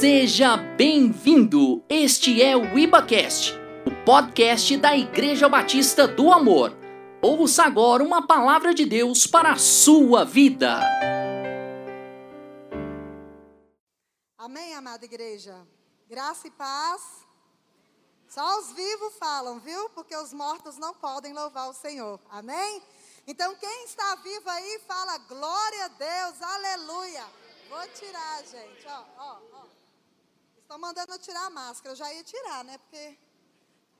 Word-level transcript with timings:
Seja 0.00 0.56
bem-vindo! 0.56 1.84
Este 1.86 2.40
é 2.40 2.56
o 2.56 2.78
IbaCast, 2.78 3.52
o 3.86 4.02
podcast 4.02 4.74
da 4.78 4.96
Igreja 4.96 5.46
Batista 5.46 6.08
do 6.08 6.32
Amor. 6.32 6.74
Ouça 7.20 7.64
agora 7.64 8.02
uma 8.02 8.26
palavra 8.26 8.72
de 8.72 8.86
Deus 8.86 9.26
para 9.26 9.52
a 9.52 9.58
sua 9.58 10.24
vida. 10.24 10.80
Amém, 14.38 14.74
amada 14.74 15.04
igreja? 15.04 15.66
Graça 16.08 16.48
e 16.48 16.50
paz. 16.50 17.02
Só 18.26 18.58
os 18.58 18.72
vivos 18.72 19.18
falam, 19.18 19.60
viu? 19.60 19.90
Porque 19.90 20.16
os 20.16 20.32
mortos 20.32 20.78
não 20.78 20.94
podem 20.94 21.34
louvar 21.34 21.68
o 21.68 21.74
Senhor. 21.74 22.18
Amém? 22.30 22.82
Então, 23.26 23.54
quem 23.56 23.84
está 23.84 24.14
vivo 24.14 24.48
aí, 24.48 24.80
fala 24.88 25.18
glória 25.18 25.84
a 25.84 25.88
Deus, 25.88 26.40
aleluia. 26.40 27.24
Vou 27.68 27.86
tirar, 27.88 28.42
gente. 28.46 28.86
Ó, 28.86 29.04
ó. 29.18 29.49
Estão 30.70 30.78
mandando 30.78 31.12
eu 31.12 31.18
tirar 31.18 31.46
a 31.46 31.50
máscara. 31.50 31.92
Eu 31.92 31.96
já 31.96 32.14
ia 32.14 32.22
tirar, 32.22 32.62
né? 32.62 32.78
Porque 32.78 33.18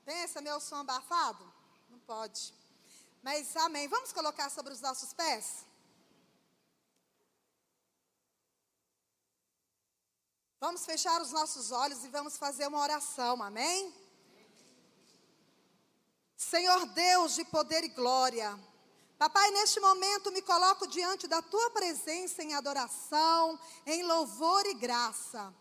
pensa, 0.05 0.39
meu 0.39 0.57
som 0.61 0.77
abafado? 0.77 1.43
Não 1.89 1.99
pode. 1.99 2.53
Mas 3.21 3.53
amém. 3.57 3.89
Vamos 3.89 4.13
colocar 4.13 4.49
sobre 4.49 4.71
os 4.71 4.79
nossos 4.79 5.11
pés? 5.11 5.65
Vamos 10.61 10.85
fechar 10.85 11.21
os 11.21 11.33
nossos 11.33 11.73
olhos 11.73 12.05
e 12.05 12.07
vamos 12.07 12.37
fazer 12.37 12.67
uma 12.67 12.79
oração, 12.79 13.43
amém? 13.43 13.93
Senhor 16.37 16.85
Deus 16.85 17.35
de 17.35 17.43
poder 17.43 17.83
e 17.83 17.89
glória, 17.89 18.57
Papai, 19.19 19.51
neste 19.51 19.81
momento 19.81 20.31
me 20.31 20.41
coloco 20.41 20.87
diante 20.87 21.27
da 21.27 21.41
tua 21.41 21.69
presença 21.71 22.41
em 22.41 22.55
adoração, 22.55 23.59
em 23.85 24.03
louvor 24.03 24.65
e 24.65 24.73
graça. 24.73 25.53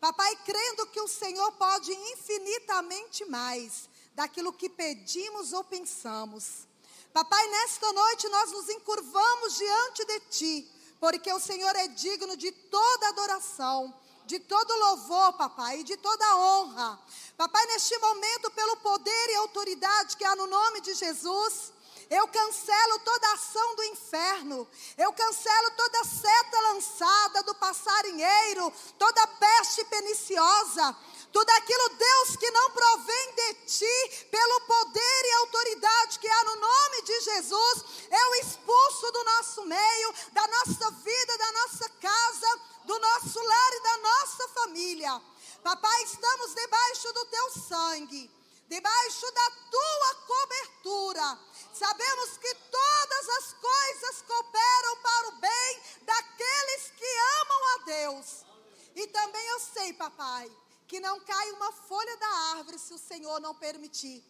Papai, 0.00 0.34
crendo 0.46 0.86
que 0.86 1.00
o 1.00 1.06
Senhor 1.06 1.52
pode 1.52 1.92
infinitamente 1.92 3.24
mais 3.26 3.88
daquilo 4.14 4.52
que 4.52 4.68
pedimos 4.68 5.52
ou 5.52 5.62
pensamos. 5.62 6.66
Papai, 7.12 7.46
nesta 7.48 7.92
noite 7.92 8.28
nós 8.28 8.50
nos 8.50 8.68
encurvamos 8.70 9.56
diante 9.56 10.04
de 10.06 10.20
ti, 10.20 10.72
porque 10.98 11.30
o 11.32 11.38
Senhor 11.38 11.76
é 11.76 11.88
digno 11.88 12.34
de 12.36 12.50
toda 12.50 13.08
adoração, 13.08 13.94
de 14.24 14.38
todo 14.38 14.74
louvor, 14.76 15.32
papai, 15.34 15.80
e 15.80 15.84
de 15.84 15.96
toda 15.96 16.36
honra. 16.36 16.98
Papai, 17.36 17.66
neste 17.66 17.98
momento, 17.98 18.50
pelo 18.52 18.76
poder 18.76 19.30
e 19.30 19.34
autoridade 19.36 20.16
que 20.16 20.24
há 20.24 20.34
no 20.36 20.46
nome 20.46 20.80
de 20.80 20.94
Jesus, 20.94 21.72
eu 22.10 22.26
cancelo 22.26 22.98
toda 22.98 23.32
ação 23.34 23.76
do 23.76 23.84
inferno. 23.84 24.68
Eu 24.98 25.12
cancelo 25.12 25.70
toda 25.76 26.04
seta 26.04 26.60
lançada 26.72 27.42
do 27.44 27.54
passarinheiro, 27.54 28.72
toda 28.98 29.26
peste 29.28 29.84
perniciosa. 29.84 30.96
Tudo 31.32 31.48
aquilo, 31.50 31.88
Deus, 31.90 32.36
que 32.36 32.50
não 32.50 32.70
provém 32.72 33.34
de 33.36 33.54
ti, 33.66 34.26
pelo 34.28 34.60
poder 34.62 35.24
e 35.24 35.32
autoridade 35.34 36.18
que 36.18 36.26
há 36.26 36.44
no 36.44 36.56
nome 36.56 37.02
de 37.02 37.20
Jesus, 37.20 37.84
eu 38.10 38.34
expulso 38.34 39.12
do 39.12 39.24
nosso 39.24 39.64
meio, 39.64 40.14
da 40.32 40.44
nossa 40.48 40.90
vida, 40.90 41.38
da 41.38 41.52
nossa 41.52 41.88
casa, 42.00 42.60
do 42.84 42.98
nosso 42.98 43.40
lar 43.40 43.72
e 43.72 43.82
da 43.82 43.98
nossa 43.98 44.48
família. 44.48 45.22
Papai, 45.62 46.02
estamos 46.02 46.54
debaixo 46.56 47.12
do 47.12 47.24
teu 47.26 47.50
sangue, 47.50 48.30
debaixo 48.68 49.30
da 49.32 49.50
tua 49.70 50.14
cobertura. 50.26 51.38
Sabemos 51.80 52.36
que 52.36 52.54
todas 52.54 53.28
as 53.38 53.54
coisas 53.54 54.22
cooperam 54.26 54.96
para 54.98 55.28
o 55.28 55.32
bem 55.40 55.82
daqueles 56.02 56.92
que 56.94 57.10
amam 57.40 57.68
a 57.68 57.78
Deus. 57.84 58.44
E 58.94 59.06
também 59.06 59.46
eu 59.48 59.60
sei, 59.60 59.94
papai, 59.94 60.52
que 60.86 61.00
não 61.00 61.18
cai 61.20 61.52
uma 61.52 61.72
folha 61.72 62.14
da 62.18 62.28
árvore 62.58 62.78
se 62.78 62.92
o 62.92 62.98
Senhor 62.98 63.40
não 63.40 63.54
permitir. 63.54 64.22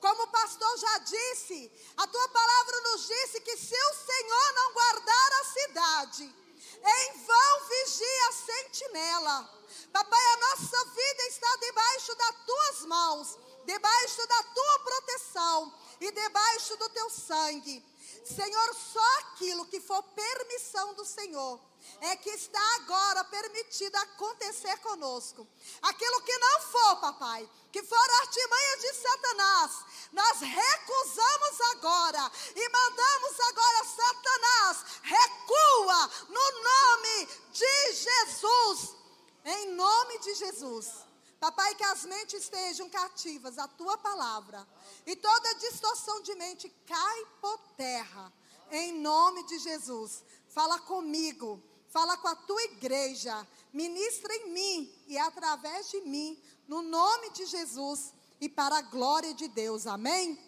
Como 0.00 0.22
o 0.22 0.28
pastor 0.28 0.78
já 0.78 0.98
disse, 1.00 1.70
a 1.94 2.06
tua 2.06 2.28
palavra 2.30 2.80
nos 2.80 3.06
disse 3.06 3.38
que 3.42 3.54
se 3.54 3.76
o 3.76 3.94
Senhor 4.06 4.52
não 4.54 4.72
guardar 4.72 5.32
a 5.40 5.44
cidade, 5.44 6.24
em 6.24 7.18
vão 7.18 7.68
vigia 7.68 8.28
a 8.28 8.32
sentinela. 8.32 9.62
Papai, 9.92 10.26
a 10.32 10.36
nossa 10.38 10.84
vida 10.86 11.22
está 11.26 11.56
debaixo 11.56 12.14
das 12.14 12.36
tuas 12.46 12.86
mãos, 12.86 13.38
debaixo 13.66 14.26
da 14.26 14.42
tua 14.42 14.78
proteção 14.78 15.83
e 16.00 16.10
debaixo 16.10 16.76
do 16.76 16.88
teu 16.90 17.10
sangue. 17.10 17.84
Senhor, 18.24 18.74
só 18.74 19.18
aquilo 19.18 19.66
que 19.66 19.80
for 19.80 20.02
permissão 20.02 20.94
do 20.94 21.04
Senhor 21.04 21.60
é 22.00 22.16
que 22.16 22.30
está 22.30 22.76
agora 22.76 23.24
permitido 23.24 23.94
acontecer 23.96 24.76
conosco. 24.78 25.46
Aquilo 25.82 26.22
que 26.22 26.38
não 26.38 26.60
for, 26.62 26.96
papai, 26.96 27.48
que 27.70 27.82
for 27.82 28.10
artimanha 28.20 28.76
de 28.78 28.94
Satanás, 28.94 29.72
nós 30.12 30.40
recusamos 30.40 31.60
agora 31.72 32.32
e 32.56 32.68
mandamos 32.68 33.40
agora 33.40 33.84
Satanás, 33.84 34.84
recua 35.02 36.10
no 36.28 36.62
nome 36.62 37.28
de 37.52 37.92
Jesus. 37.92 38.96
Em 39.44 39.72
nome 39.72 40.18
de 40.20 40.34
Jesus. 40.34 41.04
Papai, 41.44 41.74
que 41.74 41.84
as 41.84 42.06
mentes 42.06 42.44
estejam 42.44 42.88
cativas 42.88 43.58
à 43.58 43.68
tua 43.68 43.98
palavra. 43.98 44.66
E 45.04 45.14
toda 45.14 45.54
distorção 45.56 46.22
de 46.22 46.34
mente 46.36 46.72
cai 46.86 47.26
por 47.38 47.58
terra. 47.76 48.32
Em 48.70 48.98
nome 48.98 49.44
de 49.44 49.58
Jesus. 49.58 50.24
Fala 50.48 50.78
comigo. 50.78 51.62
Fala 51.90 52.16
com 52.16 52.28
a 52.28 52.34
tua 52.34 52.62
igreja. 52.62 53.46
Ministra 53.74 54.34
em 54.36 54.52
mim 54.52 55.04
e 55.06 55.18
através 55.18 55.90
de 55.90 56.00
mim. 56.00 56.42
No 56.66 56.80
nome 56.80 57.28
de 57.32 57.44
Jesus 57.44 58.14
e 58.40 58.48
para 58.48 58.78
a 58.78 58.82
glória 58.82 59.34
de 59.34 59.46
Deus. 59.46 59.86
Amém? 59.86 60.38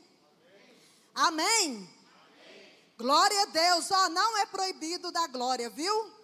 Amém. 1.14 1.76
Amém. 1.76 1.94
Glória 2.96 3.42
a 3.42 3.46
Deus. 3.46 3.90
Ó, 3.90 4.08
não 4.08 4.38
é 4.38 4.46
proibido 4.46 5.12
da 5.12 5.26
glória, 5.26 5.68
viu? 5.68 6.15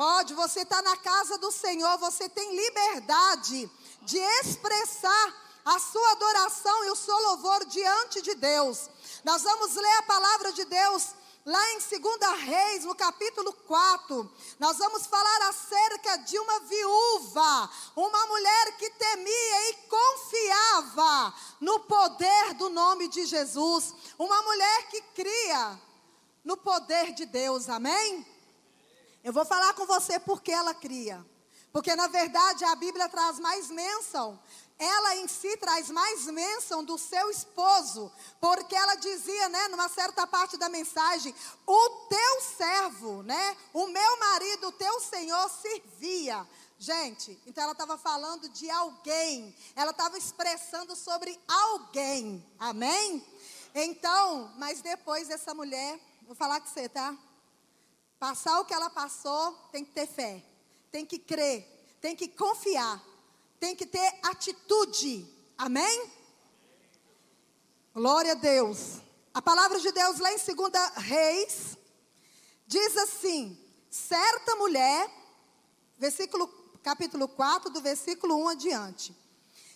Pode, 0.00 0.32
você 0.32 0.60
está 0.60 0.80
na 0.80 0.96
casa 0.96 1.36
do 1.36 1.52
Senhor, 1.52 1.98
você 1.98 2.26
tem 2.26 2.56
liberdade 2.56 3.70
de 4.00 4.16
expressar 4.16 5.60
a 5.62 5.78
sua 5.78 6.12
adoração 6.12 6.86
e 6.86 6.90
o 6.90 6.96
seu 6.96 7.14
louvor 7.18 7.66
diante 7.66 8.22
de 8.22 8.34
Deus. 8.34 8.88
Nós 9.22 9.42
vamos 9.42 9.74
ler 9.74 9.98
a 9.98 10.02
palavra 10.04 10.52
de 10.54 10.64
Deus 10.64 11.08
lá 11.44 11.62
em 11.72 11.80
2 11.80 12.40
Reis, 12.40 12.84
no 12.86 12.94
capítulo 12.94 13.52
4. 13.52 14.32
Nós 14.58 14.78
vamos 14.78 15.06
falar 15.06 15.50
acerca 15.50 16.16
de 16.16 16.38
uma 16.38 16.60
viúva, 16.60 17.70
uma 17.94 18.26
mulher 18.26 18.78
que 18.78 18.88
temia 18.88 19.70
e 19.70 19.74
confiava 19.86 21.34
no 21.60 21.78
poder 21.80 22.54
do 22.54 22.70
nome 22.70 23.06
de 23.06 23.26
Jesus, 23.26 23.94
uma 24.18 24.40
mulher 24.40 24.88
que 24.88 25.02
cria 25.14 25.78
no 26.42 26.56
poder 26.56 27.12
de 27.12 27.26
Deus, 27.26 27.68
amém? 27.68 28.29
Eu 29.22 29.32
vou 29.32 29.44
falar 29.44 29.74
com 29.74 29.86
você 29.86 30.18
porque 30.18 30.50
ela 30.50 30.74
cria. 30.74 31.24
Porque 31.72 31.94
na 31.94 32.08
verdade 32.08 32.64
a 32.64 32.74
Bíblia 32.74 33.08
traz 33.08 33.38
mais 33.38 33.70
bênção. 33.70 34.40
Ela 34.78 35.16
em 35.16 35.28
si 35.28 35.56
traz 35.58 35.90
mais 35.90 36.24
bênção 36.24 36.82
do 36.82 36.96
seu 36.96 37.30
esposo. 37.30 38.10
Porque 38.40 38.74
ela 38.74 38.94
dizia, 38.94 39.48
né, 39.50 39.68
numa 39.68 39.88
certa 39.88 40.26
parte 40.26 40.56
da 40.56 40.68
mensagem: 40.68 41.34
O 41.66 41.90
teu 42.08 42.40
servo, 42.56 43.22
né, 43.22 43.56
o 43.74 43.86
meu 43.86 44.18
marido, 44.18 44.68
o 44.68 44.72
teu 44.72 45.00
senhor 45.00 45.48
servia. 45.50 46.46
Gente, 46.78 47.38
então 47.46 47.62
ela 47.62 47.72
estava 47.72 47.98
falando 47.98 48.48
de 48.48 48.70
alguém. 48.70 49.54
Ela 49.76 49.90
estava 49.90 50.16
expressando 50.16 50.96
sobre 50.96 51.38
alguém. 51.46 52.42
Amém? 52.58 53.22
Então, 53.74 54.50
mas 54.56 54.80
depois 54.80 55.28
essa 55.28 55.52
mulher, 55.52 56.00
vou 56.22 56.34
falar 56.34 56.58
com 56.58 56.66
você, 56.66 56.88
tá? 56.88 57.14
Passar 58.20 58.60
o 58.60 58.66
que 58.66 58.74
ela 58.74 58.90
passou, 58.90 59.52
tem 59.72 59.82
que 59.82 59.92
ter 59.92 60.06
fé, 60.06 60.44
tem 60.92 61.06
que 61.06 61.18
crer, 61.18 61.66
tem 62.02 62.14
que 62.14 62.28
confiar, 62.28 63.02
tem 63.58 63.74
que 63.74 63.86
ter 63.86 64.20
atitude. 64.22 65.26
Amém? 65.56 66.12
Glória 67.94 68.32
a 68.32 68.34
Deus. 68.34 68.98
A 69.32 69.40
palavra 69.40 69.80
de 69.80 69.90
Deus 69.90 70.18
lá 70.18 70.30
em 70.34 70.36
2 70.36 70.72
Reis 70.96 71.78
diz 72.66 72.94
assim: 72.98 73.58
certa 73.88 74.54
mulher, 74.56 75.10
versículo 75.96 76.46
capítulo 76.82 77.26
4, 77.26 77.70
do 77.70 77.80
versículo 77.80 78.36
1 78.36 78.48
adiante. 78.48 79.16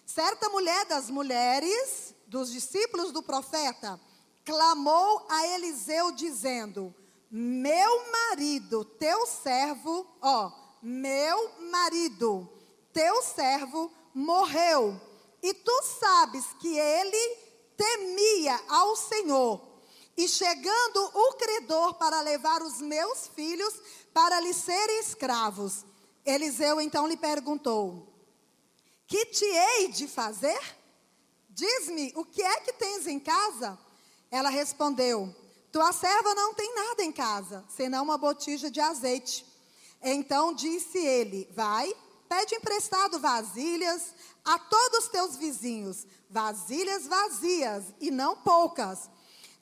Certa 0.05 0.51
mulher 0.51 0.85
das 0.85 1.09
mulheres, 1.09 2.15
dos 2.27 2.53
discípulos 2.53 3.11
do 3.11 3.23
profeta, 3.23 3.99
clamou 4.45 5.27
a 5.31 5.47
Eliseu 5.47 6.13
dizendo: 6.13 6.95
meu 7.37 8.13
marido, 8.13 8.85
teu 8.85 9.27
servo, 9.27 10.07
ó, 10.23 10.53
meu 10.81 11.51
marido, 11.69 12.49
teu 12.93 13.21
servo 13.25 13.91
morreu. 14.15 15.01
E 15.43 15.53
tu 15.53 15.83
sabes 15.99 16.45
que 16.61 16.79
ele 16.79 17.37
temia 17.77 18.57
ao 18.69 18.95
Senhor. 18.95 19.61
E 20.17 20.29
chegando 20.29 21.11
o 21.13 21.33
credor 21.33 21.95
para 21.95 22.21
levar 22.21 22.63
os 22.63 22.81
meus 22.81 23.27
filhos 23.27 23.75
para 24.13 24.39
lhe 24.39 24.55
serem 24.55 25.01
escravos, 25.01 25.85
Eliseu 26.25 26.81
então 26.81 27.05
lhe 27.09 27.17
perguntou: 27.17 28.15
Que 29.09 29.27
te 29.27 29.45
hei 29.45 29.89
de 29.89 30.07
fazer? 30.07 30.61
Diz-me, 31.51 32.13
o 32.15 32.25
que 32.25 32.43
é 32.43 32.61
que 32.61 32.75
tens 32.75 33.09
em 33.09 33.19
casa? 33.19 33.77
Ela 34.31 34.51
respondeu: 34.51 35.35
Tua 35.75 35.93
serva 35.93 36.37
não 36.37 36.55
tem 36.55 36.73
nada 36.73 37.03
em 37.03 37.11
casa, 37.11 37.65
senão 37.69 38.05
uma 38.05 38.17
botija 38.17 38.71
de 38.71 38.81
azeite. 38.81 39.45
Então 40.01 40.55
disse 40.55 40.99
ele: 40.99 41.51
Vai, 41.53 41.93
pede 42.29 42.55
emprestado 42.55 43.19
vasilhas 43.19 44.15
a 44.45 44.57
todos 44.57 45.01
os 45.01 45.09
teus 45.09 45.37
vizinhos, 45.37 46.07
vasilhas 46.31 47.09
vazias 47.09 47.87
e 48.01 48.13
não 48.13 48.37
poucas. 48.37 49.11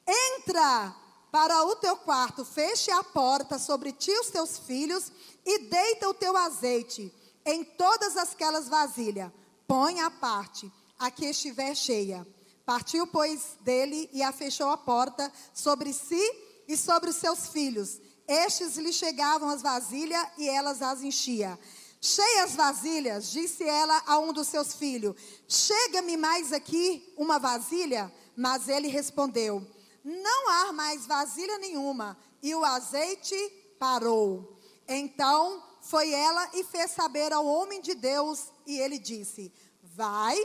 Entra 0.06 0.94
para 1.30 1.64
o 1.64 1.76
teu 1.76 1.96
quarto, 1.96 2.44
feche 2.44 2.90
a 2.90 3.02
porta 3.02 3.58
sobre 3.58 3.90
ti 3.90 4.10
e 4.10 4.20
os 4.20 4.28
teus 4.28 4.58
filhos 4.58 5.10
e 5.46 5.60
deita 5.60 6.10
o 6.10 6.12
teu 6.12 6.36
azeite 6.36 7.10
em 7.42 7.64
todas 7.64 8.18
aquelas 8.18 8.68
vasilhas. 8.68 9.32
Põe 9.66 9.98
a 10.02 10.10
parte, 10.10 10.70
a 10.98 11.10
que 11.10 11.24
estiver 11.24 11.74
cheia. 11.74 12.26
Partiu, 12.64 13.06
pois, 13.06 13.56
dele 13.60 14.08
e 14.12 14.22
a 14.22 14.32
fechou 14.32 14.70
a 14.70 14.76
porta 14.76 15.32
sobre 15.52 15.92
si 15.92 16.22
e 16.68 16.76
sobre 16.76 17.10
os 17.10 17.16
seus 17.16 17.48
filhos. 17.48 18.00
Estes 18.26 18.76
lhe 18.76 18.92
chegavam 18.92 19.48
as 19.48 19.62
vasilhas 19.62 20.26
e 20.38 20.48
elas 20.48 20.80
as 20.80 21.02
enchia. 21.02 21.58
Cheias 22.00 22.54
vasilhas, 22.54 23.30
disse 23.30 23.64
ela 23.64 24.02
a 24.06 24.18
um 24.18 24.32
dos 24.32 24.48
seus 24.48 24.74
filhos: 24.74 25.14
Chega-me 25.46 26.16
mais 26.16 26.52
aqui 26.52 27.12
uma 27.16 27.38
vasilha. 27.38 28.12
Mas 28.34 28.66
ele 28.66 28.88
respondeu: 28.88 29.66
não 30.04 30.50
há 30.50 30.72
mais 30.72 31.06
vasilha 31.06 31.58
nenhuma, 31.58 32.16
e 32.42 32.54
o 32.54 32.64
azeite 32.64 33.36
parou. 33.78 34.58
Então 34.88 35.62
foi 35.80 36.12
ela 36.12 36.50
e 36.54 36.64
fez 36.64 36.90
saber 36.90 37.32
ao 37.32 37.46
homem 37.46 37.80
de 37.80 37.94
Deus, 37.94 38.48
e 38.66 38.78
ele 38.78 38.98
disse: 38.98 39.52
Vai, 39.80 40.36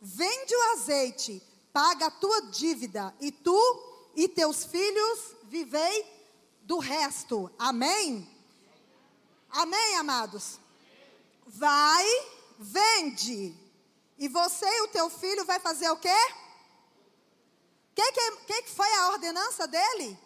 vende 0.00 0.54
o 0.54 0.72
azeite, 0.72 1.42
paga 1.74 2.06
a 2.06 2.10
tua 2.10 2.40
dívida, 2.52 3.12
e 3.20 3.32
tu 3.32 3.60
e 4.14 4.28
teus 4.28 4.64
filhos 4.64 5.34
vivei 5.42 6.06
do 6.62 6.78
resto. 6.78 7.50
Amém? 7.58 8.30
Amém, 9.50 9.96
amados? 9.96 10.60
Vai, 11.44 12.06
vende. 12.56 13.56
E 14.16 14.28
você 14.28 14.64
e 14.64 14.82
o 14.82 14.88
teu 14.88 15.10
filho 15.10 15.44
vai 15.44 15.58
fazer 15.58 15.90
o 15.90 15.96
quê? 15.96 16.16
que, 17.92 18.12
que, 18.12 18.30
que, 18.46 18.62
que 18.62 18.70
foi 18.70 18.92
a 18.94 19.08
ordenança 19.08 19.66
dele? 19.66 20.16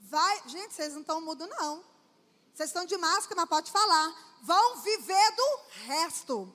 Vai, 0.00 0.42
gente, 0.46 0.74
vocês 0.74 0.94
não 0.94 1.02
estão 1.02 1.20
mudos, 1.20 1.48
não. 1.48 1.84
Vocês 2.52 2.70
estão 2.70 2.84
de 2.84 2.96
máscara, 2.96 3.40
mas 3.40 3.48
pode 3.48 3.70
falar. 3.70 4.38
Vão 4.42 4.78
viver 4.78 5.30
do 5.36 5.60
resto. 5.86 6.52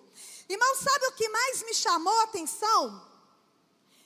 Irmão, 0.49 0.75
sabe 0.75 1.07
o 1.07 1.11
que 1.13 1.29
mais 1.29 1.63
me 1.63 1.73
chamou 1.73 2.19
a 2.19 2.23
atenção? 2.23 3.12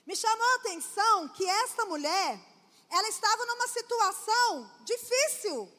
Me 0.08 0.16
chamou 0.16 0.48
a 0.48 0.56
atenção 0.56 1.28
que 1.28 1.46
esta 1.46 1.84
mulher, 1.86 2.40
ela 2.90 3.10
estava 3.10 3.46
numa 3.46 3.68
situação 3.68 4.72
difícil. 4.86 5.70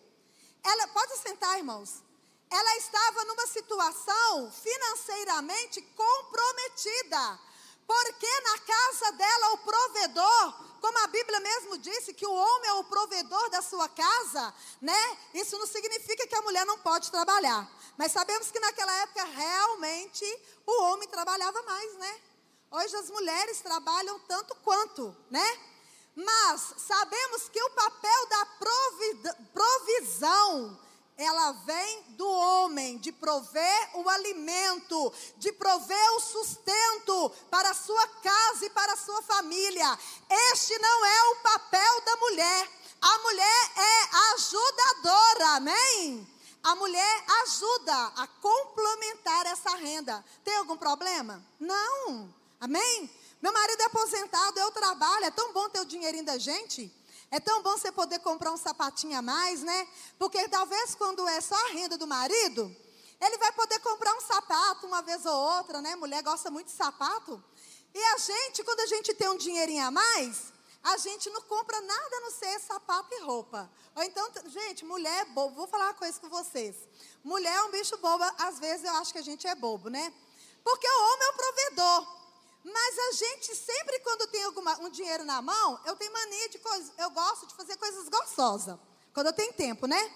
Ela, 0.63 0.87
pode 0.89 1.17
sentar, 1.17 1.57
irmãos. 1.57 2.03
Ela 2.51 2.77
estava 2.77 3.25
numa 3.25 3.47
situação 3.47 4.53
financeiramente 4.53 5.81
comprometida. 5.81 7.41
Porque 7.87 8.41
na 8.41 8.59
casa 8.59 9.13
dela 9.13 9.53
o 9.55 9.59
provedor, 9.59 10.79
como 10.79 10.99
a 10.99 11.07
Bíblia 11.07 11.41
mesmo 11.41 11.79
disse 11.79 12.13
que 12.13 12.27
o 12.27 12.35
homem 12.35 12.69
é 12.69 12.75
o 12.75 12.85
provedor 12.85 13.49
da 13.49 13.63
sua 13.63 13.89
casa, 13.89 14.55
né? 14.83 15.19
Isso 15.33 15.57
não 15.57 15.67
significa 15.67 16.27
que 16.27 16.35
a 16.35 16.43
mulher 16.43 16.67
não 16.67 16.79
pode 16.81 17.11
trabalhar. 17.11 17.67
Mas 17.97 18.13
sabemos 18.13 18.51
que 18.51 18.61
naquela 18.61 18.93
época 19.05 19.25
realmente 19.25 20.27
o 20.67 20.83
homem 20.83 21.09
trabalhava 21.09 21.63
mais, 21.63 21.95
né? 21.95 22.21
Hoje 22.71 22.97
as 22.97 23.09
mulheres 23.11 23.61
trabalham 23.61 24.19
tanto 24.21 24.55
quanto, 24.57 25.17
né? 25.31 25.59
Mas 26.15 26.75
sabemos 26.77 27.49
que 27.49 27.63
o 27.63 27.71
papel 27.71 28.27
da 28.29 28.47
provisão 29.53 30.79
ela 31.17 31.53
vem 31.53 32.03
do 32.11 32.29
homem, 32.29 32.99
de 32.99 33.11
prover 33.11 33.91
o 33.95 34.09
alimento, 34.09 35.13
de 35.37 35.51
prover 35.53 36.13
o 36.13 36.21
sustento 36.21 37.31
para 37.51 37.71
a 37.71 37.75
sua 37.75 38.07
casa 38.07 38.67
e 38.67 38.71
para 38.71 38.93
a 38.93 38.97
sua 38.97 39.21
família. 39.23 39.99
Este 40.53 40.79
não 40.79 41.05
é 41.07 41.23
o 41.31 41.37
papel 41.37 42.01
da 42.03 42.17
mulher. 42.19 42.71
A 43.01 43.19
mulher 43.19 43.73
é 43.77 44.17
ajudadora, 44.35 45.49
amém? 45.57 46.39
A 46.63 46.75
mulher 46.77 47.25
ajuda 47.43 48.13
a 48.17 48.27
complementar 48.41 49.47
essa 49.47 49.71
renda. 49.77 50.25
Tem 50.45 50.57
algum 50.57 50.77
problema? 50.77 51.43
Não, 51.59 52.33
amém? 52.61 53.11
Meu 53.41 53.53
marido 53.53 53.81
é 53.81 53.85
aposentado, 53.85 54.59
eu 54.59 54.71
trabalho, 54.73 55.25
é 55.25 55.31
tão 55.31 55.53
bom 55.53 55.69
ter 55.69 55.81
o 55.81 55.85
dinheirinho 55.85 56.25
da 56.25 56.39
gente. 56.39 56.93
É 57.31 57.39
tão 57.39 57.63
bom 57.63 57.77
você 57.77 57.93
poder 57.93 58.19
comprar 58.21 58.53
um 58.53 58.57
sapatinho 58.57 59.19
a 59.19 59.23
mais, 59.23 59.63
né? 59.63 59.89
Porque 60.19 60.49
talvez 60.49 60.95
quando 60.95 61.27
é 61.29 61.41
só 61.41 61.55
a 61.55 61.73
renda 61.73 61.99
do 61.99 62.07
marido, 62.07 62.75
ele 63.21 63.37
vai 63.39 63.53
poder 63.53 63.79
comprar 63.81 64.15
um 64.15 64.21
sapato 64.21 64.87
uma 64.87 65.03
vez 65.03 65.27
ou 65.27 65.35
outra, 65.35 65.83
né? 65.83 65.95
Mulher 65.97 66.23
gosta 66.23 66.51
muito 66.51 66.69
de 66.69 66.73
sapato. 66.73 67.43
E 67.95 68.03
a 68.03 68.19
gente, 68.19 68.65
quando 68.65 68.81
a 68.81 68.87
gente 68.87 69.15
tem 69.15 69.29
um 69.29 69.37
dinheirinho 69.37 69.85
a 69.85 69.91
mais, 69.91 70.53
a 70.83 70.97
gente 70.97 71.29
não 71.31 71.43
compra 71.43 71.81
nada 71.81 72.17
a 72.17 72.21
não 72.21 72.31
ser 72.31 72.59
sapato 72.61 73.13
e 73.15 73.21
roupa. 73.21 73.71
Ou 73.95 74.03
então, 74.03 74.31
gente, 74.47 74.85
mulher 74.85 75.23
é 75.23 75.25
bobo. 75.27 75.55
Vou 75.55 75.67
falar 75.67 75.87
uma 75.87 75.95
coisa 75.95 76.19
com 76.21 76.29
vocês. 76.29 76.77
Mulher 77.23 77.55
é 77.55 77.63
um 77.65 77.71
bicho 77.71 77.97
bobo. 77.99 78.25
Às 78.39 78.59
vezes 78.59 78.85
eu 78.85 78.93
acho 78.95 79.13
que 79.13 79.19
a 79.19 79.23
gente 79.23 79.47
é 79.47 79.55
bobo, 79.55 79.91
né? 79.91 80.13
Porque 80.65 80.87
o 80.89 81.13
homem 81.13 81.27
é 81.27 81.31
o 81.31 81.35
provedor. 81.35 82.18
Mas 82.73 82.99
a 82.99 83.13
gente 83.13 83.57
sempre 83.57 83.99
quando 84.01 84.27
tem 84.29 84.45
alguma, 84.45 84.79
um 84.81 84.91
dinheiro 84.91 85.25
na 85.25 85.41
mão, 85.41 85.81
eu 85.87 85.97
tenho 85.97 86.13
mania 86.13 86.49
de 86.51 86.59
coisas, 86.59 86.93
eu 86.99 87.11
gosto 87.11 87.47
de 87.47 87.55
fazer 87.55 87.77
coisas 87.77 88.09
gostosas. 88.09 88.79
Quando 89.15 89.29
eu 89.29 89.33
tenho 89.33 89.53
tempo, 89.55 89.87
né? 89.87 90.13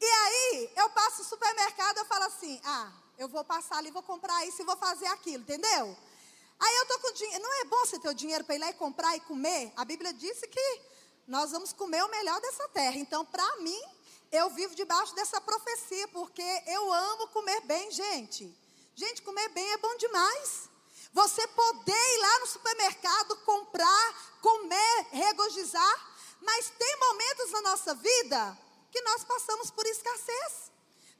E 0.00 0.04
aí, 0.04 0.72
eu 0.76 0.90
passo 0.90 1.18
no 1.18 1.24
supermercado, 1.24 1.98
eu 1.98 2.04
falo 2.06 2.24
assim: 2.24 2.60
"Ah, 2.64 2.92
eu 3.18 3.28
vou 3.28 3.44
passar 3.44 3.78
ali, 3.78 3.90
vou 3.90 4.02
comprar 4.02 4.46
isso 4.46 4.62
e 4.62 4.64
vou 4.64 4.76
fazer 4.76 5.06
aquilo", 5.06 5.42
entendeu? 5.42 5.96
Aí 6.58 6.76
eu 6.76 6.86
tô 6.86 6.98
com 6.98 7.12
dinheiro, 7.12 7.42
não 7.42 7.60
é 7.60 7.64
bom 7.64 7.86
você 7.86 7.98
ter 7.98 8.08
o 8.08 8.14
dinheiro 8.14 8.44
para 8.44 8.54
ir 8.54 8.58
lá 8.58 8.70
e 8.70 8.74
comprar 8.74 9.16
e 9.16 9.20
comer? 9.20 9.72
A 9.76 9.84
Bíblia 9.84 10.12
disse 10.12 10.46
que 10.46 10.80
nós 11.26 11.50
vamos 11.50 11.72
comer 11.72 12.02
o 12.04 12.10
melhor 12.10 12.40
dessa 12.40 12.68
terra. 12.68 12.96
Então, 12.96 13.24
para 13.24 13.56
mim, 13.58 13.80
eu 14.30 14.50
vivo 14.50 14.74
debaixo 14.74 15.14
dessa 15.14 15.40
profecia, 15.40 16.06
porque 16.08 16.42
eu 16.66 16.92
amo 16.92 17.28
comer 17.28 17.60
bem, 17.62 17.90
gente. 17.90 18.54
Gente, 18.94 19.22
comer 19.22 19.48
bem 19.50 19.72
é 19.72 19.78
bom 19.78 19.96
demais. 19.96 20.69
Você 21.12 21.46
poder 21.48 21.92
ir 21.92 22.18
lá 22.18 22.38
no 22.40 22.46
supermercado, 22.46 23.36
comprar, 23.38 24.38
comer, 24.40 25.06
regozijar. 25.10 26.10
Mas 26.40 26.70
tem 26.70 26.96
momentos 26.98 27.50
na 27.50 27.60
nossa 27.62 27.94
vida 27.94 28.58
que 28.90 29.00
nós 29.02 29.24
passamos 29.24 29.70
por 29.70 29.86
escassez. 29.86 30.70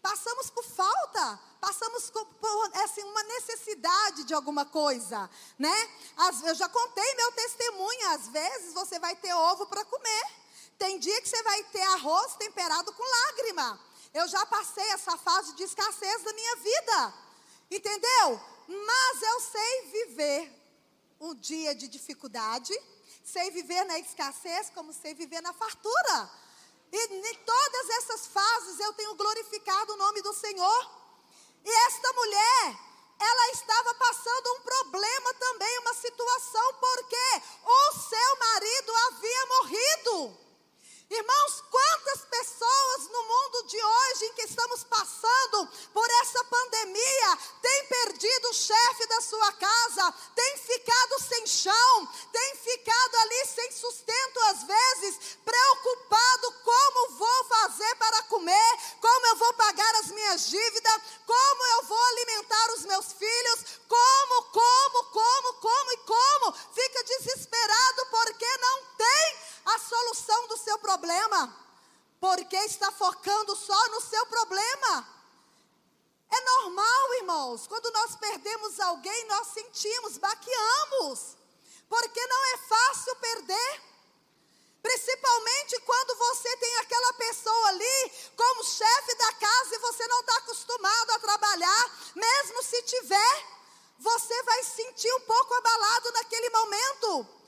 Passamos 0.02 0.48
por 0.48 0.64
falta, 0.64 1.40
passamos 1.60 2.10
por 2.10 2.70
assim, 2.82 3.02
uma 3.04 3.22
necessidade 3.22 4.24
de 4.24 4.32
alguma 4.32 4.64
coisa, 4.64 5.28
né? 5.58 5.90
eu 6.46 6.54
já 6.54 6.66
contei 6.70 7.14
meu 7.16 7.32
testemunho, 7.32 8.08
às 8.08 8.28
vezes 8.28 8.72
você 8.72 8.98
vai 8.98 9.14
ter 9.16 9.34
ovo 9.34 9.66
para 9.66 9.84
comer. 9.84 10.24
Tem 10.78 10.98
dia 10.98 11.20
que 11.20 11.28
você 11.28 11.42
vai 11.42 11.62
ter 11.64 11.82
arroz 11.82 12.34
temperado 12.36 12.90
com 12.94 13.26
lágrima. 13.26 13.78
Eu 14.14 14.26
já 14.26 14.44
passei 14.46 14.88
essa 14.92 15.18
fase 15.18 15.54
de 15.54 15.64
escassez 15.64 16.22
da 16.22 16.32
minha 16.32 16.56
vida. 16.56 17.14
Entendeu? 17.70 18.40
Mas 18.72 19.22
eu 19.22 19.40
sei 19.40 19.82
viver 19.90 20.52
um 21.18 21.34
dia 21.34 21.74
de 21.74 21.88
dificuldade, 21.88 22.72
sei 23.24 23.50
viver 23.50 23.84
na 23.84 23.98
escassez, 23.98 24.70
como 24.70 24.92
sei 24.92 25.12
viver 25.12 25.40
na 25.40 25.52
fartura. 25.52 26.30
E 26.92 26.96
em 26.96 27.34
todas 27.34 27.90
essas 27.90 28.28
fases 28.28 28.78
eu 28.78 28.92
tenho 28.92 29.16
glorificado 29.16 29.92
o 29.92 29.96
nome 29.96 30.22
do 30.22 30.32
Senhor. 30.32 30.90
E 31.64 31.70
esta 31.86 32.12
mulher, 32.12 32.78
ela 33.18 33.50
estava 33.50 33.94
passando 33.94 34.54
um 34.54 34.60
problema 34.60 35.34
também, 35.34 35.78
uma 35.80 35.94
situação, 35.94 36.74
porque 36.74 37.42
o 37.64 37.92
seu 37.98 38.36
marido 38.38 38.92
havia 39.08 39.46
morrido. 39.46 40.49
Irmãos, 41.10 41.64
quantas 41.68 42.24
pessoas 42.26 43.08
no 43.08 43.22
mundo 43.24 43.66
de 43.66 43.82
hoje 43.82 44.26
em 44.26 44.32
que 44.34 44.42
estamos 44.42 44.84
passando 44.84 45.68
por 45.92 46.08
essa 46.22 46.44
pandemia 46.44 47.38
têm 47.60 47.86
perdido 47.86 48.48
o 48.48 48.54
chefe 48.54 49.06
da 49.06 49.20
sua 49.20 49.52
casa, 49.54 50.14
têm 50.36 50.56
ficado 50.58 51.20
sem 51.20 51.46
chão, 51.48 52.06
têm 52.30 52.56
ficado 52.58 53.16
ali 53.16 53.46
sem 53.46 53.72
sustento 53.72 54.40
às 54.50 54.62
vezes, 54.62 55.36
preocupado 55.44 56.52
como 56.62 57.10
vou 57.18 57.44
fazer 57.44 57.94
para 57.96 58.22
comer, 58.24 58.78
como 59.00 59.26
eu 59.26 59.36
vou 59.36 59.52
pagar 59.54 59.94
as 59.96 60.06
minhas 60.12 60.46
dívidas, 60.46 61.02
como 61.26 61.66
eu 61.66 61.82
vou 61.86 62.04
alimentar 62.04 62.72
os 62.74 62.84
meus 62.84 63.12
filhos, 63.12 63.64
como, 63.88 64.42
como, 64.44 65.04
como, 65.10 65.54
como 65.54 65.92
e 65.92 65.96
como, 65.98 66.52
fica 66.72 67.02
desesperado 67.02 68.06
porque 68.10 68.56
não 68.58 68.84
tem 68.96 69.40
a 69.64 69.78
solução 69.78 70.46
do 70.48 70.56
seu 70.56 70.78
problema, 70.78 71.54
porque 72.20 72.56
está 72.56 72.90
focando 72.92 73.54
só 73.56 73.88
no 73.88 74.00
seu 74.00 74.26
problema. 74.26 75.20
irmãos, 77.20 77.66
quando 77.66 77.90
nós 77.92 78.16
perdemos 78.16 78.80
alguém, 78.80 79.24
nós 79.26 79.48
sentimos, 79.48 80.18
baqueamos, 80.18 81.36
porque 81.88 82.26
não 82.26 82.44
é 82.54 82.56
fácil 82.58 83.16
perder. 83.16 83.82
Principalmente 84.82 85.78
quando 85.80 86.16
você 86.16 86.56
tem 86.56 86.76
aquela 86.76 87.12
pessoa 87.12 87.68
ali 87.68 88.12
como 88.34 88.64
chefe 88.64 89.14
da 89.14 89.32
casa 89.34 89.74
e 89.74 89.78
você 89.78 90.06
não 90.08 90.20
está 90.20 90.36
acostumado 90.38 91.10
a 91.10 91.18
trabalhar, 91.18 91.98
mesmo 92.14 92.62
se 92.62 92.82
tiver, 92.82 93.46
você 93.98 94.42
vai 94.42 94.64
sentir 94.64 95.12
um 95.14 95.20
pouco 95.20 95.54
abalado 95.54 96.12
naquele 96.12 96.50
momento. 96.50 97.40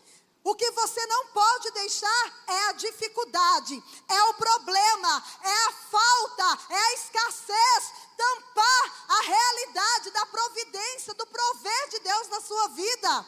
O 0.44 0.56
que 0.56 0.70
você 0.72 1.06
não 1.06 1.28
pode 1.28 1.70
deixar 1.70 2.44
é 2.48 2.64
a 2.64 2.72
dificuldade, 2.72 3.82
é 4.08 4.22
o 4.24 4.34
problema, 4.34 5.24
é 5.42 5.54
a 5.64 5.72
falta, 5.72 6.58
é 6.68 6.78
a 6.78 6.94
escassez, 6.94 7.92
tampar 8.16 9.04
a 9.08 9.20
realidade 9.20 10.10
da 10.10 10.26
providência, 10.26 11.14
do 11.14 11.26
prover 11.26 11.88
de 11.90 12.00
Deus 12.00 12.28
na 12.28 12.40
sua 12.40 12.68
vida. 12.68 13.26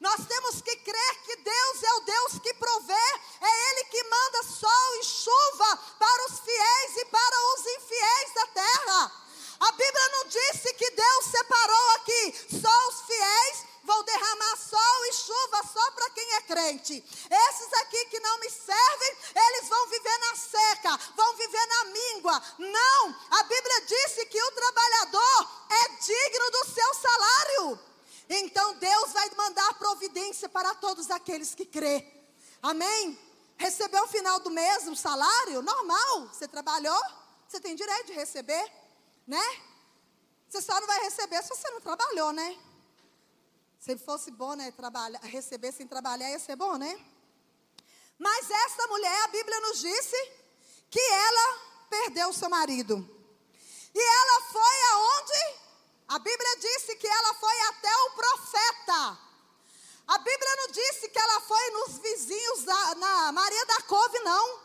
Nós 0.00 0.26
temos 0.26 0.60
que 0.60 0.76
crer 0.76 1.22
que 1.22 1.36
Deus 1.36 1.82
é 1.82 1.92
o 1.94 2.00
Deus 2.00 2.32
que 2.42 2.54
provê, 2.54 3.08
é 3.40 3.70
Ele 3.70 3.84
que 3.84 4.04
manda 4.04 4.42
sol 4.44 4.96
e 5.00 5.04
chuva 5.04 5.76
para 5.98 6.26
os 6.26 6.40
fiéis 6.40 6.96
e 6.96 7.04
para 7.06 7.54
os 7.54 7.66
infiéis 7.66 8.34
da 8.34 8.46
terra. 8.46 9.12
A 9.60 9.72
Bíblia 9.72 10.08
não 10.12 10.24
disse 10.28 10.72
que 10.74 10.90
Deus 10.90 11.24
separou 11.26 11.90
aqui 11.96 12.58
só 12.62 12.88
os 12.88 13.00
fiéis, 13.02 13.64
vou 13.82 14.02
derramar 14.04 14.56
sol 14.56 15.06
e 15.06 15.12
chuva 15.14 15.62
só 15.72 15.90
para 15.92 16.10
quem 16.10 16.34
é 16.34 16.40
crente. 16.42 17.04
Esses 17.48 17.72
aqui 17.72 18.04
que 18.04 18.20
não 18.20 18.38
me 18.38 18.50
servem, 18.50 19.16
eles 19.34 19.68
vão 19.68 19.86
viver 19.88 20.18
na 20.18 20.36
seca, 20.36 20.96
vão 21.16 21.34
viver 21.36 21.66
na 21.66 21.84
míngua. 21.86 22.42
Não, 22.58 23.16
a 23.30 23.42
Bíblia 23.44 23.80
disse 23.80 24.26
que 24.26 24.42
o 24.42 24.52
trabalhador 24.52 25.50
é 25.70 25.88
digno 25.88 26.50
do 26.50 26.64
seu 26.66 26.94
salário. 26.94 27.80
Então 28.28 28.74
Deus 28.74 29.12
vai 29.12 29.30
mandar 29.30 29.74
providência 30.28 30.48
para 30.48 30.74
todos 30.74 31.10
aqueles 31.10 31.54
que 31.54 31.64
crê. 31.64 32.04
Amém? 32.62 33.18
Recebeu 33.56 34.04
o 34.04 34.08
final 34.08 34.38
do 34.40 34.50
mês 34.50 34.86
o 34.86 34.94
salário? 34.94 35.62
Normal. 35.62 36.28
Você 36.28 36.46
trabalhou? 36.46 37.00
Você 37.48 37.60
tem 37.60 37.74
direito 37.74 38.06
de 38.08 38.12
receber, 38.12 38.72
né? 39.26 39.42
Você 40.48 40.60
só 40.60 40.78
não 40.80 40.86
vai 40.86 41.00
receber 41.00 41.42
se 41.42 41.48
você 41.48 41.70
não 41.70 41.80
trabalhou, 41.80 42.32
né? 42.32 42.58
Se 43.78 43.96
fosse 43.96 44.30
bom, 44.30 44.54
né, 44.54 44.70
trabalhar, 44.72 45.20
receber 45.22 45.72
sem 45.72 45.86
trabalhar 45.86 46.30
ia 46.30 46.38
ser 46.38 46.56
bom, 46.56 46.76
né? 46.76 46.92
Mas 48.18 48.50
essa 48.50 48.86
mulher, 48.88 49.24
a 49.24 49.28
Bíblia 49.28 49.60
nos 49.60 49.80
disse 49.80 50.16
que 50.90 51.00
ela 51.00 51.58
perdeu 51.88 52.28
o 52.28 52.34
seu 52.34 52.50
marido. 52.50 52.96
E 53.94 54.00
ela 54.00 54.42
foi 54.42 54.76
aonde? 54.92 55.58
A 56.08 56.18
Bíblia 56.18 56.56
disse 56.58 56.96
que 56.96 57.06
ela 57.06 57.34
foi 57.34 57.60
até 57.60 57.96
o 57.96 58.10
profeta. 58.10 59.27
A 60.08 60.16
Bíblia 60.16 60.56
não 60.56 60.68
disse 60.68 61.10
que 61.10 61.18
ela 61.18 61.40
foi 61.42 61.70
nos 61.70 61.98
vizinhos 61.98 62.64
da, 62.64 62.94
na 62.94 63.32
Maria 63.32 63.66
da 63.66 63.82
Cove, 63.82 64.18
não. 64.20 64.58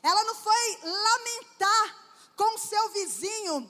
Ela 0.00 0.22
não 0.22 0.36
foi 0.36 0.78
lamentar 0.82 1.96
com 2.36 2.56
seu 2.58 2.90
vizinho, 2.90 3.68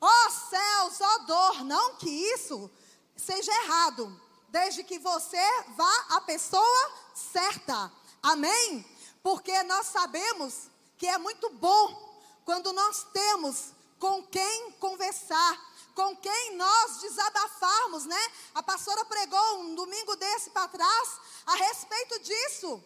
ó 0.00 0.08
oh, 0.08 0.30
céus, 0.30 0.98
ó 0.98 1.14
oh, 1.14 1.18
dor. 1.24 1.64
Não 1.64 1.96
que 1.96 2.08
isso 2.08 2.70
seja 3.14 3.52
errado, 3.64 4.18
desde 4.48 4.82
que 4.82 4.98
você 4.98 5.62
vá 5.76 6.06
à 6.08 6.22
pessoa 6.22 6.92
certa. 7.14 7.92
Amém? 8.22 8.82
Porque 9.22 9.62
nós 9.64 9.88
sabemos 9.88 10.70
que 10.96 11.06
é 11.06 11.18
muito 11.18 11.50
bom 11.50 12.18
quando 12.46 12.72
nós 12.72 13.04
temos 13.12 13.72
com 13.98 14.22
quem 14.22 14.72
conversar 14.72 15.71
com 15.94 16.16
quem 16.16 16.56
nós 16.56 17.00
desabafarmos, 17.00 18.06
né? 18.06 18.32
A 18.54 18.62
pastora 18.62 19.04
pregou 19.04 19.60
um 19.60 19.74
domingo 19.74 20.16
desse 20.16 20.50
para 20.50 20.68
trás 20.68 21.08
a 21.46 21.54
respeito 21.54 22.18
disso. 22.20 22.82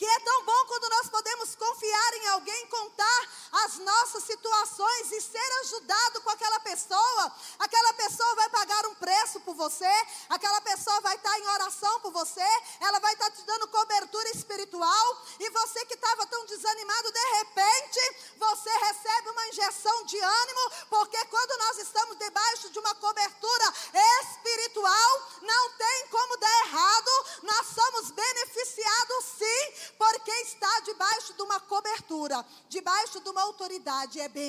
Que 0.00 0.06
é 0.06 0.20
tão 0.20 0.44
bom 0.46 0.64
quando 0.66 0.88
nós 0.88 1.10
podemos 1.10 1.54
confiar 1.54 2.14
em 2.14 2.28
alguém, 2.28 2.66
contar 2.68 3.28
as 3.52 3.76
nossas 3.80 4.24
situações 4.24 5.12
e 5.12 5.20
ser 5.20 5.50
ajudado 5.60 6.22
com 6.22 6.30
aquela 6.30 6.58
pessoa. 6.60 7.32
Aquela 7.58 7.92
pessoa 7.92 8.34
vai 8.34 8.48
pagar 8.48 8.86
um 8.86 8.94
preço 8.94 9.40
por 9.40 9.54
você, 9.54 9.92
aquela 10.30 10.58
pessoa 10.62 11.02
vai 11.02 11.16
estar 11.16 11.38
em 11.38 11.46
oração 11.48 12.00
por 12.00 12.12
você, 12.12 12.48
ela 12.80 12.98
vai 12.98 13.12
estar 13.12 13.30
te 13.30 13.42
dando 13.42 13.68
cobertura 13.68 14.30
espiritual. 14.30 15.26
E 15.38 15.50
você 15.50 15.84
que 15.84 15.92
estava 15.92 16.26
tão 16.28 16.46
desanimado, 16.46 17.12
de 17.12 17.26
repente, 17.36 18.00
você 18.38 18.70
recebe 18.70 19.28
uma 19.28 19.48
injeção 19.48 20.04
de 20.06 20.18
ânimo, 20.18 20.59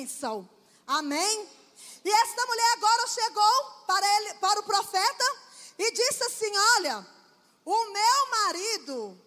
bênção. 0.02 0.48
Amém? 0.86 1.48
E 2.04 2.10
esta 2.10 2.46
mulher 2.46 2.72
agora 2.74 3.06
chegou 3.06 3.64
para, 3.86 4.16
ele, 4.16 4.34
para 4.34 4.60
o 4.60 4.64
profeta 4.64 5.24
e 5.78 5.92
disse 5.92 6.24
assim: 6.24 6.52
Olha, 6.76 7.06
o 7.64 7.92
meu 7.92 8.30
marido, 8.30 9.18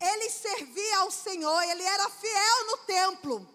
ele 0.00 0.30
servia 0.30 0.98
ao 0.98 1.10
Senhor, 1.10 1.62
ele 1.62 1.84
era 1.84 2.10
fiel 2.10 2.66
no 2.66 2.78
templo. 2.78 3.48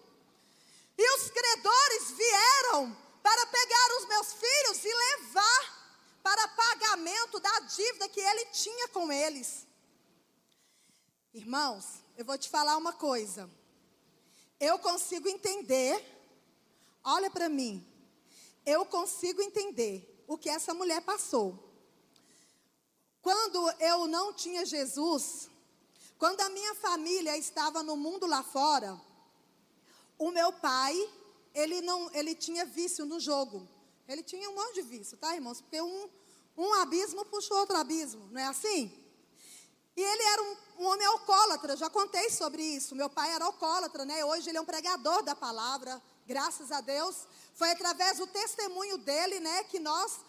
E 0.96 1.16
os 1.16 1.30
credores 1.30 2.10
vieram 2.12 2.96
para 3.22 3.46
pegar 3.46 3.96
os 3.98 4.06
meus 4.06 4.32
filhos 4.32 4.84
e 4.84 4.94
levar 4.94 5.78
para 6.22 6.48
pagamento 6.48 7.38
da 7.40 7.60
dívida 7.60 8.08
que 8.08 8.20
ele 8.20 8.46
tinha 8.46 8.88
com 8.88 9.12
eles. 9.12 9.66
Irmãos, 11.32 12.02
eu 12.16 12.24
vou 12.24 12.36
te 12.36 12.48
falar 12.48 12.76
uma 12.76 12.92
coisa. 12.94 13.48
Eu 14.58 14.78
consigo 14.80 15.28
entender, 15.28 16.17
olha 17.04 17.30
para 17.30 17.48
mim, 17.48 17.86
eu 18.64 18.84
consigo 18.84 19.40
entender 19.42 20.24
o 20.26 20.36
que 20.36 20.48
essa 20.48 20.74
mulher 20.74 21.00
passou. 21.02 21.58
Quando 23.22 23.70
eu 23.80 24.06
não 24.06 24.32
tinha 24.32 24.64
Jesus, 24.64 25.48
quando 26.18 26.40
a 26.40 26.48
minha 26.50 26.74
família 26.74 27.36
estava 27.36 27.82
no 27.82 27.96
mundo 27.96 28.26
lá 28.26 28.42
fora, 28.42 29.00
o 30.18 30.30
meu 30.30 30.52
pai, 30.52 30.94
ele 31.54 31.80
não, 31.80 32.10
ele 32.12 32.34
tinha 32.34 32.64
vício 32.64 33.06
no 33.06 33.20
jogo. 33.20 33.68
Ele 34.08 34.22
tinha 34.22 34.48
um 34.50 34.54
monte 34.54 34.74
de 34.74 34.82
vício, 34.82 35.16
tá, 35.16 35.34
irmãos? 35.34 35.60
Porque 35.60 35.80
um, 35.80 36.08
um 36.56 36.74
abismo 36.74 37.24
puxou 37.26 37.58
outro 37.58 37.76
abismo, 37.76 38.26
não 38.32 38.40
é 38.40 38.46
assim? 38.46 38.92
E 39.96 40.00
ele 40.00 40.22
era 40.22 40.42
um, 40.42 40.56
um, 40.78 40.86
homem 40.86 41.06
alcoólatra, 41.06 41.76
já 41.76 41.90
contei 41.90 42.30
sobre 42.30 42.62
isso. 42.62 42.94
Meu 42.94 43.10
pai 43.10 43.32
era 43.32 43.44
alcoólatra, 43.44 44.04
né? 44.04 44.24
Hoje 44.24 44.48
ele 44.48 44.56
é 44.58 44.60
um 44.60 44.64
pregador 44.64 45.22
da 45.22 45.36
palavra, 45.36 46.00
graças 46.28 46.70
a 46.70 46.80
Deus. 46.82 47.16
Foi 47.54 47.70
através 47.70 48.18
do 48.18 48.26
testemunho 48.26 48.98
dele, 48.98 49.40
né, 49.40 49.64
que 49.64 49.78
nós, 49.78 50.20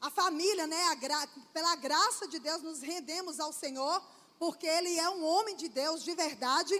a 0.00 0.08
família, 0.08 0.66
né, 0.66 0.84
a 0.84 0.94
gra 0.94 1.26
pela 1.52 1.74
graça 1.74 2.28
de 2.28 2.38
Deus, 2.38 2.62
nos 2.62 2.80
rendemos 2.80 3.40
ao 3.40 3.52
Senhor, 3.52 4.00
porque 4.38 4.66
ele 4.66 4.96
é 4.98 5.10
um 5.10 5.24
homem 5.24 5.56
de 5.56 5.68
Deus 5.68 6.04
de 6.04 6.14
verdade. 6.14 6.74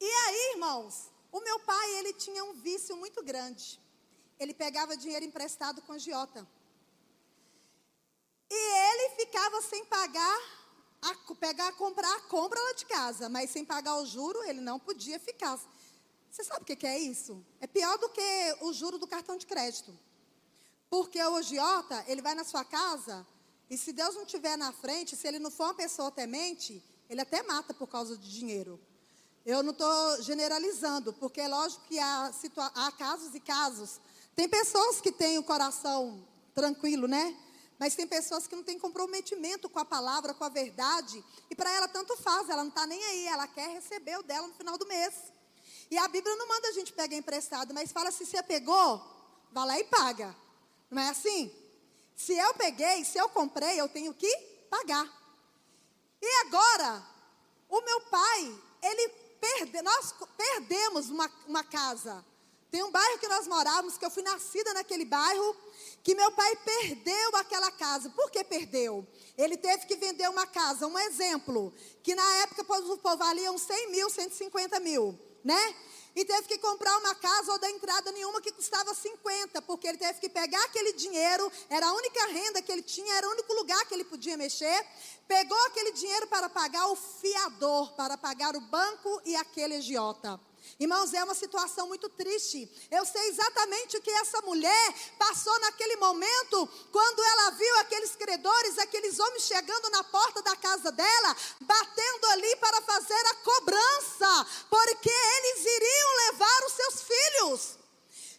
E 0.00 0.10
aí, 0.24 0.52
irmãos, 0.54 1.10
o 1.30 1.40
meu 1.40 1.60
pai, 1.60 1.88
ele 1.98 2.14
tinha 2.14 2.42
um 2.44 2.54
vício 2.54 2.96
muito 2.96 3.22
grande. 3.22 3.80
Ele 4.40 4.54
pegava 4.54 4.96
dinheiro 4.96 5.24
emprestado 5.24 5.82
com 5.82 5.98
Giota. 5.98 6.46
E 8.50 8.60
ele 8.88 9.16
ficava 9.16 9.60
sem 9.62 9.84
pagar 9.84 10.38
a 11.02 11.34
pegar, 11.34 11.70
comprar 11.72 12.14
a 12.16 12.20
compra 12.22 12.58
lá 12.58 12.72
de 12.72 12.86
casa, 12.86 13.28
mas 13.28 13.50
sem 13.50 13.64
pagar 13.64 13.96
o 13.96 14.06
juro, 14.06 14.42
ele 14.44 14.60
não 14.60 14.78
podia 14.78 15.20
ficar. 15.20 15.58
Você 16.34 16.42
sabe 16.42 16.62
o 16.62 16.64
que 16.64 16.84
é 16.84 16.98
isso? 16.98 17.46
É 17.60 17.66
pior 17.68 17.96
do 17.96 18.08
que 18.08 18.56
o 18.62 18.72
juro 18.72 18.98
do 18.98 19.06
cartão 19.06 19.36
de 19.36 19.46
crédito. 19.46 19.96
Porque 20.90 21.22
o 21.22 21.36
agiota, 21.36 22.04
ele 22.08 22.20
vai 22.20 22.34
na 22.34 22.42
sua 22.42 22.64
casa, 22.64 23.24
e 23.70 23.78
se 23.78 23.92
Deus 23.92 24.16
não 24.16 24.24
estiver 24.24 24.58
na 24.58 24.72
frente, 24.72 25.14
se 25.14 25.28
ele 25.28 25.38
não 25.38 25.48
for 25.48 25.66
uma 25.66 25.74
pessoa 25.74 26.10
temente, 26.10 26.82
ele 27.08 27.20
até 27.20 27.40
mata 27.44 27.72
por 27.72 27.86
causa 27.86 28.18
de 28.18 28.28
dinheiro. 28.28 28.80
Eu 29.46 29.62
não 29.62 29.70
estou 29.70 30.22
generalizando, 30.22 31.12
porque 31.12 31.40
é 31.40 31.46
lógico 31.46 31.84
que 31.84 32.00
há, 32.00 32.32
há 32.74 32.90
casos 32.90 33.32
e 33.32 33.38
casos. 33.38 34.00
Tem 34.34 34.48
pessoas 34.48 35.00
que 35.00 35.12
têm 35.12 35.38
o 35.38 35.44
coração 35.44 36.26
tranquilo, 36.52 37.06
né? 37.06 37.38
Mas 37.78 37.94
tem 37.94 38.08
pessoas 38.08 38.48
que 38.48 38.56
não 38.56 38.64
têm 38.64 38.76
comprometimento 38.76 39.68
com 39.68 39.78
a 39.78 39.84
palavra, 39.84 40.34
com 40.34 40.42
a 40.42 40.48
verdade, 40.48 41.24
e 41.48 41.54
para 41.54 41.70
ela 41.70 41.86
tanto 41.86 42.16
faz, 42.16 42.48
ela 42.48 42.64
não 42.64 42.70
está 42.70 42.88
nem 42.88 43.00
aí, 43.04 43.26
ela 43.26 43.46
quer 43.46 43.68
receber 43.68 44.18
o 44.18 44.22
dela 44.24 44.48
no 44.48 44.54
final 44.54 44.76
do 44.76 44.86
mês. 44.86 45.32
E 45.90 45.98
a 45.98 46.08
Bíblia 46.08 46.34
não 46.36 46.48
manda 46.48 46.68
a 46.68 46.72
gente 46.72 46.92
pegar 46.92 47.16
emprestado, 47.16 47.72
mas 47.74 47.92
fala 47.92 48.10
se 48.10 48.24
você 48.24 48.42
pegou, 48.42 49.02
vá 49.52 49.64
lá 49.64 49.78
e 49.78 49.84
paga. 49.84 50.34
Não 50.90 51.02
é 51.02 51.08
assim? 51.08 51.52
Se 52.16 52.36
eu 52.36 52.54
peguei, 52.54 53.04
se 53.04 53.18
eu 53.18 53.28
comprei, 53.28 53.80
eu 53.80 53.88
tenho 53.88 54.14
que 54.14 54.36
pagar. 54.70 55.06
E 56.20 56.46
agora, 56.46 57.02
o 57.68 57.80
meu 57.80 58.00
pai, 58.02 58.60
ele 58.82 59.08
perde, 59.40 59.82
nós 59.82 60.14
perdemos 60.36 61.10
uma, 61.10 61.30
uma 61.46 61.64
casa. 61.64 62.24
Tem 62.70 62.82
um 62.82 62.90
bairro 62.90 63.18
que 63.18 63.28
nós 63.28 63.46
morávamos, 63.46 63.96
que 63.96 64.04
eu 64.04 64.10
fui 64.10 64.22
nascida 64.22 64.74
naquele 64.74 65.04
bairro, 65.04 65.56
que 66.02 66.14
meu 66.14 66.32
pai 66.32 66.56
perdeu 66.56 67.36
aquela 67.36 67.70
casa. 67.70 68.10
Por 68.10 68.30
que 68.30 68.42
perdeu? 68.42 69.06
Ele 69.38 69.56
teve 69.56 69.86
que 69.86 69.94
vender 69.96 70.28
uma 70.28 70.46
casa, 70.46 70.86
um 70.86 70.98
exemplo, 70.98 71.72
que 72.02 72.14
na 72.14 72.34
época 72.36 72.62
o 72.62 72.98
povo 72.98 73.16
valia 73.16 73.52
uns 73.52 73.62
100 73.62 73.90
mil, 73.92 74.10
150 74.10 74.80
mil, 74.80 75.16
né? 75.44 75.74
E 76.16 76.24
teve 76.24 76.46
que 76.46 76.58
comprar 76.58 76.96
uma 76.98 77.14
casa 77.16 77.50
ou 77.50 77.58
dar 77.58 77.70
entrada 77.70 78.12
nenhuma 78.12 78.40
que 78.40 78.52
custava 78.52 78.94
50, 78.94 79.60
porque 79.62 79.88
ele 79.88 79.98
teve 79.98 80.20
que 80.20 80.28
pegar 80.28 80.62
aquele 80.64 80.92
dinheiro, 80.92 81.50
era 81.68 81.86
a 81.86 81.92
única 81.92 82.26
renda 82.26 82.62
que 82.62 82.70
ele 82.70 82.82
tinha, 82.82 83.14
era 83.14 83.28
o 83.28 83.32
único 83.32 83.52
lugar 83.54 83.84
que 83.86 83.94
ele 83.94 84.04
podia 84.04 84.36
mexer. 84.36 84.86
Pegou 85.26 85.58
aquele 85.66 85.92
dinheiro 85.92 86.28
para 86.28 86.48
pagar 86.48 86.86
o 86.86 86.94
fiador, 86.94 87.92
para 87.94 88.16
pagar 88.16 88.54
o 88.54 88.60
banco 88.60 89.20
e 89.24 89.34
aquele 89.34 89.76
agiota. 89.76 90.40
Irmãos, 90.78 91.14
é 91.14 91.22
uma 91.22 91.34
situação 91.34 91.86
muito 91.86 92.08
triste. 92.08 92.68
Eu 92.90 93.04
sei 93.06 93.28
exatamente 93.28 93.96
o 93.96 94.02
que 94.02 94.10
essa 94.10 94.40
mulher 94.42 94.94
passou 95.18 95.56
naquele 95.60 95.96
momento, 95.96 96.68
quando 96.90 97.22
ela 97.22 97.50
viu 97.50 97.78
aqueles 97.78 98.16
credores, 98.16 98.78
aqueles 98.78 99.18
homens 99.18 99.44
chegando 99.44 99.90
na 99.90 100.02
porta 100.04 100.42
da 100.42 100.56
casa 100.56 100.90
dela, 100.90 101.36
batendo 101.60 102.26
ali 102.26 102.56
para 102.56 102.82
fazer 102.82 103.26
a 103.26 103.34
cobrança, 103.36 104.46
porque 104.68 105.10
eles 105.10 105.64
iriam 105.64 106.16
levar 106.26 106.64
os 106.66 106.72
seus 106.72 107.02
filhos. 107.02 107.78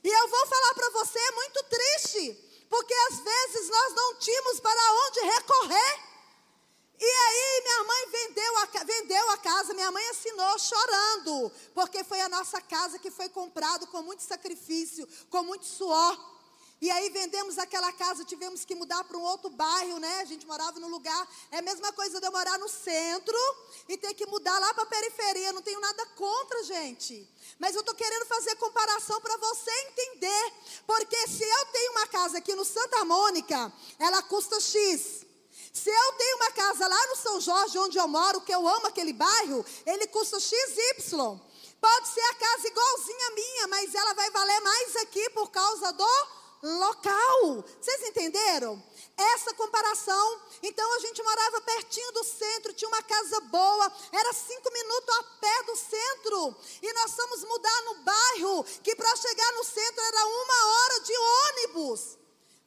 E 0.04 0.10
eu 0.10 0.27
vou 0.27 0.48
falar 0.48 0.74
para 0.74 0.89
você, 0.89 1.18
é 1.18 1.32
muito 1.32 1.63
triste, 1.63 2.65
porque 2.70 2.94
às 2.94 3.20
vezes 3.20 3.70
nós 3.70 3.94
não 3.94 4.15
tínhamos 4.15 4.60
para 4.60 4.94
onde 5.08 5.20
recorrer. 5.22 6.14
E 7.00 7.06
aí 7.06 7.62
minha 7.64 7.84
mãe 7.84 8.08
vendeu 8.12 8.58
a, 8.58 8.66
vendeu 8.84 9.30
a 9.32 9.38
casa, 9.38 9.74
minha 9.74 9.92
mãe 9.92 10.08
assinou 10.10 10.58
chorando, 10.60 11.52
porque 11.74 12.04
foi 12.04 12.22
a 12.22 12.30
nossa 12.30 12.62
casa 12.62 12.98
que 13.00 13.12
foi 13.12 13.30
comprado 13.30 13.88
com 13.88 14.02
muito 14.02 14.24
sacrifício, 14.24 15.08
com 15.30 15.44
muito 15.44 15.66
suor. 15.66 16.36
E 16.82 16.92
aí 16.92 17.10
vendemos 17.10 17.58
aquela 17.58 17.92
casa, 17.94 18.25
tivemos 18.25 18.66
que 18.66 18.75
mudar 18.75 19.04
para 19.06 19.18
um 19.18 19.22
outro 19.22 19.50
bairro, 19.50 19.98
né? 19.98 20.20
A 20.20 20.25
gente 20.25 20.46
morava 20.46 20.80
no 20.80 20.90
lugar. 20.90 21.28
É 21.50 21.60
a 21.60 21.62
mesma 21.62 21.92
coisa 21.94 22.20
de 22.20 22.28
eu 22.28 22.32
morar 22.32 22.60
no 22.60 22.68
centro 22.68 23.38
e 23.88 23.98
ter 23.98 24.14
que 24.14 24.25
mudar 24.25 24.60
lá 24.60 24.74
para 24.74 24.84
a 24.84 24.88
periferia. 24.88 25.54
Não 25.54 25.62
tenho 25.62 25.80
nada 25.80 26.06
contra, 26.08 26.64
gente. 26.66 27.28
Mas 27.58 27.75
eu 27.75 27.80
estou 27.80 27.96
querendo 27.96 28.25
fazer 28.25 28.56
comparação 28.58 29.22
para 29.22 29.38
você 29.38 29.72
entender. 29.88 30.54
Porque 30.86 31.28
se 31.28 31.44
eu 31.44 31.66
tenho 31.68 31.92
uma 31.94 32.08
casa 32.08 32.38
aqui 32.40 32.54
no 32.54 32.66
Santa 32.66 33.06
Mônica, 33.06 33.74
ela 33.98 34.22
custa 34.24 34.60
X. 34.60 35.25
Se 35.75 35.89
eu 35.89 36.13
tenho 36.13 36.38
uma 36.38 36.51
casa 36.51 36.88
lá 36.88 37.08
no 37.08 37.15
São 37.17 37.41
Jorge, 37.41 37.77
onde 37.77 37.98
eu 37.98 38.08
moro, 38.08 38.39
que 38.39 38.55
eu 38.55 38.65
amo 38.65 38.88
aquele 38.88 39.12
bairro, 39.12 39.63
ele 39.86 40.08
custa 40.08 40.39
XY. 40.39 40.58
Pode 41.82 42.08
ser 42.08 42.22
a 42.22 42.36
casa 42.36 42.67
igualzinha 42.70 43.27
a 43.27 43.32
minha, 43.32 43.67
mas 43.67 43.94
ela 43.94 44.13
vai 44.13 44.32
valer 44.32 44.62
mais 44.62 44.96
aqui 44.96 45.29
por 45.32 45.51
causa 45.51 45.91
do 45.91 46.27
local. 46.63 47.65
Vocês 47.82 48.03
entenderam? 48.03 48.82
Essa 49.17 49.53
comparação. 49.53 50.41
Então 50.63 50.96
a 50.96 51.00
gente 51.00 51.22
morava 51.22 51.60
pertinho 51.60 52.12
do 52.13 52.24
centro, 52.24 52.74
tinha 52.74 52.88
uma 52.88 53.03
casa 53.03 53.41
boa, 53.41 53.91
era 54.13 54.32
cinco 54.32 54.72
minutos 54.72 55.15
a 55.17 55.24
pé 55.41 55.63
do 55.63 55.75
centro. 55.75 56.55
E 56.82 56.94
nós 56.94 57.12
fomos 57.12 57.44
mudar 57.44 57.82
no 57.82 57.96
bairro, 57.96 58.63
que 58.82 58.96
para 58.96 59.13
chegar 59.17 59.51
no 59.51 59.63
centro 59.65 60.01
era 60.01 60.25
uma 60.25 60.65
hora 60.67 61.00
de 61.01 61.13
ônibus. 61.17 62.25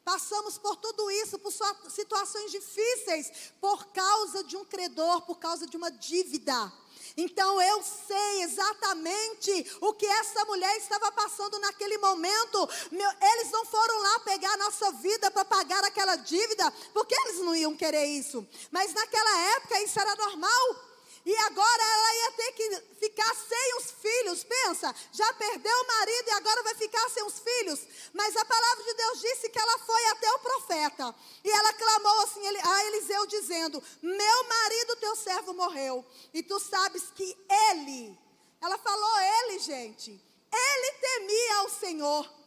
Passamos 0.09 0.57
por 0.57 0.75
tudo 0.77 1.11
isso, 1.11 1.39
por 1.39 1.53
situações 1.91 2.51
difíceis, 2.51 3.53
por 3.61 3.89
causa 3.89 4.43
de 4.43 4.57
um 4.57 4.65
credor, 4.65 5.21
por 5.27 5.39
causa 5.39 5.67
de 5.67 5.77
uma 5.77 5.91
dívida. 5.91 6.73
Então 7.15 7.61
eu 7.61 7.83
sei 7.83 8.43
exatamente 8.45 9.77
o 9.83 9.93
que 9.93 10.07
essa 10.07 10.47
mulher 10.47 10.75
estava 10.79 11.13
passando 11.13 11.59
naquele 11.59 11.99
momento. 11.99 12.69
Meu, 12.91 13.11
eles 13.21 13.51
não 13.51 13.67
foram 13.67 14.01
lá 14.01 14.21
pegar 14.21 14.55
a 14.55 14.57
nossa 14.57 14.93
vida 14.93 15.31
para 15.31 15.45
pagar 15.45 15.85
aquela 15.85 16.17
dívida, 16.17 16.71
porque 16.95 17.15
eles 17.15 17.41
não 17.41 17.55
iam 17.55 17.77
querer 17.77 18.07
isso. 18.07 18.49
Mas 18.71 18.95
naquela 18.95 19.39
época 19.57 19.83
isso 19.83 20.01
era 20.01 20.17
normal. 20.17 20.88
E 21.29 21.37
agora 21.41 21.83
ela 21.83 22.15
ia 22.15 22.33
ter 22.33 22.53
que 22.53 22.77
ficar 23.01 23.35
sem 23.35 23.77
os 23.77 23.91
filhos. 23.91 24.45
Pensa, 24.45 24.95
já 25.13 25.31
perdeu 25.35 25.79
o 25.83 25.87
marido 25.87 26.27
e 26.27 26.31
agora 26.31 26.63
vai 26.63 26.75
ficar 26.75 27.07
sem 27.11 27.23
os 27.23 27.39
filhos. 27.39 27.87
Mas 28.15 28.35
a 28.35 28.47
palavra 28.47 28.83
de 28.83 28.95
Deus 28.95 29.21
disse 29.21 29.51
que 29.51 29.59
ela 29.59 29.79
foi 29.81 30.07
até 30.07 30.33
o 30.33 30.39
profeta. 30.39 31.15
E 31.45 31.51
ela 31.51 31.75
clamou 31.75 32.21
assim 32.23 32.41
a 32.47 32.85
Eliseu, 32.87 33.27
dizendo: 33.27 33.83
Meu 34.01 34.45
marido, 34.45 34.97
teu 34.97 35.15
servo, 35.15 35.53
morreu. 35.53 36.03
E 36.33 36.43
tu 36.43 36.59
sabes 36.59 37.11
que 37.15 37.37
ele, 37.71 38.19
ela 38.59 38.79
falou 38.79 39.21
ele, 39.21 39.59
gente, 39.59 40.11
ele 40.51 40.93
temia 40.93 41.57
ao 41.57 41.69
Senhor. 41.69 42.38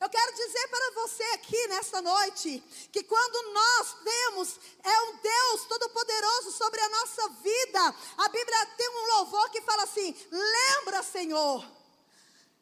Eu 0.00 0.08
quero 0.08 0.32
dizer 0.32 0.68
para 0.68 0.90
você 0.92 1.22
aqui 1.34 1.68
nesta 1.68 2.00
noite 2.00 2.58
que 2.90 3.02
quando 3.02 3.52
nós 3.52 3.96
temos 4.02 4.58
é 4.82 5.02
um 5.02 5.16
Deus 5.18 5.64
todo-poderoso 5.66 6.52
sobre 6.52 6.80
a 6.80 6.88
nossa 6.88 7.28
vida, 7.28 7.94
a 8.16 8.28
Bíblia 8.30 8.66
tem 8.78 8.88
um 8.88 9.06
louvor 9.18 9.50
que 9.50 9.60
fala 9.60 9.82
assim: 9.82 10.16
lembra, 10.30 11.02
Senhor. 11.02 11.80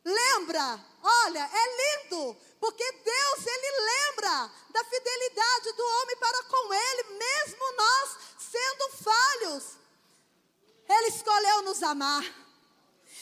Lembra, 0.04 0.84
olha, 1.02 1.50
é 1.52 2.04
lindo, 2.06 2.36
porque 2.58 2.92
Deus, 2.92 3.46
Ele 3.46 3.80
lembra 3.80 4.50
da 4.70 4.84
fidelidade 4.84 5.72
do 5.72 5.84
homem 5.84 6.16
para 6.16 6.42
com 6.44 6.74
Ele, 6.74 7.02
mesmo 7.18 7.72
nós 7.76 8.16
sendo 8.38 8.90
falhos. 9.04 9.64
Ele 10.88 11.08
escolheu 11.08 11.62
nos 11.62 11.82
amar, 11.84 12.24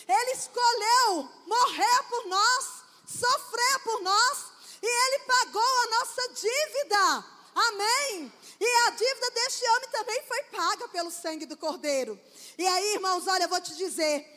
Ele 0.09 0.31
escolheu 0.31 1.29
morrer 1.47 2.03
por 2.09 2.27
nós 2.29 2.86
sofrer 3.07 3.79
por 3.85 4.03
nós 4.03 4.47
e 4.83 4.87
ele 4.87 5.25
pagou 5.25 5.63
a 5.63 5.87
nossa 5.99 6.29
dívida. 6.29 7.25
Amém? 7.55 8.33
E 8.61 8.67
a 8.87 8.91
dívida 8.91 9.31
deste 9.31 9.67
homem 9.67 9.89
também 9.91 10.23
foi 10.25 10.43
paga 10.45 10.89
pelo 10.89 11.11
sangue 11.11 11.47
do 11.47 11.57
Cordeiro. 11.57 12.21
E 12.59 12.67
aí, 12.67 12.95
irmãos, 12.95 13.27
olha, 13.27 13.45
eu 13.45 13.49
vou 13.49 13.61
te 13.61 13.75
dizer. 13.77 14.35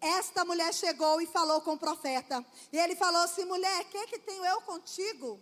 Esta 0.00 0.44
mulher 0.44 0.72
chegou 0.72 1.20
e 1.20 1.26
falou 1.26 1.60
com 1.60 1.74
o 1.74 1.78
profeta. 1.78 2.44
E 2.72 2.78
ele 2.78 2.96
falou 2.96 3.22
assim: 3.22 3.44
mulher, 3.44 3.82
o 3.82 3.84
que, 3.84 4.06
que 4.06 4.18
tenho 4.18 4.44
eu 4.44 4.60
contigo? 4.62 5.38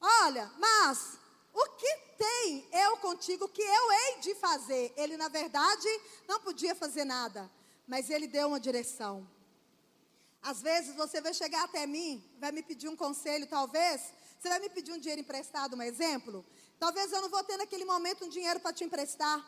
Olha, 0.00 0.50
mas 0.58 1.18
o 1.52 1.66
que 1.70 1.96
tem 2.16 2.68
eu 2.72 2.96
contigo 2.98 3.48
que 3.48 3.62
eu 3.62 3.92
hei 3.92 4.20
de 4.20 4.34
fazer? 4.36 4.92
Ele, 4.96 5.16
na 5.16 5.28
verdade, 5.28 5.88
não 6.26 6.40
podia 6.40 6.74
fazer 6.74 7.04
nada, 7.04 7.50
mas 7.86 8.08
ele 8.10 8.26
deu 8.26 8.48
uma 8.48 8.60
direção. 8.60 9.28
Às 10.42 10.62
vezes 10.62 10.94
você 10.94 11.20
vai 11.20 11.34
chegar 11.34 11.64
até 11.64 11.86
mim, 11.86 12.24
vai 12.38 12.52
me 12.52 12.62
pedir 12.62 12.88
um 12.88 12.96
conselho, 12.96 13.46
talvez. 13.46 14.12
Você 14.38 14.48
vai 14.48 14.60
me 14.60 14.70
pedir 14.70 14.92
um 14.92 14.98
dinheiro 14.98 15.20
emprestado, 15.20 15.76
um 15.76 15.82
exemplo. 15.82 16.44
Talvez 16.78 17.12
eu 17.12 17.20
não 17.20 17.28
vou 17.28 17.42
ter 17.42 17.56
naquele 17.56 17.84
momento 17.84 18.24
um 18.24 18.28
dinheiro 18.28 18.60
para 18.60 18.72
te 18.72 18.84
emprestar. 18.84 19.44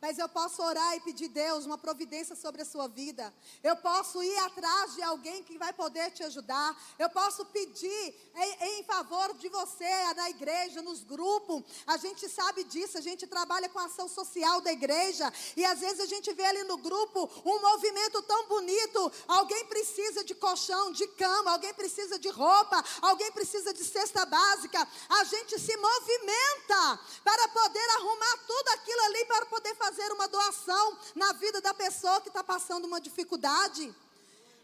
Mas 0.00 0.18
eu 0.18 0.28
posso 0.28 0.62
orar 0.62 0.94
e 0.94 1.00
pedir 1.00 1.28
Deus 1.28 1.64
uma 1.64 1.78
providência 1.78 2.36
sobre 2.36 2.60
a 2.60 2.66
sua 2.66 2.86
vida. 2.86 3.32
Eu 3.62 3.74
posso 3.76 4.22
ir 4.22 4.38
atrás 4.40 4.94
de 4.94 5.02
alguém 5.02 5.42
que 5.42 5.56
vai 5.56 5.72
poder 5.72 6.10
te 6.10 6.22
ajudar. 6.22 6.76
Eu 6.98 7.08
posso 7.08 7.46
pedir 7.46 8.14
em, 8.34 8.80
em, 8.80 8.84
favor 8.84 9.32
de 9.34 9.48
você 9.48 10.14
na 10.14 10.28
igreja, 10.28 10.82
nos 10.82 11.02
grupos. 11.02 11.62
A 11.86 11.96
gente 11.96 12.28
sabe 12.28 12.64
disso, 12.64 12.98
a 12.98 13.00
gente 13.00 13.26
trabalha 13.26 13.70
com 13.70 13.78
a 13.78 13.86
ação 13.86 14.06
social 14.06 14.60
da 14.60 14.70
igreja. 14.70 15.32
E 15.56 15.64
às 15.64 15.80
vezes 15.80 16.00
a 16.00 16.06
gente 16.06 16.30
vê 16.34 16.44
ali 16.44 16.64
no 16.64 16.76
grupo 16.76 17.30
um 17.44 17.58
movimento 17.58 18.22
tão 18.22 18.48
bonito. 18.48 19.12
Alguém 19.26 19.64
precisa 19.64 20.22
de 20.22 20.34
colchão, 20.34 20.92
de 20.92 21.06
cama, 21.08 21.52
alguém 21.52 21.72
precisa 21.72 22.18
de 22.18 22.28
roupa, 22.28 22.84
alguém 23.00 23.32
precisa 23.32 23.72
de 23.72 23.82
cesta 23.82 24.26
básica. 24.26 24.86
A 25.08 25.24
gente 25.24 25.58
se 25.58 25.74
movimenta 25.74 27.00
para 27.24 27.48
poder 27.48 27.90
arrumar 27.96 28.36
tudo 28.46 28.68
aquilo 28.68 29.00
ali 29.00 29.24
para 29.24 29.46
poder 29.46 29.74
fazer 29.74 29.85
fazer 29.86 30.12
uma 30.12 30.26
doação 30.26 30.98
na 31.14 31.32
vida 31.34 31.60
da 31.60 31.72
pessoa 31.72 32.20
que 32.20 32.28
está 32.28 32.42
passando 32.42 32.86
uma 32.86 33.00
dificuldade. 33.00 33.94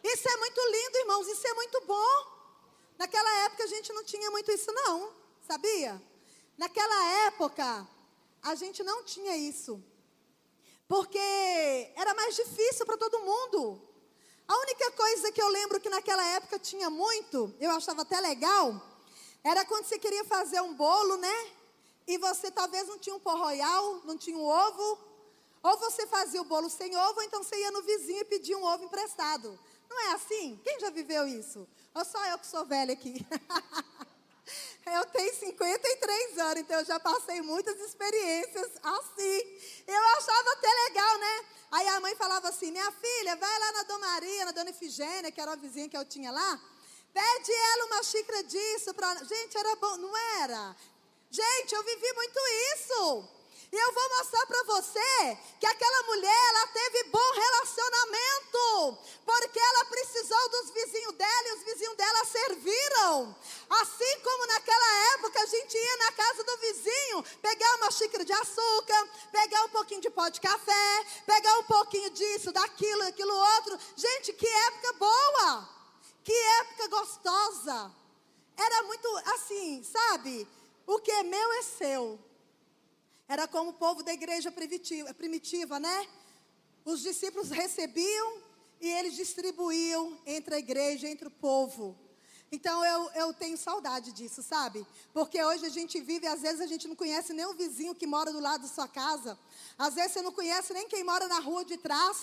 Isso 0.02 0.28
é 0.28 0.37
muito 0.37 0.61
lindo, 0.74 0.98
irmãos, 0.98 1.28
isso 1.28 1.46
é 1.46 1.54
muito 1.54 1.80
bom. 1.82 2.14
Naquela 2.98 3.32
época 3.44 3.62
a 3.62 3.68
gente 3.68 3.92
não 3.92 4.02
tinha 4.02 4.28
muito 4.32 4.50
isso, 4.50 4.72
não, 4.72 5.12
sabia? 5.46 6.02
Naquela 6.58 7.04
época 7.26 7.87
a 8.42 8.54
gente 8.56 8.82
não 8.82 9.04
tinha 9.04 9.37
isso. 9.37 9.80
Porque 10.88 11.92
era 11.94 12.14
mais 12.14 12.35
difícil 12.35 12.85
para 12.85 12.96
todo 12.96 13.20
mundo. 13.20 13.80
A 14.48 14.56
única 14.58 14.90
coisa 14.90 15.30
que 15.30 15.40
eu 15.40 15.48
lembro 15.48 15.80
que 15.80 15.88
naquela 15.88 16.24
época 16.30 16.58
tinha 16.58 16.90
muito, 16.90 17.54
eu 17.61 17.70
achava 17.70 18.02
até 18.02 18.18
legal, 18.20 18.82
era 19.44 19.64
quando 19.64 19.85
você 19.85 20.00
queria 20.00 20.24
fazer 20.24 20.61
um 20.61 20.74
bolo, 20.74 21.16
né? 21.16 21.52
E 22.08 22.18
você 22.18 22.50
talvez 22.50 22.88
não 22.88 22.98
tinha 22.98 23.14
um 23.14 23.20
pó 23.20 23.37
royal, 23.37 24.02
não 24.04 24.18
tinha 24.18 24.37
um 24.37 24.44
ovo, 24.44 25.12
ou 25.62 25.79
você 25.79 26.07
fazia 26.07 26.42
o 26.42 26.44
bolo 26.44 26.68
sem 26.68 26.96
ovo, 26.96 27.18
ou 27.18 27.22
então 27.22 27.42
você 27.42 27.57
ia 27.57 27.70
no 27.70 27.83
vizinho 27.83 28.20
e 28.20 28.25
pedia 28.25 28.59
um 28.59 28.64
ovo 28.64 28.85
emprestado. 28.85 29.59
Não 29.88 30.01
é 30.01 30.12
assim? 30.14 30.61
Quem 30.64 30.81
já 30.81 30.90
viveu 30.90 31.27
isso? 31.27 31.68
Ou 31.94 32.05
só 32.05 32.25
eu 32.27 32.38
que 32.38 32.46
sou 32.46 32.64
velha 32.64 32.92
aqui? 32.92 33.25
eu 34.87 35.05
tenho 35.07 35.35
53 35.35 36.38
anos, 36.38 36.57
então 36.57 36.79
eu 36.81 36.85
já 36.85 36.98
passei 36.98 37.40
muitas 37.42 37.79
experiências 37.81 38.70
assim. 38.83 39.61
Eu 39.87 40.03
achava 40.18 40.53
até 40.53 40.68
legal, 40.88 41.18
né? 41.18 41.46
Aí 41.70 41.88
a 41.88 42.01
mãe 42.01 42.16
falava 42.16 42.48
assim: 42.48 42.70
minha 42.70 42.90
filha, 42.90 43.37
vai 43.37 43.59
lá 43.59 43.72
na 43.72 43.83
Dona 43.85 44.07
Maria, 44.07 44.44
na 44.46 44.53
Dona 44.53 44.70
Efigênia, 44.70 45.31
que 45.31 45.40
era 45.40 45.53
a 45.53 45.57
vizinha 45.57 45.88
que 45.88 45.96
eu 45.96 46.05
tinha 46.05 46.33
lá. 46.33 46.61
Pede 47.12 47.53
ela 47.53 47.87
uma 47.87 48.03
xícara 48.03 48.42
disso 48.44 48.94
para. 48.94 49.14
Gente, 49.25 49.57
era 49.57 49.77
bom, 49.77 49.96
não 49.98 50.16
era? 50.40 50.75
Gente, 51.31 51.75
eu 51.75 51.85
vivi 51.85 52.12
muito 52.14 52.38
isso. 52.75 53.41
E 53.72 53.76
eu 53.76 53.92
vou 53.94 54.18
mostrar 54.18 54.46
para 54.46 54.62
você 54.64 55.38
que 55.58 55.64
aquela 55.64 56.02
mulher, 56.02 56.48
ela 56.50 56.66
teve 56.66 57.04
bom 57.04 57.32
relacionamento, 57.32 58.98
porque 59.24 59.58
ela 59.58 59.85
precisou 59.87 60.48
dos 60.50 60.70
vizinhos 60.72 61.14
dela 61.14 61.48
e 61.48 61.52
os 61.54 61.62
vizinhos 61.64 61.96
dela 61.96 62.24
serviram. 62.26 63.35
Assim 63.70 64.20
como 64.22 64.46
naquela 64.46 65.14
época 65.14 65.40
a 65.40 65.46
gente 65.46 65.74
ia 65.74 65.96
na 65.96 66.12
casa 66.12 66.44
do 66.44 66.56
vizinho, 66.58 67.22
pegar 67.40 67.76
uma 67.76 67.90
xícara 67.90 68.22
de 68.26 68.32
açúcar, 68.35 69.08
pegar 69.32 69.64
um 69.64 69.70
pouquinho 69.70 70.02
de 70.02 70.11
pó 70.11 70.28
de 70.28 70.38
café, 70.38 71.06
pegar 71.24 71.58
um 71.61 71.64
pouquinho 71.64 72.11
disso, 72.11 72.52
daquilo, 72.52 73.04
daquilo 73.04 73.35
outro. 73.35 73.78
Gente, 73.96 74.35
que 74.35 74.46
época 74.46 74.92
boa! 74.98 75.68
Que 76.22 76.35
época 76.61 76.88
gostosa! 76.88 77.90
Era 78.54 78.82
muito 78.82 79.08
assim, 79.35 79.82
sabe? 79.82 80.46
O 80.87 80.98
que 80.98 81.11
é 81.11 81.22
meu 81.22 81.52
é 81.54 81.62
seu. 81.62 82.32
Era 83.28 83.46
como 83.48 83.70
o 83.70 83.74
povo 83.74 84.02
da 84.02 84.12
igreja 84.12 84.50
primitiva, 84.50 85.14
primitiva, 85.14 85.78
né? 85.78 86.08
Os 86.85 87.00
discípulos 87.00 87.50
recebiam 87.50 88.42
e 88.80 88.88
eles 88.88 89.14
distribuíam 89.14 90.18
entre 90.26 90.54
a 90.54 90.58
igreja, 90.58 91.08
entre 91.08 91.28
o 91.28 91.30
povo. 91.30 91.96
Então 92.50 92.85
eu, 92.85 93.11
eu 93.14 93.32
tenho 93.32 93.56
saudade 93.56 94.12
disso, 94.12 94.42
sabe? 94.42 94.87
Porque 95.14 95.42
hoje 95.42 95.64
a 95.64 95.70
gente 95.70 95.98
vive, 96.00 96.26
às 96.26 96.42
vezes 96.42 96.61
a 96.61 96.66
gente 96.66 96.87
não 96.87 96.94
conhece 96.94 97.32
nem 97.32 97.46
o 97.46 97.54
vizinho 97.54 97.94
que 97.94 98.06
mora 98.06 98.30
do 98.30 98.40
lado 98.40 98.62
da 98.62 98.68
sua 98.68 98.87
casa. 98.87 99.38
Às 99.78 99.94
vezes 99.94 100.12
você 100.12 100.22
não 100.22 100.32
conhece 100.32 100.74
nem 100.74 100.87
quem 100.87 101.02
mora 101.02 101.26
na 101.28 101.38
rua 101.38 101.64
de 101.64 101.78
trás. 101.78 102.18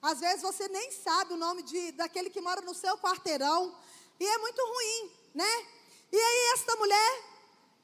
Às 0.00 0.20
vezes 0.20 0.40
você 0.40 0.66
nem 0.68 0.90
sabe 0.92 1.34
o 1.34 1.36
nome 1.36 1.62
de, 1.62 1.92
daquele 1.92 2.30
que 2.30 2.40
mora 2.40 2.62
no 2.62 2.72
seu 2.72 2.96
quarteirão. 2.96 3.76
E 4.18 4.24
é 4.24 4.38
muito 4.38 4.62
ruim, 4.62 5.10
né? 5.34 5.66
E 6.10 6.16
aí 6.16 6.52
esta 6.54 6.74
mulher 6.76 7.24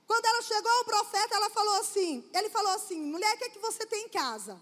quando 0.07 0.27
ela 0.27 0.43
chegou 0.43 0.71
ao 0.71 0.85
profeta, 0.85 1.35
ela 1.35 1.51
falou 1.51 1.75
assim: 1.81 2.29
ele 2.35 2.51
falou 2.51 2.73
assim, 2.73 3.01
mulher, 3.01 3.35
o 3.35 3.39
que, 3.39 3.45
é 3.45 3.49
que 3.51 3.59
você 3.59 3.87
tem 3.87 4.07
em 4.07 4.09
casa? 4.09 4.61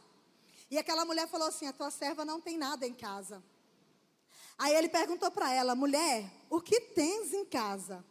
E 0.71 0.79
aquela 0.79 1.05
mulher 1.05 1.29
falou 1.29 1.49
assim: 1.49 1.67
a 1.67 1.73
tua 1.73 1.91
serva 1.91 2.25
não 2.25 2.41
tem 2.41 2.57
nada 2.57 2.87
em 2.87 2.95
casa. 2.95 3.43
Aí 4.59 4.75
ele 4.75 4.89
perguntou 4.89 5.31
para 5.31 5.53
ela, 5.53 5.75
mulher, 5.75 6.31
o 6.51 6.61
que 6.61 6.81
tens 6.81 7.33
em 7.33 7.45
casa? 7.45 8.05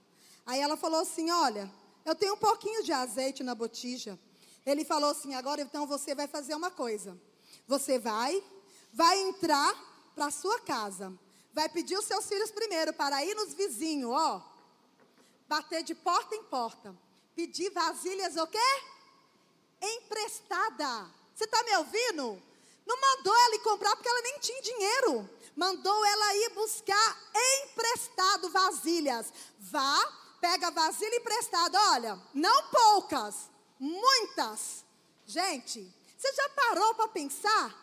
Aí 0.45 0.59
ela 0.59 0.75
falou 0.75 0.99
assim: 1.01 1.29
olha, 1.29 1.71
eu 2.03 2.15
tenho 2.15 2.33
um 2.33 2.37
pouquinho 2.37 2.83
de 2.83 2.91
azeite 2.91 3.43
na 3.43 3.53
botija. 3.53 4.19
Ele 4.65 4.83
falou 4.83 5.11
assim: 5.11 5.35
agora 5.35 5.61
então 5.61 5.85
você 5.85 6.15
vai 6.15 6.27
fazer 6.27 6.55
uma 6.55 6.71
coisa. 6.71 7.17
Você 7.67 7.99
vai, 7.99 8.43
vai 8.91 9.19
entrar 9.21 9.73
para 10.15 10.31
sua 10.31 10.59
casa. 10.61 11.13
Vai 11.53 11.69
pedir 11.69 11.97
os 11.97 12.05
seus 12.05 12.27
filhos 12.27 12.51
primeiro 12.51 12.93
para 12.93 13.23
ir 13.23 13.35
nos 13.35 13.53
vizinhos, 13.53 14.11
ó. 14.11 14.43
Bater 15.47 15.83
de 15.83 15.95
porta 15.95 16.35
em 16.35 16.43
porta 16.43 16.95
pedir 17.39 17.69
vasilhas 17.71 18.35
o 18.35 18.45
quê? 18.47 18.69
Emprestada. 19.81 21.09
Você 21.33 21.45
está 21.45 21.63
me 21.63 21.77
ouvindo? 21.77 22.43
Não 22.85 22.99
mandou 22.99 23.33
ela 23.33 23.55
ir 23.55 23.59
comprar 23.59 23.95
porque 23.95 24.09
ela 24.09 24.21
nem 24.21 24.39
tinha 24.39 24.61
dinheiro. 24.61 25.29
Mandou 25.55 26.05
ela 26.05 26.35
ir 26.35 26.49
buscar 26.49 27.31
emprestado 27.63 28.49
vasilhas. 28.49 29.31
Vá, 29.57 29.97
pega 30.41 30.69
vasilha 30.71 31.15
emprestada. 31.15 31.79
Olha, 31.91 32.19
não 32.33 32.63
poucas, 32.63 33.49
muitas. 33.79 34.83
Gente, 35.25 35.79
você 36.17 36.33
já 36.33 36.49
parou 36.49 36.93
para 36.95 37.07
pensar 37.07 37.73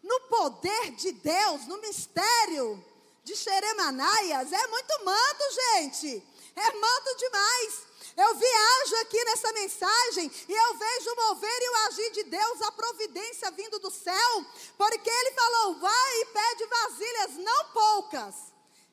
no 0.00 0.20
poder 0.28 0.92
de 0.92 1.10
Deus, 1.10 1.66
no 1.66 1.78
mistério 1.78 2.84
de 3.24 3.34
Xeremanaias? 3.34 4.52
É 4.52 4.66
muito 4.68 5.04
manto, 5.04 5.44
gente. 5.54 6.22
É 6.54 6.72
manto 6.72 7.16
demais. 7.16 7.91
Eu 8.16 8.34
viajo 8.34 8.96
aqui 9.00 9.24
nessa 9.24 9.52
mensagem 9.52 10.30
e 10.48 10.52
eu 10.52 10.74
vejo 10.74 11.10
o 11.10 11.16
mover 11.28 11.62
e 11.62 11.70
o 11.70 11.76
agir 11.86 12.10
de 12.12 12.24
Deus, 12.24 12.62
a 12.62 12.72
providência 12.72 13.50
vindo 13.52 13.78
do 13.78 13.90
céu, 13.90 14.46
porque 14.76 15.10
Ele 15.10 15.30
falou: 15.32 15.74
vai 15.80 16.20
e 16.20 16.26
pede 16.26 16.66
vasilhas, 16.66 17.36
não 17.38 17.64
poucas. 17.72 18.34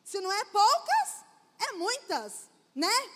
Se 0.03 0.19
não 0.21 0.31
é 0.31 0.45
poucas, 0.45 1.09
é 1.59 1.71
muitas, 1.73 2.49
né? 2.73 3.09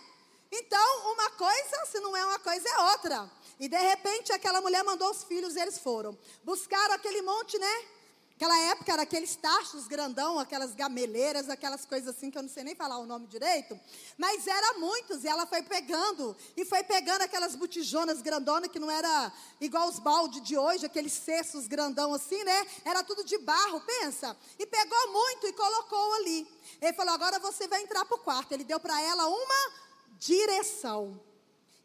Então, 0.51 1.11
uma 1.11 1.31
coisa, 1.31 1.85
se 1.85 1.99
não 1.99 2.15
é 2.15 2.23
uma 2.25 2.37
coisa, 2.37 2.69
é 2.69 2.79
outra. 2.91 3.31
E 3.59 3.67
de 3.67 3.77
repente 3.77 4.31
aquela 4.31 4.61
mulher 4.61 4.83
mandou 4.83 5.09
os 5.09 5.23
filhos, 5.23 5.55
eles 5.55 5.79
foram. 5.79 6.17
Buscaram 6.43 6.93
aquele 6.93 7.21
monte, 7.21 7.57
né? 7.57 7.87
Aquela 8.35 8.57
época 8.71 8.91
era 8.91 9.03
aqueles 9.03 9.35
tachos 9.35 9.87
grandão, 9.87 10.39
aquelas 10.39 10.73
gameleiras, 10.73 11.49
aquelas 11.49 11.85
coisas 11.85 12.15
assim 12.15 12.31
que 12.31 12.37
eu 12.37 12.41
não 12.41 12.49
sei 12.49 12.63
nem 12.63 12.75
falar 12.75 12.97
o 12.97 13.05
nome 13.05 13.27
direito. 13.27 13.79
Mas 14.17 14.47
era 14.47 14.79
muitos 14.79 15.23
e 15.23 15.27
ela 15.27 15.45
foi 15.45 15.61
pegando 15.61 16.35
e 16.57 16.65
foi 16.65 16.83
pegando 16.83 17.21
aquelas 17.21 17.55
botijonas 17.55 18.21
grandonas 18.21 18.71
que 18.71 18.79
não 18.79 18.89
era 18.89 19.31
igual 19.61 19.87
os 19.87 19.99
balde 19.99 20.41
de 20.41 20.57
hoje, 20.57 20.85
aqueles 20.85 21.13
cestos 21.13 21.67
grandão 21.67 22.11
assim, 22.13 22.43
né? 22.43 22.67
Era 22.83 23.03
tudo 23.03 23.23
de 23.23 23.37
barro, 23.37 23.79
pensa. 23.81 24.35
E 24.57 24.65
pegou 24.65 25.13
muito 25.13 25.47
e 25.47 25.53
colocou 25.53 26.13
ali. 26.15 26.47
Ele 26.81 26.93
falou: 26.93 27.13
"Agora 27.13 27.37
você 27.37 27.67
vai 27.67 27.83
entrar 27.83 28.03
para 28.03 28.17
o 28.17 28.21
quarto". 28.21 28.51
Ele 28.51 28.63
deu 28.63 28.79
para 28.79 28.99
ela 28.99 29.27
uma 29.27 29.71
direção. 30.17 31.21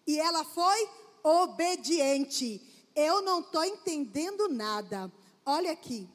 E 0.07 0.19
ela 0.19 0.43
foi 0.45 0.89
obediente. 1.23 2.91
Eu 2.97 3.21
não 3.21 3.41
estou 3.41 3.65
entendendo 3.65 4.49
nada. 4.49 5.13
Olha 5.45 5.73
aqui 5.73 6.09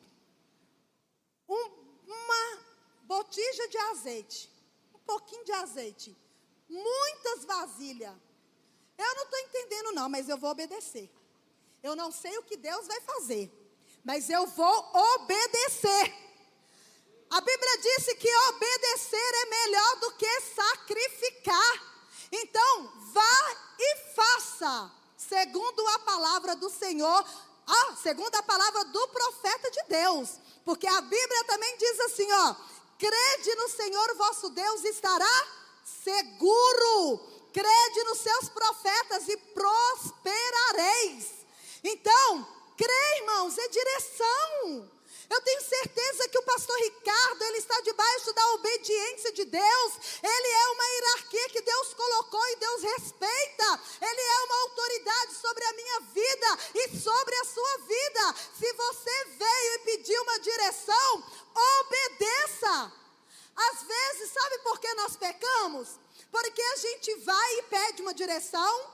um, 1.47 1.71
uma 2.08 2.60
botija 3.03 3.67
de 3.67 3.77
azeite, 3.77 4.49
um 4.93 4.99
pouquinho 4.99 5.43
de 5.45 5.51
azeite, 5.51 6.17
muitas 6.69 7.45
vasilhas. 7.45 8.15
Eu 8.97 9.15
não 9.15 9.23
estou 9.23 9.39
entendendo, 9.39 9.91
não, 9.93 10.10
mas 10.10 10.29
eu 10.29 10.38
vou 10.38 10.51
obedecer. 10.51 11.10
Eu 11.82 11.95
não 11.95 12.12
sei 12.12 12.38
o 12.38 12.43
que 12.43 12.56
Deus 12.56 12.88
vai 12.88 13.01
fazer, 13.01 13.51
mas 14.03 14.29
eu 14.29 14.45
vou 14.47 14.91
obedecer. 15.15 16.23
A 17.29 17.41
Bíblia 17.41 17.77
disse 17.79 18.15
que 18.15 18.36
obedecer 18.49 19.34
é 19.36 19.45
melhor 19.45 19.95
do 19.99 20.12
que 20.13 20.41
sacrificar. 20.41 21.93
Então, 22.32 22.93
vá 23.12 23.58
e 23.79 23.95
faça, 24.13 24.91
segundo 25.17 25.88
a 25.88 25.99
palavra 25.99 26.56
do 26.56 26.69
Senhor, 26.69 27.25
ah, 27.65 27.95
segundo 28.01 28.36
a 28.36 28.43
palavra 28.43 28.86
do 28.86 29.08
profeta 29.10 29.71
de 29.71 29.84
Deus. 29.89 30.39
Porque 30.65 30.88
a 30.88 31.02
Bíblia 31.02 31.43
também 31.45 31.78
diz 31.78 31.99
assim, 32.02 32.32
ó: 32.32 32.56
crede 32.97 33.56
no 33.56 33.69
Senhor 33.69 34.15
vosso 34.15 34.49
Deus 34.49 34.84
e 34.84 34.89
estará 34.89 35.47
seguro. 35.84 37.32
Crede 37.54 38.04
nos 38.06 38.19
seus 38.19 38.49
profetas 38.49 39.28
e 39.30 39.38
prosperareis. 39.38 41.32
Então, 41.84 42.47
crê, 42.78 43.17
irmãos, 43.19 43.58
é 43.58 43.67
direção. 43.67 44.89
Eu 45.30 45.41
tenho 45.41 45.62
certeza 45.62 46.28
que 46.30 46.38
o 46.38 46.43
pastor 46.43 46.78
Ricardo, 46.78 47.41
ele 47.43 47.58
está 47.58 47.80
debaixo 47.82 48.34
da 48.34 48.54
obediência 48.54 49.32
de 49.32 49.45
Deus. 49.45 49.93
Ele 50.21 50.47
é 50.47 50.67
uma 50.67 50.86
hierarquia 50.86 51.49
que 51.49 51.62
Deus 51.62 51.93
colocou 51.93 52.47
e 52.49 52.56
Deus 52.58 52.82
respeita. 52.84 53.80
Ele 54.02 54.21
é 54.21 54.39
uma 54.43 54.62
autoridade 54.63 55.36
sobre 55.36 55.63
a 55.65 55.73
minha 55.73 55.99
vida 56.02 56.60
e 56.76 56.99
sobre 56.99 57.36
a 57.36 57.45
sua 57.45 57.78
vida. 57.80 58.36
Se 58.60 58.73
você 58.73 59.26
veio 59.38 59.73
e 59.73 59.80
pediu 59.80 60.21
uma 60.23 60.39
direção, 60.39 61.23
obedeça. 61.80 62.93
Às 63.56 63.84
vezes, 63.84 64.32
sabe 64.32 64.60
por 64.60 64.80
que 64.80 64.93
nós 64.95 65.15
pecamos? 65.15 65.99
Porque 66.32 66.62
a 66.62 66.76
gente 66.76 67.15
vai 67.15 67.60
e 67.60 67.63
pede 67.63 68.02
uma 68.02 68.13
direção 68.13 68.91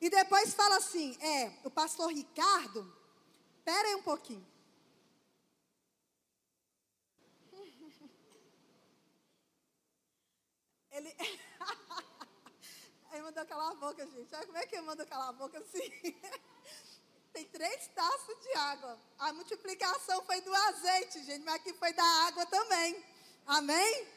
e 0.00 0.08
depois 0.08 0.54
fala 0.54 0.76
assim: 0.76 1.16
é, 1.20 1.52
o 1.64 1.70
pastor 1.70 2.12
Ricardo, 2.12 2.90
espera 3.58 3.88
aí 3.88 3.94
um 3.96 4.02
pouquinho. 4.02 4.46
Ele. 10.90 11.14
Aí 13.10 13.22
mandou 13.22 13.44
calar 13.46 13.72
a 13.72 13.74
boca, 13.74 14.06
gente. 14.06 14.34
Olha 14.34 14.46
como 14.46 14.58
é 14.58 14.66
que 14.66 14.74
ele 14.74 14.84
mandou 14.84 15.06
calar 15.06 15.30
a 15.30 15.32
boca 15.32 15.58
assim. 15.58 15.90
Tem 17.32 17.44
três 17.46 17.86
taças 17.88 18.40
de 18.42 18.52
água. 18.52 18.98
A 19.18 19.32
multiplicação 19.32 20.22
foi 20.24 20.40
do 20.42 20.54
azeite, 20.54 21.24
gente, 21.24 21.42
mas 21.42 21.54
aqui 21.54 21.72
foi 21.72 21.92
da 21.94 22.04
água 22.26 22.44
também. 22.46 23.02
Amém? 23.46 24.08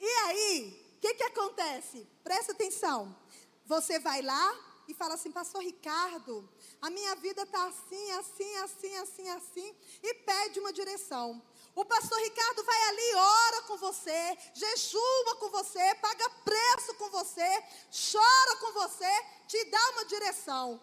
E 0.00 0.06
aí, 0.06 0.96
o 0.96 1.00
que, 1.00 1.14
que 1.14 1.22
acontece? 1.22 2.06
Presta 2.24 2.52
atenção. 2.52 3.16
Você 3.64 3.98
vai 4.00 4.22
lá 4.22 4.73
e 4.86 4.94
fala 4.94 5.14
assim, 5.14 5.30
pastor 5.30 5.62
Ricardo, 5.62 6.48
a 6.80 6.90
minha 6.90 7.14
vida 7.16 7.42
está 7.42 7.66
assim, 7.66 8.10
assim, 8.12 8.56
assim, 8.56 8.96
assim, 8.96 9.28
assim, 9.30 9.76
e 10.02 10.14
pede 10.14 10.60
uma 10.60 10.72
direção. 10.72 11.42
O 11.74 11.84
pastor 11.84 12.18
Ricardo 12.20 12.62
vai 12.62 12.82
ali, 12.84 13.14
ora 13.14 13.62
com 13.62 13.76
você, 13.76 14.38
jejua 14.54 15.36
com 15.40 15.48
você, 15.50 15.94
paga 15.96 16.30
preço 16.44 16.94
com 16.94 17.10
você, 17.10 17.64
chora 18.12 18.56
com 18.60 18.72
você, 18.74 19.24
te 19.48 19.64
dá 19.64 19.90
uma 19.90 20.04
direção. 20.04 20.80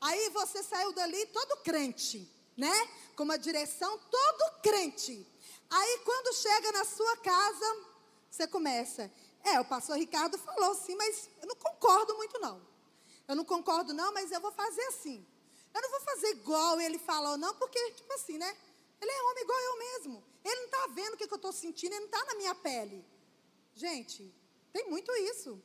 Aí 0.00 0.28
você 0.30 0.62
saiu 0.62 0.92
dali 0.92 1.24
todo 1.26 1.62
crente, 1.62 2.30
né? 2.56 2.88
Com 3.16 3.22
uma 3.22 3.38
direção 3.38 3.98
todo 3.98 4.60
crente. 4.60 5.26
Aí 5.70 5.98
quando 6.04 6.34
chega 6.34 6.72
na 6.72 6.84
sua 6.84 7.16
casa, 7.18 7.76
você 8.30 8.46
começa: 8.46 9.10
É, 9.44 9.58
o 9.60 9.64
pastor 9.64 9.96
Ricardo 9.96 10.36
falou 10.36 10.72
assim, 10.72 10.94
mas 10.94 11.30
eu 11.40 11.48
não 11.48 11.56
concordo 11.56 12.16
muito 12.16 12.38
não. 12.38 12.73
Eu 13.26 13.36
não 13.36 13.44
concordo 13.44 13.92
não, 13.92 14.12
mas 14.12 14.30
eu 14.30 14.40
vou 14.40 14.52
fazer 14.52 14.82
assim. 14.88 15.26
Eu 15.72 15.82
não 15.82 15.90
vou 15.90 16.00
fazer 16.00 16.28
igual 16.28 16.80
ele 16.80 16.98
falou 16.98 17.36
não, 17.36 17.54
porque, 17.54 17.80
tipo 17.92 18.12
assim, 18.12 18.38
né? 18.38 18.56
Ele 19.00 19.10
é 19.10 19.22
homem 19.22 19.42
igual 19.42 19.60
eu 19.60 19.78
mesmo. 19.78 20.24
Ele 20.44 20.60
não 20.60 20.66
está 20.66 20.86
vendo 20.88 21.14
o 21.14 21.16
que, 21.16 21.26
que 21.26 21.32
eu 21.32 21.36
estou 21.36 21.52
sentindo, 21.52 21.92
ele 21.92 22.06
não 22.06 22.06
está 22.06 22.24
na 22.26 22.34
minha 22.34 22.54
pele. 22.54 23.04
Gente, 23.74 24.32
tem 24.72 24.88
muito 24.88 25.10
isso. 25.16 25.60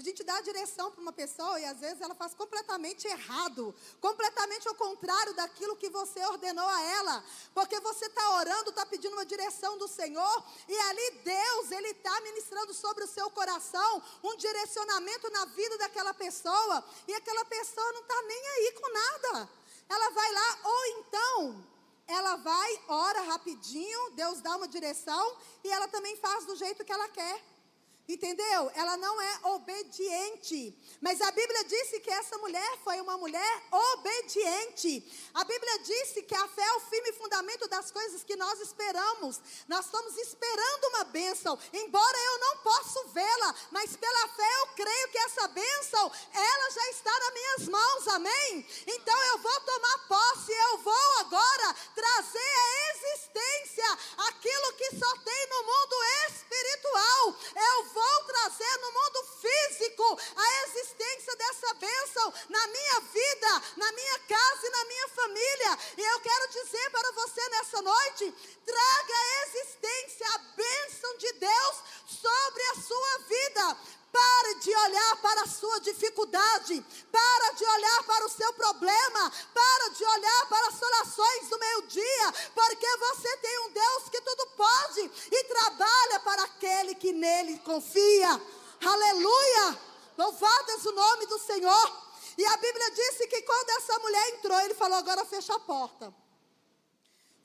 A 0.00 0.02
gente 0.02 0.24
dá 0.24 0.34
a 0.38 0.40
direção 0.40 0.90
para 0.90 1.02
uma 1.02 1.12
pessoa 1.12 1.60
e 1.60 1.64
às 1.66 1.78
vezes 1.78 2.00
ela 2.00 2.14
faz 2.14 2.32
completamente 2.32 3.06
errado, 3.06 3.74
completamente 4.00 4.66
ao 4.66 4.74
contrário 4.74 5.34
daquilo 5.34 5.76
que 5.76 5.90
você 5.90 6.24
ordenou 6.24 6.66
a 6.66 6.80
ela, 6.80 7.22
porque 7.52 7.78
você 7.80 8.06
está 8.06 8.36
orando, 8.36 8.70
está 8.70 8.86
pedindo 8.86 9.12
uma 9.12 9.26
direção 9.26 9.76
do 9.76 9.86
Senhor 9.86 10.44
e 10.66 10.74
ali 10.74 11.10
Deus, 11.22 11.70
Ele 11.70 11.88
está 11.88 12.18
ministrando 12.22 12.72
sobre 12.72 13.04
o 13.04 13.06
seu 13.06 13.30
coração 13.30 14.02
um 14.24 14.34
direcionamento 14.38 15.30
na 15.32 15.44
vida 15.44 15.76
daquela 15.76 16.14
pessoa 16.14 16.82
e 17.06 17.12
aquela 17.12 17.44
pessoa 17.44 17.92
não 17.92 18.00
está 18.00 18.22
nem 18.22 18.48
aí 18.48 18.72
com 18.80 18.90
nada. 18.90 19.50
Ela 19.86 20.10
vai 20.12 20.32
lá, 20.32 20.58
ou 20.64 20.86
então 20.86 21.64
ela 22.06 22.36
vai, 22.36 22.84
ora 22.88 23.20
rapidinho, 23.20 24.12
Deus 24.12 24.40
dá 24.40 24.56
uma 24.56 24.66
direção 24.66 25.36
e 25.62 25.70
ela 25.70 25.88
também 25.88 26.16
faz 26.16 26.46
do 26.46 26.56
jeito 26.56 26.86
que 26.86 26.92
ela 26.92 27.08
quer. 27.10 27.59
Entendeu? 28.10 28.72
Ela 28.74 28.96
não 28.96 29.20
é 29.20 29.40
obediente. 29.44 30.76
Mas 31.00 31.20
a 31.20 31.30
Bíblia 31.30 31.62
disse 31.64 32.00
que 32.00 32.10
essa 32.10 32.36
mulher 32.38 32.78
foi 32.82 33.00
uma 33.00 33.16
mulher 33.16 33.62
obediente. 33.70 35.30
A 35.32 35.44
Bíblia 35.44 35.78
disse 35.78 36.20
que 36.22 36.34
a 36.34 36.48
fé 36.48 36.60
é 36.60 36.72
o 36.72 36.80
firme 36.80 37.12
fundamento 37.12 37.68
das 37.68 37.92
coisas 37.92 38.24
que 38.24 38.34
nós 38.34 38.60
esperamos. 38.60 39.40
Nós 39.68 39.84
estamos 39.84 40.16
esperando 40.18 40.88
uma 40.88 41.04
bênção, 41.04 41.56
embora 41.72 42.18
eu 42.18 42.38
não 42.40 42.56
possa 42.58 43.04
vê-la, 43.14 43.54
mas 43.70 43.94
pela 43.94 44.28
fé 44.28 44.50
eu 44.60 44.66
creio 44.74 45.08
que 45.10 45.18
essa 45.18 45.46
bênção, 45.46 46.12
ela 46.34 46.70
já 46.72 46.90
está 46.90 47.16
nas 47.16 47.32
minhas 47.32 47.68
mãos, 47.68 48.08
amém? 48.08 48.66
Então 48.88 49.22
eu 49.22 49.38
vou 49.38 49.60
tomar 49.60 49.98
posse, 50.08 50.52
eu 50.52 50.78
vou 50.78 51.18
agora 51.20 51.76
trazer 51.94 52.38
a 52.38 52.90
existência 52.90 53.98
aquilo 54.28 54.72
que 54.72 54.96
só 54.96 55.16
tem 55.18 55.46
no 55.48 55.62
mundo 55.62 55.96
espiritual. 56.28 57.36
Eu 57.54 57.84
vou 57.84 57.99
vou 58.00 58.24
trazer 58.24 58.76
no 58.78 58.92
mundo 58.92 59.20
físico 59.42 60.18
a 60.36 60.64
existência 60.64 61.36
dessa 61.36 61.74
bênção 61.74 62.34
na 62.48 62.66
minha 62.68 63.00
vida, 63.00 63.62
na 63.76 63.92
minha 63.92 64.18
casa 64.20 64.66
e 64.66 64.70
na 64.70 64.84
minha 64.84 65.08
família. 65.08 65.78
E 65.98 66.02
eu 66.02 66.20
quero 66.20 66.48
dizer 66.48 66.90
para 66.90 67.12
você 67.12 67.48
nessa 67.50 67.82
noite: 67.82 68.34
traga 68.64 69.14
a 69.14 69.46
existência, 69.46 70.26
a 70.34 70.38
bênção 70.38 71.16
de 71.18 71.32
Deus 71.32 71.76
sobre 72.06 72.62
a 72.62 72.74
sua 72.76 73.18
vida. 73.28 73.76
Pare 74.12 74.54
de 74.56 74.74
olhar 74.74 75.16
para 75.22 75.42
a 75.42 75.46
sua 75.46 75.80
dificuldade, 75.80 76.84
para 77.12 77.52
de 77.52 77.64
olhar 77.64 78.02
para 78.02 78.26
o 78.26 78.28
seu 78.28 78.52
problema, 78.54 79.32
para 79.54 79.88
de 79.90 80.04
olhar 80.04 80.46
para 80.48 80.66
as 80.66 80.74
soluções 80.74 81.48
do 81.48 81.58
meio-dia, 81.58 82.32
porque 82.52 82.96
você 82.96 83.36
tem 83.36 83.58
um 83.60 83.70
Deus 83.70 84.08
que 84.10 84.20
tudo 84.20 84.46
pode 84.56 85.10
e 85.30 85.44
trabalha 85.44 86.20
para 86.24 86.42
aquele 86.42 86.96
que 86.96 87.12
nele 87.12 87.58
confia. 87.60 88.40
Aleluia! 88.84 89.78
Louvado 90.18 90.70
é 90.72 90.88
o 90.88 90.92
nome 90.92 91.26
do 91.26 91.38
Senhor. 91.38 92.10
E 92.36 92.46
a 92.46 92.56
Bíblia 92.56 92.90
disse 92.90 93.26
que 93.28 93.42
quando 93.42 93.70
essa 93.70 93.98
mulher 94.00 94.28
entrou, 94.30 94.58
ele 94.60 94.74
falou: 94.74 94.98
agora 94.98 95.24
fecha 95.24 95.54
a 95.54 95.60
porta. 95.60 96.12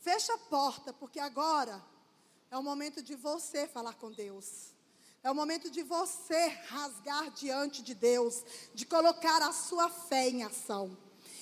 Fecha 0.02 0.34
a 0.34 0.38
porta, 0.38 0.94
agora 1.20 1.84
é 2.50 2.58
o 2.58 2.64
momento 2.64 3.02
de 3.02 3.16
você 3.16 3.68
falar 3.68 3.94
com 3.96 4.12
Deus. 4.12 4.74
É 5.24 5.32
o 5.32 5.36
momento 5.36 5.72
de 5.72 5.82
você 5.82 6.48
rasgar 6.68 7.32
diante 7.32 7.82
de 7.82 7.96
Deus, 7.96 8.44
de 8.74 8.86
colocar 8.86 9.42
a 9.42 9.52
sua 9.52 9.90
fé 9.90 10.30
em 10.30 10.44
ação. 10.44 10.96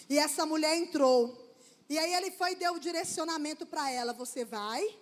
E 0.10 0.18
essa 0.18 0.46
mulher 0.46 0.78
entrou. 0.78 1.54
E 1.90 1.98
aí 1.98 2.14
ele 2.14 2.32
foi 2.32 2.54
e 2.54 2.56
deu 2.56 2.76
o 2.76 2.80
direcionamento 2.80 3.66
para 3.66 3.92
ela. 3.92 4.14
Você 4.14 4.46
vai, 4.46 4.98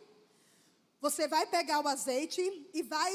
você 1.00 1.28
vai 1.28 1.46
pegar 1.46 1.80
o 1.80 1.88
azeite 1.88 2.42
e 2.74 2.82
vai 2.82 3.14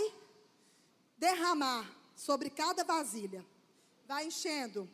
derramar 1.19 1.91
sobre 2.15 2.49
cada 2.49 2.85
vasilha. 2.85 3.45
Vai 4.07 4.27
enchendo. 4.27 4.89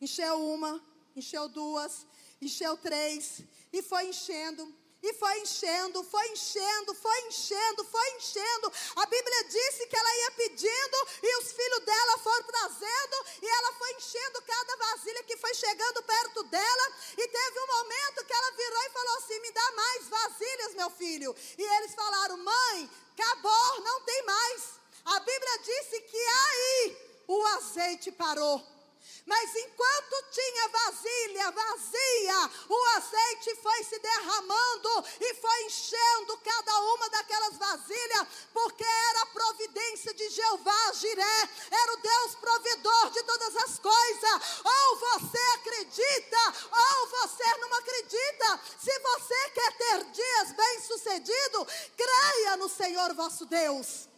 Encheu 0.00 0.40
uma, 0.40 0.80
encheu 1.16 1.48
duas, 1.48 2.06
encheu 2.40 2.76
três. 2.76 3.42
E 3.72 3.82
foi 3.82 4.08
enchendo. 4.08 4.72
E 5.02 5.12
foi 5.14 5.40
enchendo, 5.40 6.04
foi 6.04 6.28
enchendo, 6.28 6.94
foi 6.94 7.20
enchendo, 7.26 7.84
foi 7.84 8.10
enchendo. 8.12 8.72
A 8.94 9.06
Bíblia 9.06 9.44
disse 9.44 9.86
que 9.88 9.96
ela 9.96 10.16
ia 10.16 10.30
pedindo 10.30 10.96
e 11.22 11.36
os 11.38 11.52
filhos 11.52 11.80
dela 11.80 12.18
foram 12.18 12.44
trazendo 12.44 13.16
e 13.42 13.48
ela 13.48 13.72
foi 13.72 13.92
enchendo 13.94 14.42
cada 14.42 14.76
vasilha 14.76 15.24
que 15.24 15.36
foi 15.36 15.52
chegando 15.54 16.04
perto 16.04 16.44
dela. 16.44 16.92
E 17.18 17.28
teve 17.28 17.60
um 17.60 17.66
momento 17.66 18.24
que 18.24 18.32
ela 18.32 18.50
virou 18.52 18.82
e 18.84 18.90
falou 18.90 19.16
assim: 19.16 19.40
Me 19.40 19.50
dá 19.50 19.72
mais 19.72 20.08
vasilhas, 20.08 20.74
meu 20.74 20.90
filho. 20.90 21.34
E 21.58 21.62
eles 21.62 21.94
falaram: 21.94 22.36
Mãe, 22.36 22.90
acabou, 23.18 23.80
não 23.80 24.02
tem 24.02 24.22
mais. 24.24 24.80
A 25.04 25.18
Bíblia 25.18 25.58
disse 25.64 26.00
que 26.02 26.16
aí 26.16 26.96
o 27.26 27.44
azeite 27.56 28.12
parou. 28.12 28.81
Mas 29.24 29.54
enquanto 29.54 30.24
tinha 30.32 30.68
vasilha 30.68 31.50
vazia, 31.52 32.50
o 32.68 32.84
azeite 32.96 33.54
foi 33.62 33.84
se 33.84 33.98
derramando 33.98 35.04
e 35.20 35.34
foi 35.34 35.64
enchendo 35.64 36.36
cada 36.38 36.78
uma 36.80 37.08
daquelas 37.10 37.56
vasilhas, 37.56 38.26
porque 38.52 38.84
era 38.84 39.22
a 39.22 39.26
providência 39.26 40.12
de 40.14 40.28
Jeová 40.28 40.92
Jiré, 40.94 41.48
era 41.70 41.92
o 41.92 41.96
Deus 41.98 42.34
provedor 42.34 43.10
de 43.10 43.22
todas 43.22 43.56
as 43.56 43.78
coisas. 43.78 44.42
Ou 44.64 44.96
você 44.96 45.38
acredita, 45.54 46.54
ou 46.72 47.06
você 47.08 47.56
não 47.58 47.74
acredita. 47.74 48.60
Se 48.78 48.98
você 48.98 49.50
quer 49.50 49.72
ter 49.76 50.04
dias 50.04 50.52
bem-sucedidos, 50.52 51.66
creia 51.96 52.56
no 52.56 52.68
Senhor 52.68 53.14
vosso 53.14 53.46
Deus. 53.46 54.08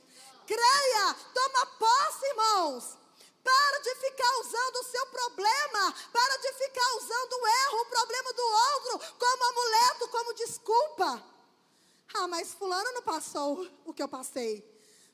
Creia, 0.46 1.16
toma 1.34 1.66
posse, 1.66 2.26
irmãos. 2.26 3.03
Para 3.44 3.78
de 3.78 3.94
ficar 3.96 4.40
usando 4.40 4.76
o 4.76 4.84
seu 4.84 5.06
problema, 5.06 5.94
para 6.10 6.36
de 6.38 6.52
ficar 6.54 6.96
usando 6.96 7.32
o 7.34 7.46
erro, 7.46 7.82
o 7.82 7.86
problema 7.86 8.32
do 8.32 8.42
outro, 8.42 9.16
como 9.18 9.44
amuleto, 9.44 10.08
como 10.08 10.34
desculpa. 10.34 11.22
Ah, 12.14 12.26
mas 12.26 12.54
Fulano 12.54 12.92
não 12.92 13.02
passou 13.02 13.68
o 13.84 13.92
que 13.92 14.02
eu 14.02 14.08
passei. 14.08 14.64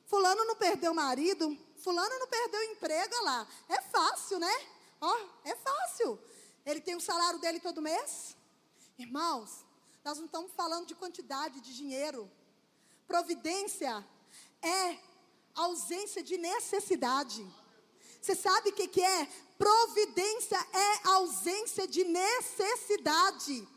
Fulano 0.05 0.45
não 0.45 0.55
perdeu 0.55 0.91
o 0.91 0.95
marido, 0.95 1.57
Fulano 1.77 2.19
não 2.19 2.27
perdeu 2.27 2.59
o 2.61 2.71
emprego, 2.71 3.23
lá. 3.23 3.47
É 3.67 3.81
fácil, 3.81 4.39
né? 4.39 4.67
Ó, 5.01 5.17
é 5.43 5.55
fácil. 5.55 6.19
Ele 6.65 6.79
tem 6.79 6.95
o 6.95 7.01
salário 7.01 7.39
dele 7.39 7.59
todo 7.59 7.81
mês. 7.81 8.35
Irmãos, 8.97 9.65
nós 10.03 10.17
não 10.17 10.25
estamos 10.25 10.51
falando 10.53 10.85
de 10.85 10.95
quantidade 10.95 11.59
de 11.59 11.75
dinheiro. 11.75 12.31
Providência 13.07 14.05
é 14.61 14.97
ausência 15.55 16.23
de 16.23 16.37
necessidade. 16.37 17.45
Você 18.21 18.35
sabe 18.35 18.69
o 18.69 18.73
que, 18.73 18.87
que 18.87 19.01
é? 19.01 19.27
Providência 19.57 20.57
é 20.73 21.07
ausência 21.09 21.87
de 21.87 22.03
necessidade. 22.03 23.67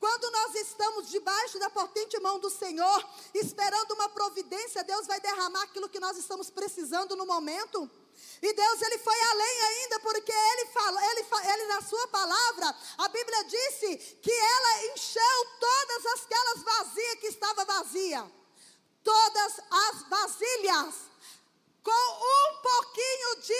Quando 0.00 0.30
nós 0.32 0.54
estamos 0.56 1.08
debaixo 1.08 1.58
da 1.58 1.70
potente 1.70 2.18
mão 2.20 2.38
do 2.38 2.50
Senhor, 2.50 3.08
esperando 3.32 3.92
uma 3.92 4.08
providência, 4.08 4.84
Deus 4.84 5.06
vai 5.06 5.20
derramar 5.20 5.62
aquilo 5.62 5.88
que 5.88 6.00
nós 6.00 6.18
estamos 6.18 6.50
precisando 6.50 7.16
no 7.16 7.24
momento. 7.24 7.88
E 8.42 8.52
Deus 8.52 8.82
ele 8.82 8.98
foi 8.98 9.20
além 9.22 9.62
ainda, 9.62 10.00
porque 10.00 10.32
ele 10.32 10.66
fala, 10.66 11.00
ele, 11.10 11.26
ele 11.52 11.66
na 11.68 11.80
sua 11.80 12.06
palavra, 12.08 12.76
a 12.98 13.08
Bíblia 13.08 13.44
disse 13.44 13.96
que 14.20 14.32
ela 14.32 14.92
encheu 14.92 15.46
todas 15.58 16.06
aquelas 16.06 16.62
vazias 16.62 17.20
que 17.20 17.26
estava 17.28 17.64
vazia. 17.64 18.30
Todas 19.02 19.60
as 19.70 20.02
vasilhas 20.08 20.94
com 21.84 21.90
um 21.90 22.62
pouquinho 22.62 23.36
de 23.42 23.54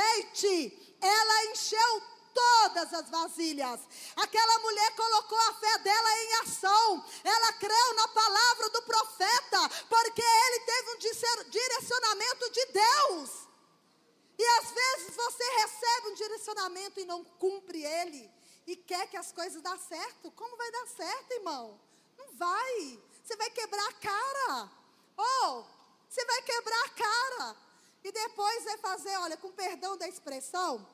azeite, 0.00 0.96
ela 1.00 1.44
encheu 1.46 2.02
todas 2.32 2.94
as 2.94 3.10
vasilhas. 3.10 3.80
Aquela 4.16 4.58
mulher 4.60 4.94
colocou 4.94 5.38
a 5.38 5.54
fé 5.54 5.78
dela 5.78 6.18
em 6.18 6.34
ação. 6.42 7.04
Ela 7.24 7.52
creu 7.54 7.94
na 7.94 8.08
palavra 8.08 8.70
do 8.70 8.82
profeta, 8.82 9.68
porque 9.88 10.22
ele 10.22 10.60
teve 10.60 10.90
um 10.92 11.50
direcionamento 11.50 12.50
de 12.50 12.66
Deus. 12.66 13.30
E 14.38 14.44
às 14.58 14.70
vezes 14.70 15.16
você 15.16 15.44
recebe 15.44 16.08
um 16.08 16.14
direcionamento 16.14 17.00
e 17.00 17.04
não 17.04 17.24
cumpre 17.24 17.84
ele. 17.84 18.30
E 18.66 18.76
quer 18.76 19.06
que 19.08 19.16
as 19.16 19.32
coisas 19.32 19.62
dêem 19.62 19.78
certo. 19.78 20.30
Como 20.32 20.56
vai 20.56 20.70
dar 20.70 20.86
certo, 20.86 21.32
irmão? 21.32 21.80
Não 22.16 22.32
vai. 22.34 23.02
Você 23.22 23.36
vai 23.36 23.50
quebrar 23.50 23.88
a 23.88 23.92
cara. 23.92 24.70
Ou 25.16 25.58
oh, 25.58 25.64
você 26.08 26.24
vai 26.24 26.42
quebrar 26.42 26.84
a 26.84 26.88
cara. 26.88 27.69
E 28.02 28.12
depois 28.12 28.64
vai 28.64 28.78
fazer, 28.78 29.16
olha, 29.18 29.36
com 29.36 29.50
perdão 29.52 29.96
da 29.96 30.08
expressão, 30.08 30.86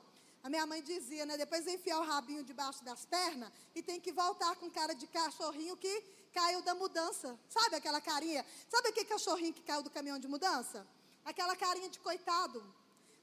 a 0.42 0.50
minha 0.50 0.66
mãe 0.66 0.82
dizia, 0.82 1.24
né? 1.26 1.36
Depois 1.36 1.64
vai 1.64 1.74
enfiar 1.74 2.00
o 2.00 2.04
rabinho 2.04 2.44
debaixo 2.44 2.84
das 2.84 3.04
pernas 3.06 3.50
e 3.74 3.82
tem 3.82 4.00
que 4.00 4.12
voltar 4.12 4.54
com 4.56 4.70
cara 4.70 4.94
de 4.94 5.06
cachorrinho 5.06 5.76
que 5.76 6.02
caiu 6.32 6.62
da 6.62 6.74
mudança. 6.74 7.38
Sabe 7.48 7.76
aquela 7.76 8.00
carinha? 8.00 8.44
Sabe 8.68 8.88
aquele 8.88 9.06
cachorrinho 9.06 9.54
que 9.54 9.62
caiu 9.62 9.82
do 9.82 9.90
caminhão 9.90 10.18
de 10.18 10.28
mudança? 10.28 10.86
aquela 11.26 11.56
carinha 11.56 11.90
de 11.90 11.98
coitado. 11.98 12.64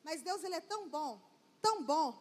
Mas 0.04 0.22
Deus, 0.22 0.44
Ele 0.44 0.56
é 0.56 0.62
tão 0.62 0.88
bom, 0.90 1.20
tão 1.62 1.82
bom, 1.82 2.14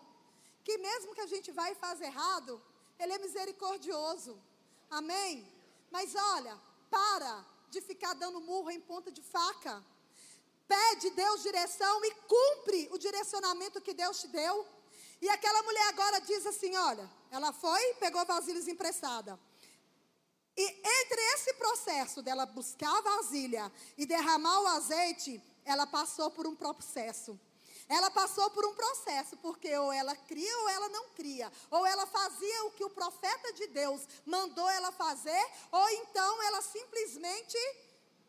que 0.64 0.78
mesmo 0.78 1.14
que 1.14 1.20
a 1.20 1.26
gente 1.26 1.50
vai 1.50 1.72
e 1.72 1.74
faz 1.74 2.00
errado, 2.00 2.62
Ele 2.98 3.12
é 3.12 3.18
misericordioso. 3.18 4.40
Amém? 4.88 5.44
Mas 5.90 6.14
olha, 6.14 6.56
para 6.88 7.44
de 7.68 7.80
ficar 7.80 8.14
dando 8.14 8.40
murro 8.40 8.70
em 8.70 8.80
ponta 8.80 9.10
de 9.10 9.22
faca. 9.22 9.84
Pede 10.72 11.10
Deus 11.10 11.42
direção 11.42 12.02
e 12.02 12.14
cumpre 12.26 12.88
o 12.92 12.96
direcionamento 12.96 13.78
que 13.78 13.92
Deus 13.92 14.22
te 14.22 14.28
deu. 14.28 14.66
E 15.20 15.28
aquela 15.28 15.62
mulher 15.64 15.86
agora 15.88 16.18
diz 16.20 16.46
assim: 16.46 16.74
olha, 16.74 17.06
ela 17.30 17.52
foi, 17.52 17.94
pegou 17.94 18.24
vasilhas 18.24 18.66
emprestada. 18.66 19.38
E 20.56 20.64
entre 20.64 21.20
esse 21.34 21.52
processo 21.54 22.22
dela 22.22 22.46
buscar 22.46 22.90
a 22.96 23.02
vasilha 23.02 23.70
e 23.98 24.06
derramar 24.06 24.62
o 24.62 24.66
azeite, 24.68 25.42
ela 25.62 25.86
passou 25.86 26.30
por 26.30 26.46
um 26.46 26.56
processo. 26.56 27.38
Ela 27.86 28.10
passou 28.10 28.48
por 28.48 28.64
um 28.64 28.74
processo, 28.74 29.36
porque 29.38 29.76
ou 29.76 29.92
ela 29.92 30.16
cria 30.16 30.58
ou 30.60 30.68
ela 30.70 30.88
não 30.88 31.10
cria. 31.10 31.52
Ou 31.70 31.84
ela 31.84 32.06
fazia 32.06 32.64
o 32.64 32.70
que 32.70 32.84
o 32.84 32.88
profeta 32.88 33.52
de 33.52 33.66
Deus 33.66 34.00
mandou 34.24 34.70
ela 34.70 34.90
fazer, 34.90 35.44
ou 35.70 35.90
então 35.90 36.42
ela 36.44 36.62
simplesmente 36.62 37.58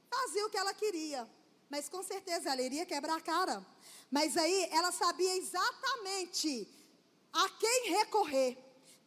fazia 0.10 0.46
o 0.46 0.50
que 0.50 0.58
ela 0.58 0.74
queria. 0.74 1.26
Mas 1.70 1.90
com 1.90 2.04
certeza 2.04 2.52
ela 2.52 2.62
iria 2.62 2.86
quebrar 2.86 3.18
a 3.18 3.22
cara. 3.22 3.66
Mas 4.12 4.38
aí 4.38 4.70
ela 4.72 4.92
sabia 4.92 5.36
exatamente 5.38 6.68
a 7.32 7.50
quem 7.50 7.90
recorrer. 7.92 8.58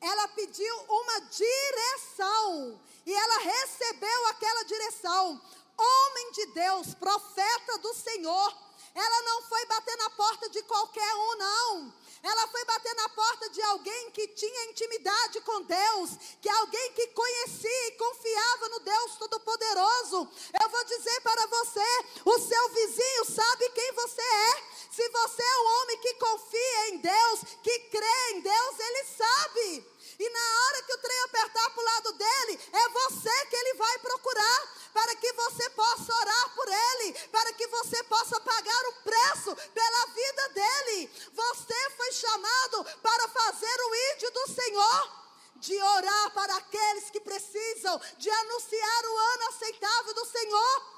Ela 0.01 0.29
pediu 0.29 0.77
uma 0.89 1.21
direção 1.21 2.81
e 3.07 3.15
ela 3.15 3.39
recebeu 3.39 4.27
aquela 4.27 4.63
direção. 4.65 5.41
Homem 5.79 6.33
de 6.33 6.47
Deus, 6.47 6.95
profeta 6.95 7.79
do 7.79 7.95
Senhor, 7.95 8.67
ela 8.95 9.23
não 9.23 9.43
foi 9.43 9.65
bater 9.67 9.97
na 9.97 10.11
porta 10.11 10.49
de 10.49 10.63
qualquer 10.63 11.15
um, 11.15 11.37
não. 11.37 11.95
Ela 12.27 12.49
foi 12.49 12.65
bater 12.65 12.93
na 12.97 13.09
porta 13.11 13.49
de 13.51 13.63
alguém 13.63 14.11
que 14.11 14.27
tinha 14.27 14.65
intimidade 14.65 15.41
com 15.43 15.63
Deus, 15.63 16.11
que 16.43 16.49
alguém 16.49 16.93
que 16.93 17.07
conhecia 17.09 17.87
e 17.87 17.93
confiava 17.93 18.69
no 18.69 18.81
Deus 18.81 19.17
Todo-Poderoso. 19.17 20.29
Eu 20.61 20.69
vou 20.69 20.85
dizer 20.87 21.21
para 21.21 21.47
você: 21.47 22.05
o 22.25 22.39
seu 22.41 22.69
vizinho 22.71 23.25
sabe 23.27 23.71
quem 23.71 23.93
você 23.93 24.23
é. 24.23 24.65
Se 24.91 25.09
você 25.09 25.43
é 25.43 25.59
um 25.61 25.83
homem 25.83 25.99
que 25.99 26.15
confia 26.15 26.89
em 26.89 26.99
Deus, 26.99 27.41
que 27.63 27.79
crê 27.91 28.33
em 28.33 28.41
Deus, 28.41 28.79
ele 28.81 29.05
sabe. 29.05 29.96
E 30.19 30.31
na 30.31 30.61
hora 30.61 30.83
que 30.83 30.93
o 30.95 30.99
trem 30.99 31.21
apertar 31.25 31.71
para 31.71 31.83
o 31.83 31.85
lado 31.85 32.13
dele, 32.13 32.61
é 32.73 32.89
você 32.89 33.47
que 33.47 33.57
ele 33.57 33.75
vai 33.75 33.99
procurar, 33.99 34.91
para 34.93 35.17
que 35.17 35.33
você 35.33 35.71
possa 35.71 36.15
orar 36.15 36.55
por 36.55 36.69
ele, 36.69 37.13
para 37.29 37.53
que 37.53 37.67
você 37.67 38.03
possa 38.05 38.41
pagar 38.41 38.89
o 38.89 38.93
preço 39.03 39.57
pela 39.73 40.07
vida 40.07 40.49
dele. 40.51 41.11
Você 41.33 41.91
foi 41.97 42.13
chamado 42.13 42.85
para 43.03 43.29
fazer 43.29 43.81
o 43.81 43.95
ídolo 44.15 44.31
do 44.33 44.53
Senhor 44.55 45.27
de 45.57 45.81
orar 45.81 46.31
para 46.33 46.57
aqueles 46.57 47.11
que 47.11 47.21
precisam, 47.21 48.01
de 48.19 48.31
anunciar 48.31 49.05
o 49.05 49.17
ano 49.17 49.49
aceitável 49.49 50.15
do 50.15 50.25
Senhor. 50.27 50.97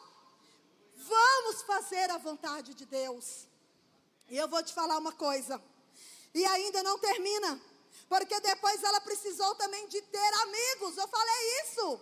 Vamos 0.96 1.62
fazer 1.62 2.10
a 2.10 2.18
vontade 2.18 2.74
de 2.74 2.84
Deus. 2.84 3.46
E 4.28 4.36
eu 4.36 4.48
vou 4.48 4.62
te 4.62 4.74
falar 4.74 4.98
uma 4.98 5.12
coisa. 5.12 5.62
E 6.34 6.44
ainda 6.44 6.82
não 6.82 6.98
termina. 6.98 7.60
Porque 8.08 8.38
depois 8.40 8.82
ela 8.82 9.00
precisou 9.00 9.54
também 9.54 9.86
de 9.88 10.00
ter 10.02 10.34
amigos. 10.42 10.96
Eu 10.96 11.08
falei 11.08 11.62
isso. 11.62 12.00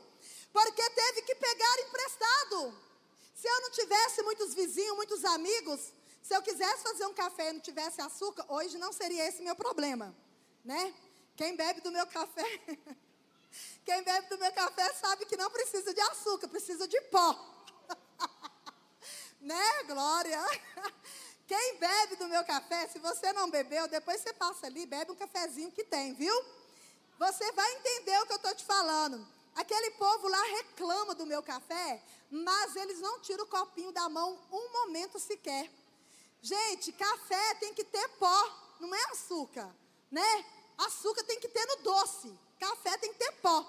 Porque 0.52 0.90
teve 0.90 1.22
que 1.22 1.34
pegar 1.34 1.80
emprestado. 1.80 2.86
Se 3.34 3.46
eu 3.46 3.60
não 3.60 3.70
tivesse 3.70 4.22
muitos 4.22 4.54
vizinhos, 4.54 4.96
muitos 4.96 5.24
amigos, 5.24 5.92
se 6.22 6.34
eu 6.34 6.42
quisesse 6.42 6.82
fazer 6.82 7.06
um 7.06 7.14
café 7.14 7.50
e 7.50 7.52
não 7.52 7.60
tivesse 7.60 8.00
açúcar, 8.00 8.44
hoje 8.48 8.78
não 8.78 8.92
seria 8.92 9.28
esse 9.28 9.42
meu 9.42 9.54
problema, 9.54 10.16
né? 10.64 10.94
Quem 11.36 11.54
bebe 11.54 11.80
do 11.82 11.92
meu 11.92 12.06
café, 12.06 12.42
quem 13.84 14.02
bebe 14.02 14.28
do 14.28 14.38
meu 14.38 14.52
café 14.52 14.92
sabe 14.94 15.26
que 15.26 15.36
não 15.36 15.50
precisa 15.50 15.94
de 15.94 16.00
açúcar, 16.00 16.48
precisa 16.48 16.88
de 16.88 17.00
pó. 17.02 17.28
né, 19.40 19.84
Glória? 19.84 20.42
Quem 21.46 21.78
bebe 21.78 22.16
do 22.16 22.28
meu 22.28 22.44
café, 22.44 22.88
se 22.88 22.98
você 22.98 23.32
não 23.32 23.48
bebeu, 23.50 23.86
depois 23.86 24.20
você 24.20 24.32
passa 24.32 24.66
ali, 24.66 24.84
bebe 24.84 25.12
um 25.12 25.16
cafezinho 25.16 25.70
que 25.70 25.84
tem, 25.84 26.12
viu? 26.12 26.34
Você 27.18 27.52
vai 27.52 27.72
entender 27.74 28.20
o 28.20 28.26
que 28.26 28.32
eu 28.32 28.36
estou 28.36 28.54
te 28.54 28.64
falando. 28.64 29.26
Aquele 29.54 29.92
povo 29.92 30.28
lá 30.28 30.42
reclama 30.42 31.14
do 31.14 31.24
meu 31.24 31.42
café, 31.42 32.02
mas 32.30 32.76
eles 32.76 33.00
não 33.00 33.20
tiram 33.20 33.44
o 33.44 33.48
copinho 33.48 33.92
da 33.92 34.08
mão 34.08 34.38
um 34.52 34.72
momento 34.72 35.18
sequer. 35.18 35.70
Gente, 36.42 36.92
café 36.92 37.54
tem 37.54 37.72
que 37.72 37.84
ter 37.84 38.08
pó, 38.18 38.50
não 38.80 38.94
é 38.94 39.04
açúcar, 39.12 39.74
né? 40.10 40.44
Açúcar 40.76 41.24
tem 41.24 41.40
que 41.40 41.48
ter 41.48 41.64
no 41.66 41.76
doce, 41.76 42.38
café 42.58 42.98
tem 42.98 43.12
que 43.12 43.18
ter 43.18 43.32
pó. 43.40 43.64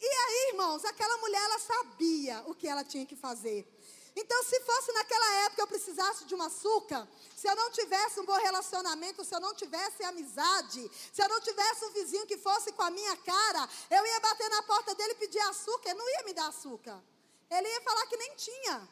E 0.00 0.06
aí, 0.06 0.50
irmãos, 0.52 0.84
aquela 0.84 1.18
mulher 1.18 1.42
ela 1.42 1.58
sabia 1.58 2.42
o 2.46 2.54
que 2.54 2.66
ela 2.66 2.82
tinha 2.82 3.04
que 3.04 3.14
fazer. 3.14 3.68
Então, 4.16 4.42
se 4.44 4.60
fosse 4.60 4.92
naquela 4.92 5.32
época 5.44 5.62
eu 5.62 5.66
precisasse 5.66 6.24
de 6.24 6.34
um 6.34 6.42
açúcar, 6.42 7.08
se 7.36 7.48
eu 7.48 7.56
não 7.56 7.70
tivesse 7.70 8.20
um 8.20 8.24
bom 8.24 8.36
relacionamento, 8.36 9.24
se 9.24 9.34
eu 9.34 9.40
não 9.40 9.54
tivesse 9.54 10.02
amizade, 10.04 10.90
se 11.12 11.22
eu 11.22 11.28
não 11.28 11.40
tivesse 11.40 11.84
um 11.84 11.90
vizinho 11.92 12.26
que 12.26 12.36
fosse 12.36 12.72
com 12.72 12.82
a 12.82 12.90
minha 12.90 13.16
cara, 13.18 13.68
eu 13.90 14.06
ia 14.06 14.20
bater 14.20 14.50
na 14.50 14.62
porta 14.62 14.94
dele 14.94 15.12
e 15.12 15.16
pedir 15.16 15.40
açúcar, 15.40 15.90
ele 15.90 15.98
não 15.98 16.08
ia 16.08 16.22
me 16.24 16.32
dar 16.32 16.48
açúcar. 16.48 17.02
Ele 17.50 17.68
ia 17.68 17.80
falar 17.82 18.06
que 18.06 18.16
nem 18.16 18.34
tinha. 18.34 18.88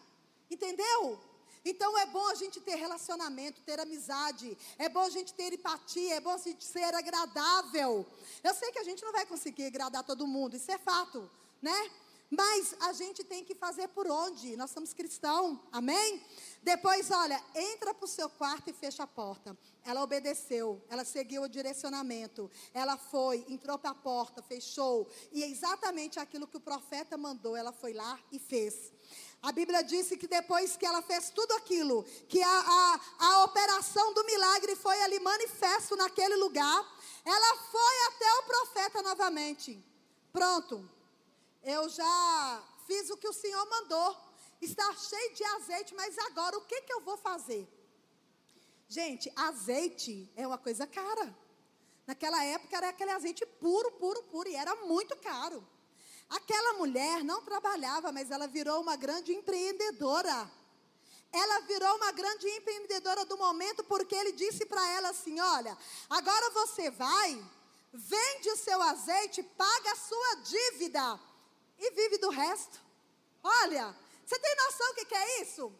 Entendeu? 0.51 1.21
Então 1.65 1.99
é 1.99 2.07
bom 2.07 2.27
a 2.29 2.35
gente 2.35 2.61
ter 2.61 2.77
relacionamento, 2.77 3.61
ter 3.63 3.79
amizade, 3.79 4.57
é 4.79 4.89
bom 4.89 5.01
a 5.01 5.11
gente 5.11 5.35
ter 5.35 5.53
empatia, 5.53 6.15
é 6.15 6.21
bom 6.21 6.31
a 6.31 6.39
gente 6.39 6.65
ser 6.65 6.95
agradável. 6.95 8.07
Eu 8.43 8.55
sei 8.55 8.73
que 8.73 8.79
a 8.79 8.85
gente 8.85 9.05
não 9.05 9.13
vai 9.13 9.27
conseguir 9.27 9.67
agradar 9.67 10.03
todo 10.05 10.27
mundo, 10.27 10.57
isso 10.57 10.71
é 10.71 10.79
fato, 10.79 11.31
né? 11.61 11.91
Mas 12.31 12.75
a 12.81 12.93
gente 12.93 13.25
tem 13.25 13.43
que 13.43 13.55
fazer 13.55 13.89
por 13.89 14.07
onde? 14.07 14.55
Nós 14.55 14.71
somos 14.71 14.93
cristãos, 14.93 15.59
amém? 15.73 16.23
Depois, 16.63 17.11
olha, 17.11 17.43
entra 17.55 17.95
para 17.95 18.05
o 18.05 18.09
seu 18.09 18.29
quarto 18.29 18.69
e 18.69 18.73
fecha 18.75 19.03
a 19.05 19.07
porta. 19.07 19.57
Ela 19.83 20.03
obedeceu, 20.03 20.83
ela 20.91 21.07
seguiu 21.07 21.43
o 21.43 21.49
direcionamento. 21.49 22.51
Ela 22.75 22.99
foi, 22.99 23.47
entrou 23.49 23.79
para 23.79 23.91
a 23.91 23.95
porta, 23.95 24.43
fechou. 24.43 25.09
E 25.33 25.43
é 25.43 25.49
exatamente 25.49 26.21
aquilo 26.21 26.47
que 26.47 26.59
o 26.59 26.61
profeta 26.61 27.17
mandou, 27.17 27.57
ela 27.57 27.73
foi 27.73 27.95
lá 27.95 28.21
e 28.31 28.39
fez. 28.39 28.93
A 29.41 29.51
Bíblia 29.51 29.83
disse 29.83 30.17
que 30.19 30.27
depois 30.27 30.77
que 30.77 30.85
ela 30.85 31.01
fez 31.01 31.31
tudo 31.31 31.53
aquilo, 31.55 32.05
que 32.29 32.43
a, 32.43 32.61
a, 32.61 33.01
a 33.21 33.45
operação 33.45 34.13
do 34.13 34.25
milagre 34.27 34.77
foi 34.77 35.01
ali 35.03 35.19
manifesto 35.21 35.97
naquele 35.97 36.37
lugar, 36.37 36.85
ela 37.25 37.57
foi 37.57 38.07
até 38.09 38.35
o 38.35 38.43
profeta 38.43 39.01
novamente. 39.01 39.83
Pronto, 40.31 40.98
eu 41.63 41.89
já 41.89 42.63
fiz 42.87 43.11
o 43.11 43.17
que 43.17 43.29
o 43.29 43.33
Senhor 43.33 43.69
mandou. 43.69 44.17
Está 44.61 44.93
cheio 44.95 45.35
de 45.35 45.45
azeite, 45.45 45.95
mas 45.95 46.19
agora 46.19 46.57
o 46.59 46.63
que, 46.63 46.83
que 46.83 46.93
eu 46.93 47.01
vou 47.01 47.17
fazer? 47.17 47.69
Gente, 48.89 49.31
azeite 49.37 50.31
é 50.35 50.47
uma 50.47 50.59
coisa 50.59 50.87
cara. 50.87 51.37
Naquela 52.07 52.43
época 52.43 52.77
era 52.77 52.89
aquele 52.89 53.11
azeite 53.11 53.45
puro, 53.45 53.93
puro, 53.93 54.23
puro, 54.25 54.49
e 54.49 54.55
era 54.55 54.75
muito 54.77 55.15
caro. 55.17 55.67
Aquela 56.29 56.75
mulher 56.75 57.23
não 57.23 57.43
trabalhava, 57.43 58.11
mas 58.11 58.31
ela 58.31 58.47
virou 58.47 58.81
uma 58.81 58.97
grande 58.97 59.33
empreendedora. 59.33 60.51
Ela 61.31 61.61
virou 61.61 61.97
uma 61.97 62.13
grande 62.13 62.49
empreendedora 62.49 63.25
do 63.27 63.37
momento, 63.37 63.85
porque 63.85 64.15
ele 64.15 64.33
disse 64.33 64.65
para 64.65 64.87
ela 64.93 65.11
assim: 65.11 65.39
Olha, 65.39 65.77
agora 66.09 66.51
você 66.51 66.91
vai, 66.91 67.45
vende 67.93 68.51
o 68.51 68.57
seu 68.57 68.81
azeite, 68.81 69.43
paga 69.43 69.93
a 69.93 69.97
sua 69.97 70.35
dívida 70.37 71.28
e 71.79 71.91
vive 71.93 72.19
do 72.19 72.31
resto. 72.31 72.81
Olha, 73.43 73.95
você 74.25 74.39
tem 74.39 74.57
noção 74.57 74.95
que, 74.95 75.05
que 75.05 75.15
é 75.15 75.43
isso? 75.43 75.73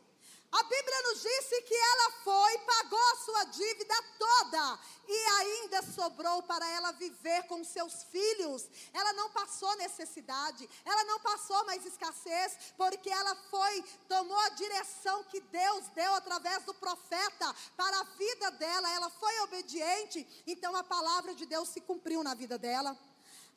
A 0.51 0.63
Bíblia 0.63 1.03
nos 1.03 1.21
disse 1.21 1.61
que 1.63 1.75
ela 1.75 2.11
foi, 2.25 2.59
pagou 2.61 3.13
a 3.13 3.17
sua 3.17 3.45
dívida 3.45 3.95
toda 4.19 4.81
e 5.07 5.25
ainda 5.41 5.83
sobrou 5.83 6.43
para 6.43 6.67
ela 6.71 6.91
viver 6.93 7.43
com 7.43 7.63
seus 7.63 8.05
filhos. 8.05 8.67
Ela 8.95 9.13
não 9.13 9.29
passou 9.31 9.77
necessidade, 9.77 10.69
ela 10.87 11.05
não 11.05 11.21
passou 11.21 11.67
mais 11.67 11.85
escassez, 11.85 12.57
porque 12.79 13.11
ela 13.11 13.35
foi, 13.51 13.85
tomou 14.09 14.39
a 14.39 14.49
direção 14.51 15.23
que 15.25 15.41
Deus 15.41 15.87
deu 15.89 16.15
através 16.15 16.65
do 16.65 16.73
profeta 16.73 17.55
para 17.77 18.01
a 18.01 18.05
vida 18.05 18.51
dela. 18.53 18.91
Ela 18.91 19.11
foi 19.11 19.39
obediente, 19.41 20.27
então 20.47 20.75
a 20.75 20.83
palavra 20.83 21.35
de 21.35 21.45
Deus 21.45 21.69
se 21.69 21.83
cumpriu 21.83 22.23
na 22.23 22.33
vida 22.33 22.57
dela. 22.57 22.99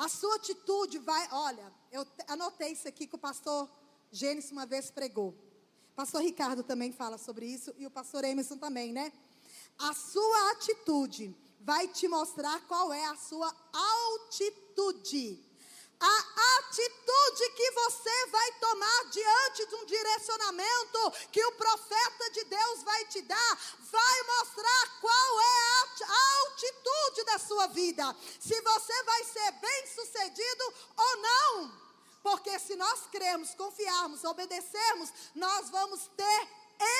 A 0.01 0.09
sua 0.09 0.37
atitude 0.37 0.97
vai. 0.97 1.27
Olha, 1.31 1.71
eu 1.91 2.03
anotei 2.27 2.71
isso 2.71 2.87
aqui 2.87 3.05
que 3.05 3.13
o 3.13 3.19
pastor 3.19 3.69
Gênesis 4.11 4.51
uma 4.51 4.65
vez 4.65 4.89
pregou. 4.89 5.31
Pastor 5.95 6.23
Ricardo 6.23 6.63
também 6.63 6.91
fala 6.91 7.19
sobre 7.19 7.45
isso 7.45 7.71
e 7.77 7.85
o 7.85 7.91
pastor 7.91 8.23
Emerson 8.23 8.57
também, 8.57 8.91
né? 8.91 9.13
A 9.77 9.93
sua 9.93 10.53
atitude 10.53 11.35
vai 11.59 11.87
te 11.87 12.07
mostrar 12.07 12.59
qual 12.61 12.91
é 12.91 13.05
a 13.05 13.15
sua 13.15 13.55
altitude. 13.71 15.39
A 16.01 16.57
atitude 16.59 17.49
que 17.55 17.71
você 17.71 18.25
vai 18.27 18.51
tomar 18.53 19.05
diante 19.11 19.65
de 19.67 19.75
um 19.75 19.85
direcionamento 19.85 21.11
que 21.31 21.45
o 21.45 21.51
profeta 21.51 22.29
de 22.31 22.43
Deus 22.45 22.83
vai 22.83 23.05
te 23.05 23.21
dar, 23.21 23.59
vai 23.79 24.23
mostrar 24.23 24.99
qual 24.99 25.41
é 25.41 26.03
a 26.03 26.39
altitude 26.41 27.23
da 27.25 27.37
sua 27.37 27.67
vida. 27.67 28.15
Se 28.39 28.59
você 28.61 29.03
vai 29.03 29.23
ser 29.25 29.51
bem 29.51 29.87
sucedido 29.87 30.73
ou 30.97 31.17
não. 31.17 31.81
Porque 32.23 32.57
se 32.59 32.75
nós 32.75 33.07
cremos, 33.11 33.53
confiarmos, 33.55 34.23
obedecermos, 34.23 35.11
nós 35.35 35.69
vamos 35.69 36.09
ter 36.15 36.49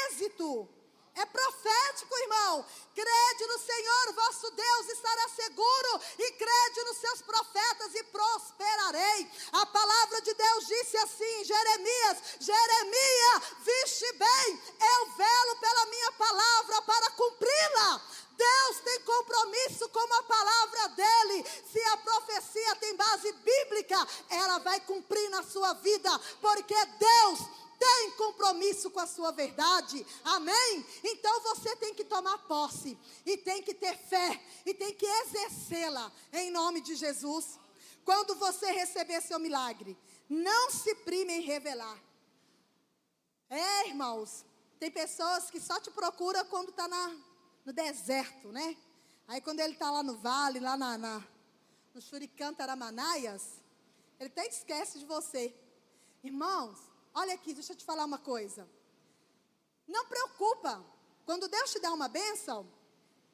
êxito. 0.09 0.80
É 1.15 1.25
profético, 1.25 2.17
irmão. 2.19 2.65
Crede 2.95 3.47
no 3.47 3.59
Senhor, 3.59 4.13
vosso 4.13 4.51
Deus, 4.51 4.89
estará 4.89 5.27
seguro. 5.29 6.01
E 6.17 6.31
crede 6.31 6.83
nos 6.85 6.97
seus 6.97 7.21
profetas 7.21 7.95
e 7.95 8.03
prosperarei. 8.03 9.31
A 9.51 9.65
palavra 9.65 10.21
de 10.21 10.33
Deus 10.33 10.67
disse 10.67 10.97
assim: 10.97 11.43
Jeremias, 11.43 12.17
Jeremias, 12.39 13.43
viste 13.59 14.13
bem, 14.13 14.61
eu 14.79 15.11
velo 15.11 15.55
pela 15.57 15.85
minha 15.87 16.11
palavra 16.13 16.81
para 16.83 17.11
cumpri-la. 17.11 18.01
Deus 18.41 18.79
tem 18.79 18.99
compromisso 19.01 19.87
com 19.89 20.13
a 20.13 20.23
palavra 20.23 20.87
dele. 20.89 21.45
Se 21.71 21.79
a 21.83 21.97
profecia 21.97 22.75
tem 22.77 22.95
base 22.95 23.31
bíblica, 23.33 24.07
ela 24.29 24.57
vai 24.59 24.79
cumprir 24.79 25.29
na 25.29 25.43
sua 25.43 25.73
vida, 25.73 26.09
porque 26.41 26.73
Deus 26.73 27.39
tem 27.81 28.11
compromisso 28.11 28.91
com 28.91 28.99
a 28.99 29.07
sua 29.07 29.31
verdade. 29.31 30.05
Amém? 30.23 30.85
Então 31.03 31.41
você 31.41 31.75
tem 31.77 31.95
que 31.95 32.03
tomar 32.03 32.37
posse 32.47 32.95
e 33.25 33.37
tem 33.37 33.63
que 33.63 33.73
ter 33.73 33.97
fé 33.97 34.39
e 34.63 34.71
tem 34.71 34.93
que 34.93 35.05
exercê-la 35.05 36.11
em 36.31 36.51
nome 36.51 36.79
de 36.81 36.93
Jesus. 36.93 37.59
Quando 38.05 38.35
você 38.35 38.71
receber 38.71 39.19
seu 39.21 39.39
milagre, 39.39 39.97
não 40.29 40.69
se 40.69 40.93
prime 40.93 41.33
em 41.33 41.41
revelar. 41.41 41.97
É, 43.49 43.87
irmãos, 43.87 44.45
tem 44.79 44.91
pessoas 44.91 45.49
que 45.49 45.59
só 45.59 45.79
te 45.79 45.89
procuram 45.89 46.45
quando 46.45 46.69
está 46.69 46.87
no 47.65 47.73
deserto, 47.73 48.49
né? 48.49 48.77
Aí 49.27 49.41
quando 49.41 49.59
ele 49.59 49.73
está 49.73 49.89
lá 49.89 50.03
no 50.03 50.17
vale, 50.17 50.59
lá 50.59 50.77
na, 50.77 50.99
na, 50.99 51.27
no 51.95 52.01
Churicã 52.01 52.53
Taramanaias, 52.53 53.59
ele 54.19 54.29
até 54.29 54.45
esquece 54.45 54.99
de 54.99 55.05
você. 55.05 55.55
Irmãos, 56.23 56.90
Olha 57.13 57.33
aqui, 57.33 57.53
deixa 57.53 57.73
eu 57.73 57.77
te 57.77 57.85
falar 57.85 58.05
uma 58.05 58.17
coisa. 58.17 58.67
Não 59.87 60.05
preocupa. 60.05 60.83
Quando 61.25 61.47
Deus 61.47 61.71
te 61.71 61.79
dá 61.79 61.93
uma 61.93 62.07
bênção, 62.07 62.67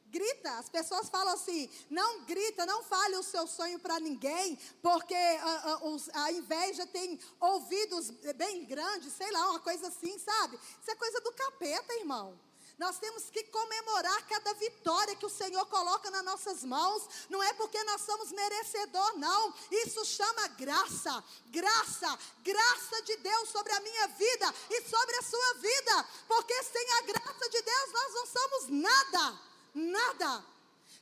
grita. 0.09 0.51
As 0.57 0.69
pessoas 0.69 1.09
falam 1.09 1.33
assim: 1.33 1.69
não 1.89 2.23
grita, 2.25 2.65
não 2.65 2.83
fale 2.83 3.15
o 3.17 3.23
seu 3.23 3.45
sonho 3.47 3.79
para 3.79 3.99
ninguém, 3.99 4.57
porque 4.81 5.13
a, 5.13 5.79
a, 6.13 6.23
a, 6.23 6.31
inveja 6.31 6.85
tem 6.87 7.19
ouvidos 7.39 8.09
bem 8.35 8.65
grandes, 8.65 9.13
sei 9.13 9.31
lá, 9.31 9.49
uma 9.51 9.59
coisa 9.59 9.87
assim, 9.87 10.17
sabe? 10.19 10.59
Isso 10.81 10.91
é 10.91 10.95
coisa 10.95 11.21
do 11.21 11.31
capeta, 11.33 11.93
irmão. 11.95 12.39
Nós 12.77 12.99
temos 12.99 13.29
que 13.31 13.43
comemorar 13.45 14.27
cada 14.27 14.53
vitória 14.53 15.15
que 15.15 15.25
o 15.25 15.29
Senhor 15.29 15.65
coloca 15.65 16.11
nas 16.11 16.23
nossas 16.23 16.63
mãos. 16.63 17.27
Não 17.27 17.41
é 17.41 17.51
porque 17.53 17.83
nós 17.85 18.01
somos 18.01 18.31
merecedor, 18.31 19.17
não. 19.17 19.53
Isso 19.71 20.05
chama 20.05 20.47
graça. 20.49 21.23
Graça, 21.47 22.19
graça 22.43 23.01
de 23.01 23.17
Deus 23.17 23.49
sobre 23.49 23.73
a 23.73 23.79
minha 23.79 24.07
vida 24.09 24.53
e 24.69 24.81
sobre 24.83 25.15
a 25.15 25.23
sua 25.23 25.53
vida. 25.55 26.09
Porque 26.27 26.63
sem 26.63 26.91
a 26.93 27.01
graça 27.01 27.49
de 27.49 27.61
Deus 27.61 27.91
nós 27.91 28.13
não 28.13 28.25
somos 28.27 28.67
nada. 28.69 29.39
Nada. 29.73 30.56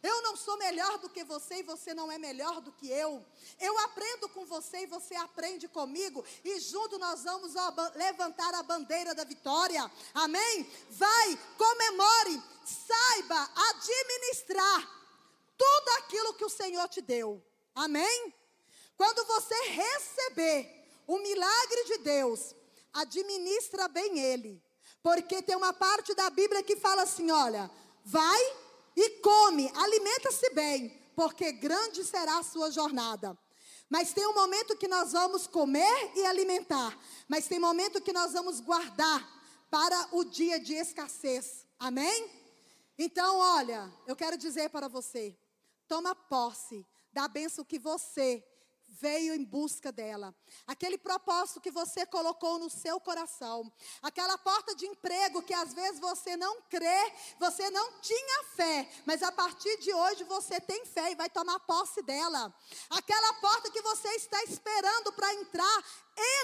Eu 0.06 0.22
não 0.22 0.36
sou 0.38 0.56
melhor 0.58 1.00
do 1.00 1.10
que 1.10 1.24
você 1.24 1.56
e 1.56 1.64
você 1.64 1.92
não 1.96 2.12
é 2.12 2.18
melhor 2.20 2.62
do 2.62 2.72
que 2.72 2.88
eu. 2.88 3.26
Eu 3.60 3.76
aprendo 3.80 4.30
com 4.30 4.46
você 4.46 4.82
e 4.84 4.86
você 4.86 5.16
aprende 5.16 5.68
comigo. 5.68 6.24
E 6.44 6.60
junto 6.60 7.00
nós 7.00 7.24
vamos 7.24 7.54
levantar 7.96 8.54
a 8.54 8.62
bandeira 8.62 9.16
da 9.16 9.24
vitória. 9.24 9.90
Amém? 10.14 10.70
Vai, 10.92 11.40
comemore, 11.58 12.44
saiba 12.64 13.50
administrar 13.72 14.82
tudo 15.58 15.90
aquilo 15.98 16.36
que 16.36 16.46
o 16.46 16.50
Senhor 16.50 16.88
te 16.88 17.02
deu. 17.02 17.44
Amém? 17.74 18.32
Quando 18.96 19.26
você 19.26 19.56
receber 19.70 20.88
o 21.08 21.18
milagre 21.18 21.84
de 21.86 21.98
Deus, 21.98 22.54
administra 22.94 23.88
bem 23.88 24.20
ele. 24.20 24.64
Porque 25.02 25.42
tem 25.42 25.56
uma 25.56 25.74
parte 25.74 26.14
da 26.14 26.30
Bíblia 26.30 26.62
que 26.62 26.76
fala 26.76 27.02
assim: 27.02 27.32
olha, 27.32 27.72
vai 28.04 28.65
e 28.96 29.10
come, 29.22 29.72
alimenta-se 29.76 30.50
bem, 30.52 30.90
porque 31.16 31.52
grande 31.52 32.04
será 32.04 32.40
a 32.40 32.44
sua 32.44 32.72
jornada. 32.72 33.38
Mas 33.90 34.14
tem 34.14 34.26
um 34.26 34.34
momento 34.34 34.78
que 34.78 34.88
nós 34.88 35.12
vamos 35.12 35.46
comer 35.46 36.12
e 36.16 36.26
alimentar, 36.26 36.98
mas 37.28 37.48
tem 37.48 37.60
momento 37.60 38.02
que 38.02 38.14
nós 38.14 38.34
vamos 38.34 38.60
guardar 38.60 39.36
para 39.70 40.10
o 40.12 40.24
dia 40.24 40.60
de 40.60 40.74
escassez. 40.74 41.66
Amém? 41.78 42.32
Então, 42.98 43.38
olha, 43.38 43.94
eu 44.08 44.16
quero 44.16 44.38
dizer 44.38 44.70
para 44.70 44.88
você, 44.88 45.38
toma 45.88 46.16
posse 46.16 46.86
da 47.12 47.28
bênção 47.28 47.64
que 47.64 47.78
você 47.78 48.44
veio 49.00 49.34
em 49.34 49.44
busca 49.44 49.92
dela. 49.92 50.34
Aquele 50.66 50.98
propósito 50.98 51.60
que 51.60 51.72
você 51.72 52.06
colocou 52.06 52.58
no 52.60 52.70
seu 52.70 53.00
coração. 53.00 53.72
Aquela 54.02 54.38
porta 54.38 54.76
de 54.76 54.86
emprego 54.86 55.42
que 55.42 55.54
às 55.54 55.74
vezes 55.74 56.00
você 56.00 56.38
não 56.38 56.62
crê, 56.64 57.14
você 57.40 57.70
não 57.70 58.00
tinha 58.00 58.44
fé, 58.56 58.90
mas 59.06 59.22
a 59.22 59.32
partir 59.32 59.78
de 59.80 59.94
hoje 59.94 60.24
você 60.24 60.60
tem 60.62 60.86
fé 60.86 61.12
e 61.12 61.16
vai 61.16 61.30
tomar 61.30 61.60
posse 61.62 62.02
dela. 62.02 62.54
Aquela 62.90 63.34
porta 63.36 63.70
que 63.70 63.82
você 63.82 64.10
está 64.10 64.44
esperando 64.44 65.12
para 65.14 65.34
entrar, 65.34 65.84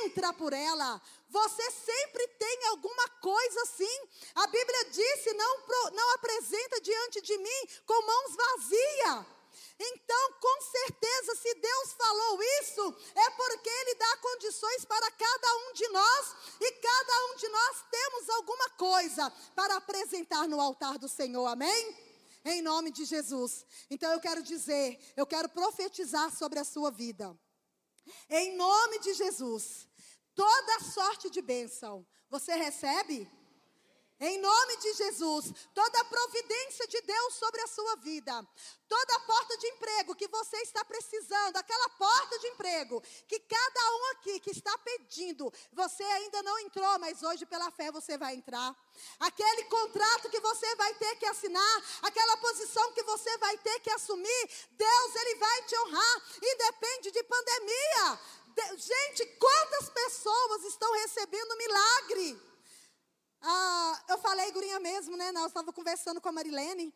entra 0.03 0.33
por 0.33 0.51
ela. 0.51 1.01
Você 1.29 1.71
sempre 1.71 2.27
tem 2.27 2.65
alguma 2.67 3.07
coisa 3.21 3.61
assim. 3.61 4.09
A 4.35 4.47
Bíblia 4.47 4.85
disse: 4.91 5.33
não, 5.33 5.91
não 5.93 6.15
apresenta 6.15 6.81
diante 6.81 7.21
de 7.21 7.37
mim 7.37 7.67
com 7.85 8.05
mãos 8.05 8.35
vazias. 8.35 9.40
Então, 9.83 10.33
com 10.39 10.61
certeza, 10.61 11.35
se 11.37 11.55
Deus 11.55 11.93
falou 11.93 12.39
isso, 12.61 12.95
é 13.15 13.29
porque 13.31 13.67
Ele 13.67 13.95
dá 13.95 14.17
condições 14.17 14.85
para 14.85 15.09
cada 15.09 15.55
um 15.55 15.73
de 15.73 15.87
nós, 15.87 16.35
e 16.59 16.71
cada 16.73 17.25
um 17.25 17.35
de 17.37 17.47
nós 17.47 17.83
temos 17.89 18.29
alguma 18.29 18.69
coisa 18.71 19.31
para 19.55 19.77
apresentar 19.77 20.47
no 20.47 20.61
altar 20.61 20.99
do 20.99 21.09
Senhor, 21.09 21.47
amém? 21.47 21.97
Em 22.45 22.61
nome 22.61 22.91
de 22.91 23.05
Jesus. 23.05 23.65
Então, 23.89 24.11
eu 24.11 24.19
quero 24.19 24.43
dizer, 24.43 24.99
eu 25.17 25.25
quero 25.25 25.49
profetizar 25.49 26.29
sobre 26.29 26.59
a 26.59 26.63
sua 26.63 26.91
vida. 26.91 27.35
Em 28.29 28.55
nome 28.55 28.99
de 28.99 29.15
Jesus, 29.15 29.87
toda 30.35 30.79
sorte 30.93 31.27
de 31.31 31.41
bênção, 31.41 32.05
você 32.29 32.53
recebe? 32.53 33.27
Em 34.23 34.37
nome 34.37 34.77
de 34.77 34.93
Jesus, 34.93 35.51
toda 35.73 36.05
providência 36.05 36.87
de 36.87 37.01
Deus 37.01 37.33
sobre 37.33 37.59
a 37.59 37.65
sua 37.65 37.95
vida, 37.95 38.47
toda 38.87 39.19
porta 39.21 39.57
de 39.57 39.65
emprego 39.65 40.13
que 40.13 40.27
você 40.27 40.57
está 40.57 40.85
precisando, 40.85 41.57
aquela 41.57 41.89
porta 41.89 42.37
de 42.37 42.49
emprego 42.49 43.01
que 43.27 43.39
cada 43.39 43.91
um 43.95 44.11
aqui 44.11 44.39
que 44.39 44.51
está 44.51 44.77
pedindo, 44.77 45.51
você 45.73 46.03
ainda 46.03 46.43
não 46.43 46.59
entrou, 46.59 46.99
mas 46.99 47.23
hoje 47.23 47.47
pela 47.47 47.71
fé 47.71 47.91
você 47.91 48.15
vai 48.15 48.35
entrar. 48.35 48.75
Aquele 49.19 49.63
contrato 49.63 50.29
que 50.29 50.39
você 50.39 50.75
vai 50.75 50.93
ter 50.93 51.15
que 51.15 51.25
assinar, 51.25 51.83
aquela 52.03 52.37
posição 52.37 52.91
que 52.91 53.01
você 53.01 53.35
vai 53.39 53.57
ter 53.57 53.79
que 53.79 53.89
assumir, 53.89 54.49
Deus 54.69 55.15
ele 55.15 55.35
vai 55.37 55.63
te 55.63 55.75
honrar, 55.79 56.23
independe 56.43 57.09
de 57.09 57.23
pandemia. 57.23 58.19
De, 58.49 58.77
gente, 58.77 59.25
quantas 59.39 59.89
pessoas 59.89 60.65
estão 60.65 60.91
recebendo 60.93 61.57
milagre? 61.57 62.50
Ah, 63.41 64.03
eu 64.09 64.17
falei, 64.19 64.51
gurinha 64.51 64.79
mesmo, 64.79 65.17
né? 65.17 65.31
Nós 65.31 65.47
estávamos 65.47 65.73
conversando 65.73 66.21
com 66.21 66.29
a 66.29 66.31
Marilene. 66.31 66.93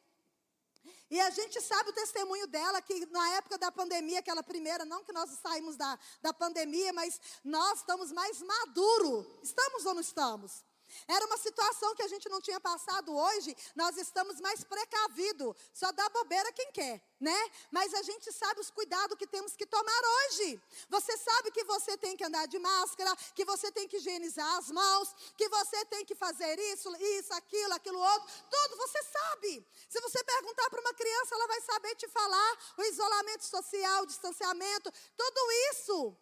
E 1.09 1.19
a 1.19 1.29
gente 1.29 1.61
sabe 1.61 1.89
o 1.89 1.93
testemunho 1.93 2.47
dela, 2.47 2.81
que 2.81 3.05
na 3.07 3.29
época 3.31 3.57
da 3.57 3.71
pandemia, 3.71 4.19
aquela 4.19 4.43
primeira, 4.43 4.85
não 4.85 5.03
que 5.03 5.11
nós 5.11 5.29
saímos 5.41 5.75
da, 5.75 5.97
da 6.21 6.33
pandemia, 6.33 6.91
mas 6.93 7.19
nós 7.43 7.79
estamos 7.79 8.11
mais 8.11 8.41
maduros. 8.41 9.25
Estamos 9.43 9.85
ou 9.85 9.93
não 9.93 10.01
estamos? 10.01 10.63
Era 11.07 11.25
uma 11.25 11.37
situação 11.37 11.95
que 11.95 12.03
a 12.03 12.07
gente 12.07 12.27
não 12.29 12.41
tinha 12.41 12.59
passado 12.59 13.15
hoje, 13.15 13.55
nós 13.75 13.97
estamos 13.97 14.39
mais 14.39 14.63
precavidos. 14.63 15.55
Só 15.73 15.91
dá 15.91 16.07
bobeira 16.09 16.51
quem 16.53 16.71
quer, 16.71 17.01
né? 17.19 17.51
Mas 17.71 17.93
a 17.93 18.01
gente 18.01 18.31
sabe 18.31 18.59
os 18.59 18.69
cuidados 18.69 19.17
que 19.17 19.27
temos 19.27 19.55
que 19.55 19.65
tomar 19.65 20.01
hoje. 20.15 20.61
Você 20.89 21.17
sabe 21.17 21.51
que 21.51 21.63
você 21.63 21.97
tem 21.97 22.15
que 22.15 22.23
andar 22.23 22.47
de 22.47 22.59
máscara, 22.59 23.15
que 23.33 23.45
você 23.45 23.71
tem 23.71 23.87
que 23.87 23.97
higienizar 23.97 24.57
as 24.57 24.71
mãos, 24.71 25.15
que 25.37 25.47
você 25.49 25.85
tem 25.85 26.05
que 26.05 26.15
fazer 26.15 26.57
isso, 26.73 26.93
isso, 26.97 27.33
aquilo, 27.33 27.73
aquilo 27.73 27.99
outro. 27.99 28.27
Tudo 28.49 28.77
você 28.77 29.03
sabe. 29.03 29.65
Se 29.89 29.99
você 30.01 30.23
perguntar 30.23 30.69
para 30.69 30.81
uma 30.81 30.93
criança, 30.93 31.35
ela 31.35 31.47
vai 31.47 31.61
saber 31.61 31.95
te 31.95 32.07
falar 32.07 32.57
o 32.77 32.83
isolamento 32.83 33.45
social, 33.45 34.03
o 34.03 34.07
distanciamento, 34.07 34.91
tudo 35.15 35.51
isso. 35.71 36.17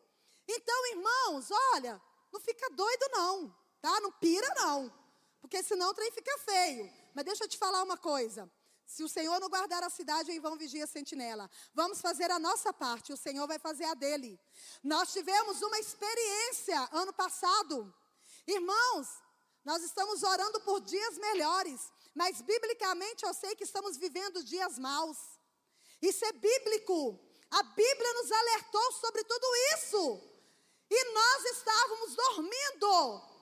Então, 0.48 0.88
irmãos, 0.88 1.50
olha, 1.74 2.02
não 2.32 2.40
fica 2.40 2.70
doido 2.72 3.10
não. 3.12 3.63
Tá? 3.84 4.00
Não 4.00 4.14
pira, 4.14 4.48
não. 4.56 4.90
Porque 5.42 5.62
senão 5.62 5.90
o 5.90 5.94
trem 5.94 6.10
fica 6.10 6.38
feio. 6.38 6.90
Mas 7.14 7.26
deixa 7.26 7.44
eu 7.44 7.50
te 7.50 7.58
falar 7.58 7.84
uma 7.84 7.98
coisa. 7.98 8.50
Se 8.86 9.04
o 9.04 9.10
Senhor 9.10 9.42
não 9.42 9.50
guardar 9.50 9.84
a 9.84 9.90
cidade, 9.90 10.32
em 10.32 10.40
vão 10.40 10.58
vigia 10.58 10.86
a 10.86 10.88
sentinela. 10.88 11.50
Vamos 11.74 12.00
fazer 12.00 12.32
a 12.32 12.40
nossa 12.40 12.72
parte, 12.72 13.12
o 13.12 13.18
Senhor 13.18 13.46
vai 13.46 13.60
fazer 13.60 13.84
a 13.84 13.94
dele. 13.94 14.40
Nós 14.82 15.12
tivemos 15.12 15.62
uma 15.62 15.78
experiência 15.80 16.80
ano 16.94 17.12
passado. 17.12 17.94
Irmãos, 18.48 19.08
nós 19.66 19.84
estamos 19.84 20.24
orando 20.24 20.62
por 20.62 20.80
dias 20.80 21.18
melhores, 21.18 21.92
mas 22.16 22.42
biblicamente 22.42 23.26
eu 23.26 23.34
sei 23.34 23.54
que 23.54 23.66
estamos 23.66 23.98
vivendo 23.98 24.46
dias 24.46 24.80
maus. 24.80 25.18
Isso 26.02 26.24
é 26.24 26.32
bíblico. 26.32 27.20
A 27.52 27.64
Bíblia 27.64 28.14
nos 28.14 28.32
alertou 28.32 28.92
sobre 28.94 29.26
tudo 29.26 29.48
isso. 29.76 30.22
E 30.90 31.14
nós 31.14 31.46
estávamos 31.58 32.16
dormindo. 32.16 33.33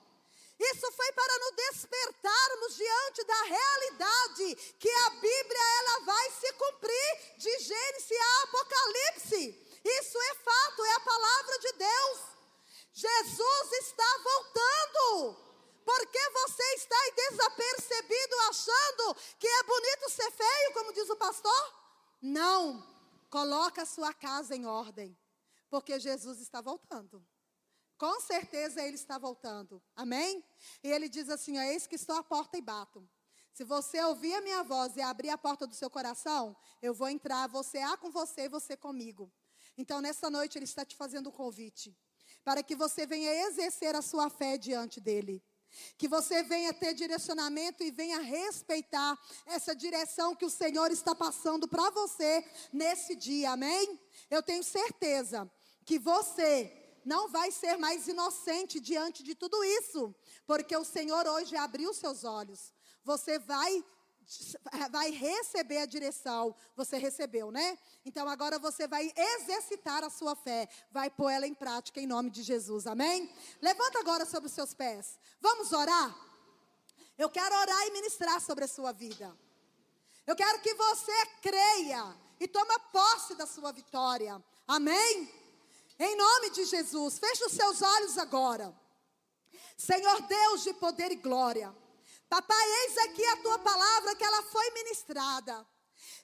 Isso 0.73 0.91
foi 0.93 1.11
para 1.11 1.39
nos 1.39 1.55
despertarmos 1.55 2.75
diante 2.75 3.23
da 3.25 3.41
realidade 3.43 4.55
que 4.79 4.89
a 4.89 5.09
Bíblia 5.09 5.61
ela 5.79 5.99
vai 6.05 6.31
se 6.31 6.53
cumprir 6.53 7.37
de 7.37 7.59
Gênesis 7.59 8.17
a 8.19 8.43
Apocalipse. 8.43 9.81
Isso 9.83 10.17
é 10.21 10.35
fato, 10.35 10.85
é 10.85 10.93
a 10.93 10.99
palavra 10.99 11.59
de 11.59 11.71
Deus. 11.73 12.19
Jesus 12.93 13.71
está 13.73 14.17
voltando. 14.23 15.51
Por 15.83 16.07
que 16.07 16.29
você 16.29 16.63
está 16.75 16.95
aí 16.95 17.11
desapercebido 17.15 18.35
achando 18.49 19.15
que 19.39 19.47
é 19.47 19.63
bonito 19.63 20.09
ser 20.09 20.31
feio, 20.31 20.73
como 20.73 20.93
diz 20.93 21.09
o 21.09 21.17
pastor? 21.17 21.73
Não. 22.21 22.87
Coloca 23.29 23.81
a 23.81 23.85
sua 23.85 24.13
casa 24.13 24.55
em 24.55 24.65
ordem, 24.65 25.17
porque 25.69 25.99
Jesus 25.99 26.39
está 26.39 26.61
voltando. 26.61 27.25
Com 28.01 28.19
certeza 28.19 28.81
ele 28.81 28.95
está 28.95 29.19
voltando. 29.19 29.79
Amém? 29.95 30.43
E 30.83 30.89
ele 30.89 31.07
diz 31.07 31.29
assim: 31.29 31.59
ó, 31.59 31.61
Eis 31.61 31.85
que 31.85 31.93
estou 31.93 32.15
à 32.15 32.23
porta 32.23 32.57
e 32.57 32.61
bato. 32.61 33.07
Se 33.53 33.63
você 33.63 34.01
ouvir 34.01 34.33
a 34.33 34.41
minha 34.41 34.63
voz 34.63 34.97
e 34.97 35.01
abrir 35.01 35.29
a 35.29 35.37
porta 35.37 35.67
do 35.67 35.75
seu 35.75 35.87
coração, 35.87 36.57
eu 36.81 36.95
vou 36.95 37.07
entrar, 37.09 37.47
você 37.47 37.77
há 37.77 37.95
com 37.95 38.09
você 38.09 38.45
e 38.45 38.49
você 38.49 38.75
comigo. 38.75 39.31
Então, 39.77 40.01
nessa 40.01 40.31
noite, 40.31 40.57
ele 40.57 40.65
está 40.65 40.83
te 40.83 40.95
fazendo 40.95 41.29
um 41.29 41.31
convite 41.31 41.95
para 42.43 42.63
que 42.63 42.75
você 42.75 43.05
venha 43.05 43.31
exercer 43.47 43.95
a 43.95 44.01
sua 44.01 44.31
fé 44.31 44.57
diante 44.57 44.99
dele. 44.99 45.39
Que 45.95 46.07
você 46.07 46.41
venha 46.41 46.73
ter 46.73 46.95
direcionamento 46.95 47.83
e 47.83 47.91
venha 47.91 48.19
respeitar 48.19 49.15
essa 49.45 49.75
direção 49.75 50.35
que 50.35 50.45
o 50.45 50.49
Senhor 50.49 50.89
está 50.89 51.13
passando 51.13 51.67
para 51.67 51.91
você 51.91 52.43
nesse 52.73 53.15
dia, 53.15 53.51
amém? 53.51 54.01
Eu 54.27 54.41
tenho 54.41 54.63
certeza 54.63 55.47
que 55.85 55.99
você 55.99 56.80
não 57.05 57.29
vai 57.29 57.51
ser 57.51 57.77
mais 57.77 58.07
inocente 58.07 58.79
diante 58.79 59.23
de 59.23 59.35
tudo 59.35 59.63
isso, 59.63 60.13
porque 60.45 60.75
o 60.75 60.83
Senhor 60.85 61.27
hoje 61.27 61.55
abriu 61.55 61.93
seus 61.93 62.23
olhos. 62.23 62.73
Você 63.03 63.39
vai 63.39 63.83
vai 64.89 65.11
receber 65.11 65.79
a 65.79 65.85
direção. 65.85 66.55
Você 66.75 66.97
recebeu, 66.97 67.51
né? 67.51 67.77
Então 68.05 68.29
agora 68.29 68.57
você 68.59 68.87
vai 68.87 69.11
exercitar 69.15 70.03
a 70.03 70.09
sua 70.09 70.35
fé, 70.35 70.69
vai 70.91 71.09
pôr 71.09 71.29
ela 71.29 71.47
em 71.47 71.53
prática 71.53 71.99
em 71.99 72.07
nome 72.07 72.29
de 72.29 72.43
Jesus. 72.43 72.87
Amém? 72.87 73.29
Levanta 73.61 73.99
agora 73.99 74.25
sobre 74.25 74.47
os 74.47 74.53
seus 74.53 74.73
pés. 74.73 75.19
Vamos 75.41 75.71
orar? 75.73 76.15
Eu 77.17 77.29
quero 77.29 77.55
orar 77.55 77.87
e 77.87 77.91
ministrar 77.91 78.39
sobre 78.39 78.63
a 78.63 78.67
sua 78.67 78.91
vida. 78.91 79.35
Eu 80.25 80.35
quero 80.35 80.61
que 80.61 80.73
você 80.75 81.25
creia 81.41 82.15
e 82.39 82.47
tome 82.47 82.71
posse 82.91 83.35
da 83.35 83.45
sua 83.45 83.71
vitória. 83.71 84.41
Amém? 84.67 85.40
Em 86.03 86.15
nome 86.15 86.49
de 86.49 86.65
Jesus, 86.65 87.19
feche 87.19 87.45
os 87.45 87.51
seus 87.51 87.79
olhos 87.79 88.17
agora. 88.17 88.73
Senhor 89.77 90.19
Deus 90.23 90.63
de 90.63 90.73
poder 90.73 91.11
e 91.11 91.15
glória. 91.15 91.71
Papai, 92.27 92.65
eis 92.81 92.97
aqui 92.97 93.23
a 93.23 93.37
tua 93.37 93.59
palavra 93.59 94.15
que 94.15 94.23
ela 94.23 94.41
foi 94.41 94.67
ministrada. 94.71 95.63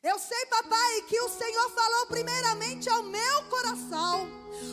Eu 0.01 0.17
sei, 0.17 0.47
papai, 0.47 1.01
que 1.03 1.21
o 1.21 1.29
Senhor 1.29 1.69
falou 1.69 2.07
primeiramente 2.07 2.89
ao 2.89 3.03
meu 3.03 3.43
coração. 3.49 4.27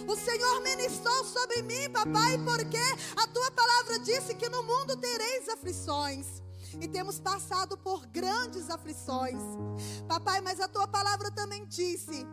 O 0.08 0.16
Senhor 0.16 0.62
ministrou 0.62 1.22
sobre 1.24 1.60
mim, 1.60 1.90
papai, 1.90 2.38
porque 2.42 2.78
a 3.14 3.26
tua 3.26 3.50
palavra 3.50 3.98
disse 3.98 4.34
que 4.34 4.48
no 4.48 4.62
mundo 4.62 4.96
tereis 4.96 5.50
aflições. 5.50 6.42
E 6.80 6.88
temos 6.88 7.20
passado 7.20 7.76
por 7.76 8.06
grandes 8.06 8.70
aflições. 8.70 9.42
Papai, 10.08 10.40
mas 10.40 10.60
a 10.60 10.66
tua 10.66 10.88
palavra 10.88 11.30
também 11.30 11.66
disse: 11.66 12.26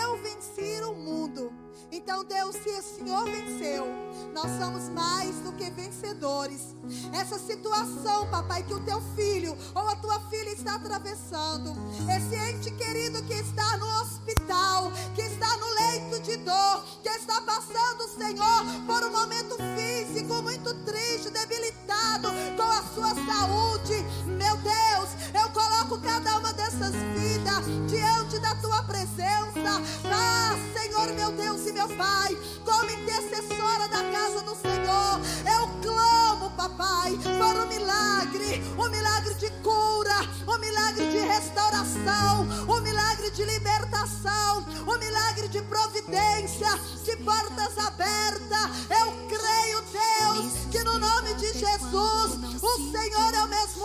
Eu 0.00 0.20
venci 0.20 0.82
o 0.82 0.94
mundo. 0.94 1.67
Então, 1.90 2.24
Deus, 2.24 2.54
se 2.56 2.68
o 2.68 2.82
Senhor 2.82 3.24
venceu, 3.24 3.86
nós 4.34 4.50
somos 4.58 4.88
mais 4.90 5.36
do 5.40 5.52
que 5.52 5.70
vencedores. 5.70 6.76
Essa 7.12 7.38
situação, 7.38 8.28
papai, 8.30 8.62
que 8.62 8.74
o 8.74 8.80
teu 8.80 9.00
filho 9.16 9.56
ou 9.74 9.88
a 9.88 9.96
tua 9.96 10.20
filha 10.28 10.50
está 10.50 10.74
atravessando, 10.74 11.74
esse 12.14 12.34
ente 12.34 12.70
querido 12.72 13.22
que 13.24 13.34
está 13.34 13.76
no 13.78 13.86
hospital, 14.02 14.92
que 15.14 15.22
está 15.22 15.56
no 15.56 15.66
leito 15.66 16.20
de 16.22 16.36
dor, 16.38 16.84
que 17.02 17.08
está 17.08 17.40
passando, 17.42 18.08
Senhor, 18.16 18.64
por 18.86 19.04
um 19.04 19.12
momento 19.12 19.56
físico 19.76 20.42
muito 20.42 20.74
triste, 20.84 21.30
debilitado 21.30 22.28
com 22.56 22.62
a 22.62 22.82
sua 22.94 23.14
saúde. 23.14 23.94
Meu 24.26 24.56
Deus, 24.58 25.08
eu 25.34 25.50
coloco 25.50 25.77
cada 25.96 26.38
uma 26.38 26.52
dessas 26.52 26.92
vidas 27.16 27.64
diante 27.88 28.38
da 28.40 28.54
tua 28.56 28.82
presença. 28.82 29.80
Ah, 30.04 30.54
Senhor, 30.74 31.08
meu 31.14 31.32
Deus 31.32 31.66
e 31.66 31.72
meu 31.72 31.88
Pai, 31.88 32.36
como 32.64 32.90
intercessora 32.90 33.88
da 33.88 34.02
casa 34.10 34.42
do 34.42 34.54
Senhor, 34.54 35.20
eu 35.46 35.68
clamo, 35.80 36.50
papai, 36.50 37.12
por 37.12 37.62
um 37.62 37.66
milagre, 37.68 38.62
um 38.76 38.88
milagre 38.90 39.34
de 39.34 39.50
cura, 39.62 40.28
um 40.46 40.58
milagre 40.58 41.10
de 41.10 41.18
restauração, 41.20 42.46
um 42.68 42.80
milagre 42.80 43.30
de 43.30 43.44
libertação, 43.44 44.66
um 44.86 44.98
milagre 44.98 45.48
de 45.48 45.62
providência, 45.62 46.68
de 47.04 47.16
portas 47.16 47.78
abertas. 47.78 48.68
Eu 48.90 49.12
creio, 49.28 49.82
Deus, 49.82 50.52
que 50.70 50.84
no 50.84 50.98
nome 50.98 51.34
de 51.34 51.52
Jesus, 51.54 52.62
o 52.62 52.92
Senhor 52.92 53.34
é 53.34 53.42
o 53.42 53.48
mesmo 53.48 53.84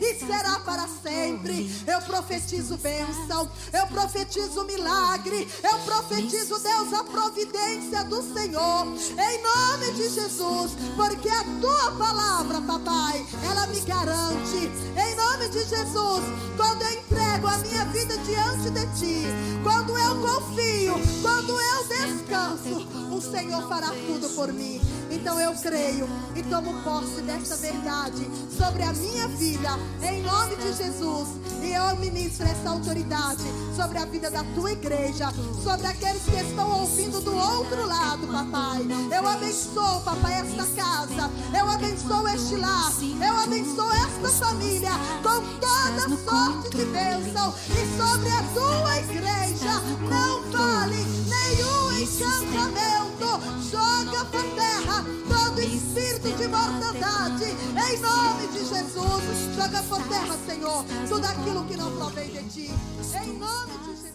e 0.00 0.14
será 0.14 0.60
para 0.60 0.86
sempre. 0.88 1.70
Eu 1.92 2.00
profetizo 2.00 2.78
bênção, 2.78 3.50
eu 3.70 3.86
profetizo 3.88 4.64
milagre, 4.64 5.46
eu 5.62 5.78
profetizo, 5.80 6.58
Deus, 6.58 6.90
a 6.94 7.04
providência 7.04 8.02
do 8.04 8.22
Senhor, 8.32 8.86
em 8.86 9.42
nome 9.42 9.92
de 9.92 10.08
Jesus, 10.08 10.72
porque 10.96 11.28
a 11.28 11.44
tua 11.60 11.92
palavra, 11.98 12.62
papai, 12.62 13.26
ela 13.44 13.66
me 13.66 13.80
garante, 13.80 14.70
em 14.96 15.14
nome 15.16 15.50
de 15.50 15.64
Jesus, 15.64 16.24
quando 16.56 16.80
eu 16.80 16.92
entrego 16.92 17.46
a 17.46 17.58
minha 17.58 17.84
vida 17.84 18.16
diante 18.16 18.70
de 18.70 18.86
ti, 18.98 19.26
quando 19.62 19.94
eu 19.98 20.16
confio, 20.22 20.94
quando 21.20 21.60
eu 21.60 21.88
descanso, 21.88 22.88
o 23.14 23.20
Senhor 23.20 23.68
fará 23.68 23.88
tudo 23.88 24.30
por 24.34 24.50
mim. 24.50 24.80
Então 25.10 25.38
eu 25.38 25.52
creio 25.56 26.08
e 26.34 26.42
tomo 26.44 26.82
posse 26.82 27.20
desta 27.20 27.56
verdade 27.56 28.26
sobre 28.56 28.82
a 28.82 28.92
minha 28.94 29.28
vida, 29.28 29.78
em 30.02 30.22
nome 30.22 30.56
de 30.56 30.72
Jesus. 30.72 31.28
E 31.62 31.72
eu 31.72 31.81
ministro 31.96 32.46
essa 32.46 32.70
autoridade 32.70 33.42
sobre 33.76 33.98
a 33.98 34.04
vida 34.04 34.30
da 34.30 34.44
tua 34.54 34.72
igreja, 34.72 35.32
sobre 35.62 35.86
aqueles 35.86 36.22
que 36.22 36.36
estão 36.36 36.80
ouvindo 36.80 37.20
do 37.20 37.34
outro 37.34 37.86
lado, 37.86 38.26
papai. 38.26 38.82
Eu 39.10 39.26
abençoo, 39.26 40.00
papai, 40.00 40.40
esta 40.40 40.66
casa. 40.74 41.30
Eu 41.56 41.70
abençoo 41.70 42.28
este 42.28 42.56
lar. 42.56 42.92
Eu 43.02 43.36
abençoo 43.38 43.90
esta 43.92 44.28
família 44.46 44.92
com 45.22 45.42
toda 45.60 46.16
sorte 46.24 46.76
de 46.76 46.84
bênção. 46.86 47.54
E 47.70 47.96
sobre 47.96 48.28
a 48.30 48.42
tua 48.54 48.98
igreja 48.98 49.80
não 50.08 50.42
vale 50.50 50.96
nenhum 51.28 51.81
encantamento. 52.02 53.40
Joga 53.70 54.24
para 54.26 54.42
terra 54.42 55.04
todo 55.28 55.60
espírito 55.60 56.36
de 56.36 56.48
mortandade. 56.48 57.44
Em 57.44 57.98
nome 58.00 58.46
de 58.48 58.58
Jesus, 58.58 59.22
joga 59.56 59.82
por 59.84 60.02
terra, 60.08 60.36
Senhor, 60.46 60.84
tudo 61.08 61.24
aquilo 61.24 61.64
que 61.64 61.76
não 61.76 61.90
provém 61.96 62.28
de 62.30 62.42
ti. 62.44 62.70
Em 63.14 63.32
nome 63.38 63.72
de 63.84 63.90
Jesus. 63.90 64.12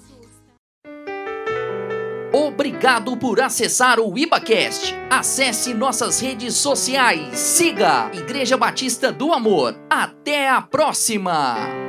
Obrigado 2.34 3.16
por 3.18 3.40
acessar 3.42 4.00
o 4.00 4.18
IbaCast. 4.18 4.94
Acesse 5.10 5.74
nossas 5.74 6.20
redes 6.20 6.56
sociais. 6.56 7.38
Siga 7.40 8.12
Igreja 8.14 8.58
Batista 8.58 9.12
do 9.12 9.32
Amor. 9.32 9.76
Até 9.90 10.50
a 10.50 10.62
próxima! 10.62 11.87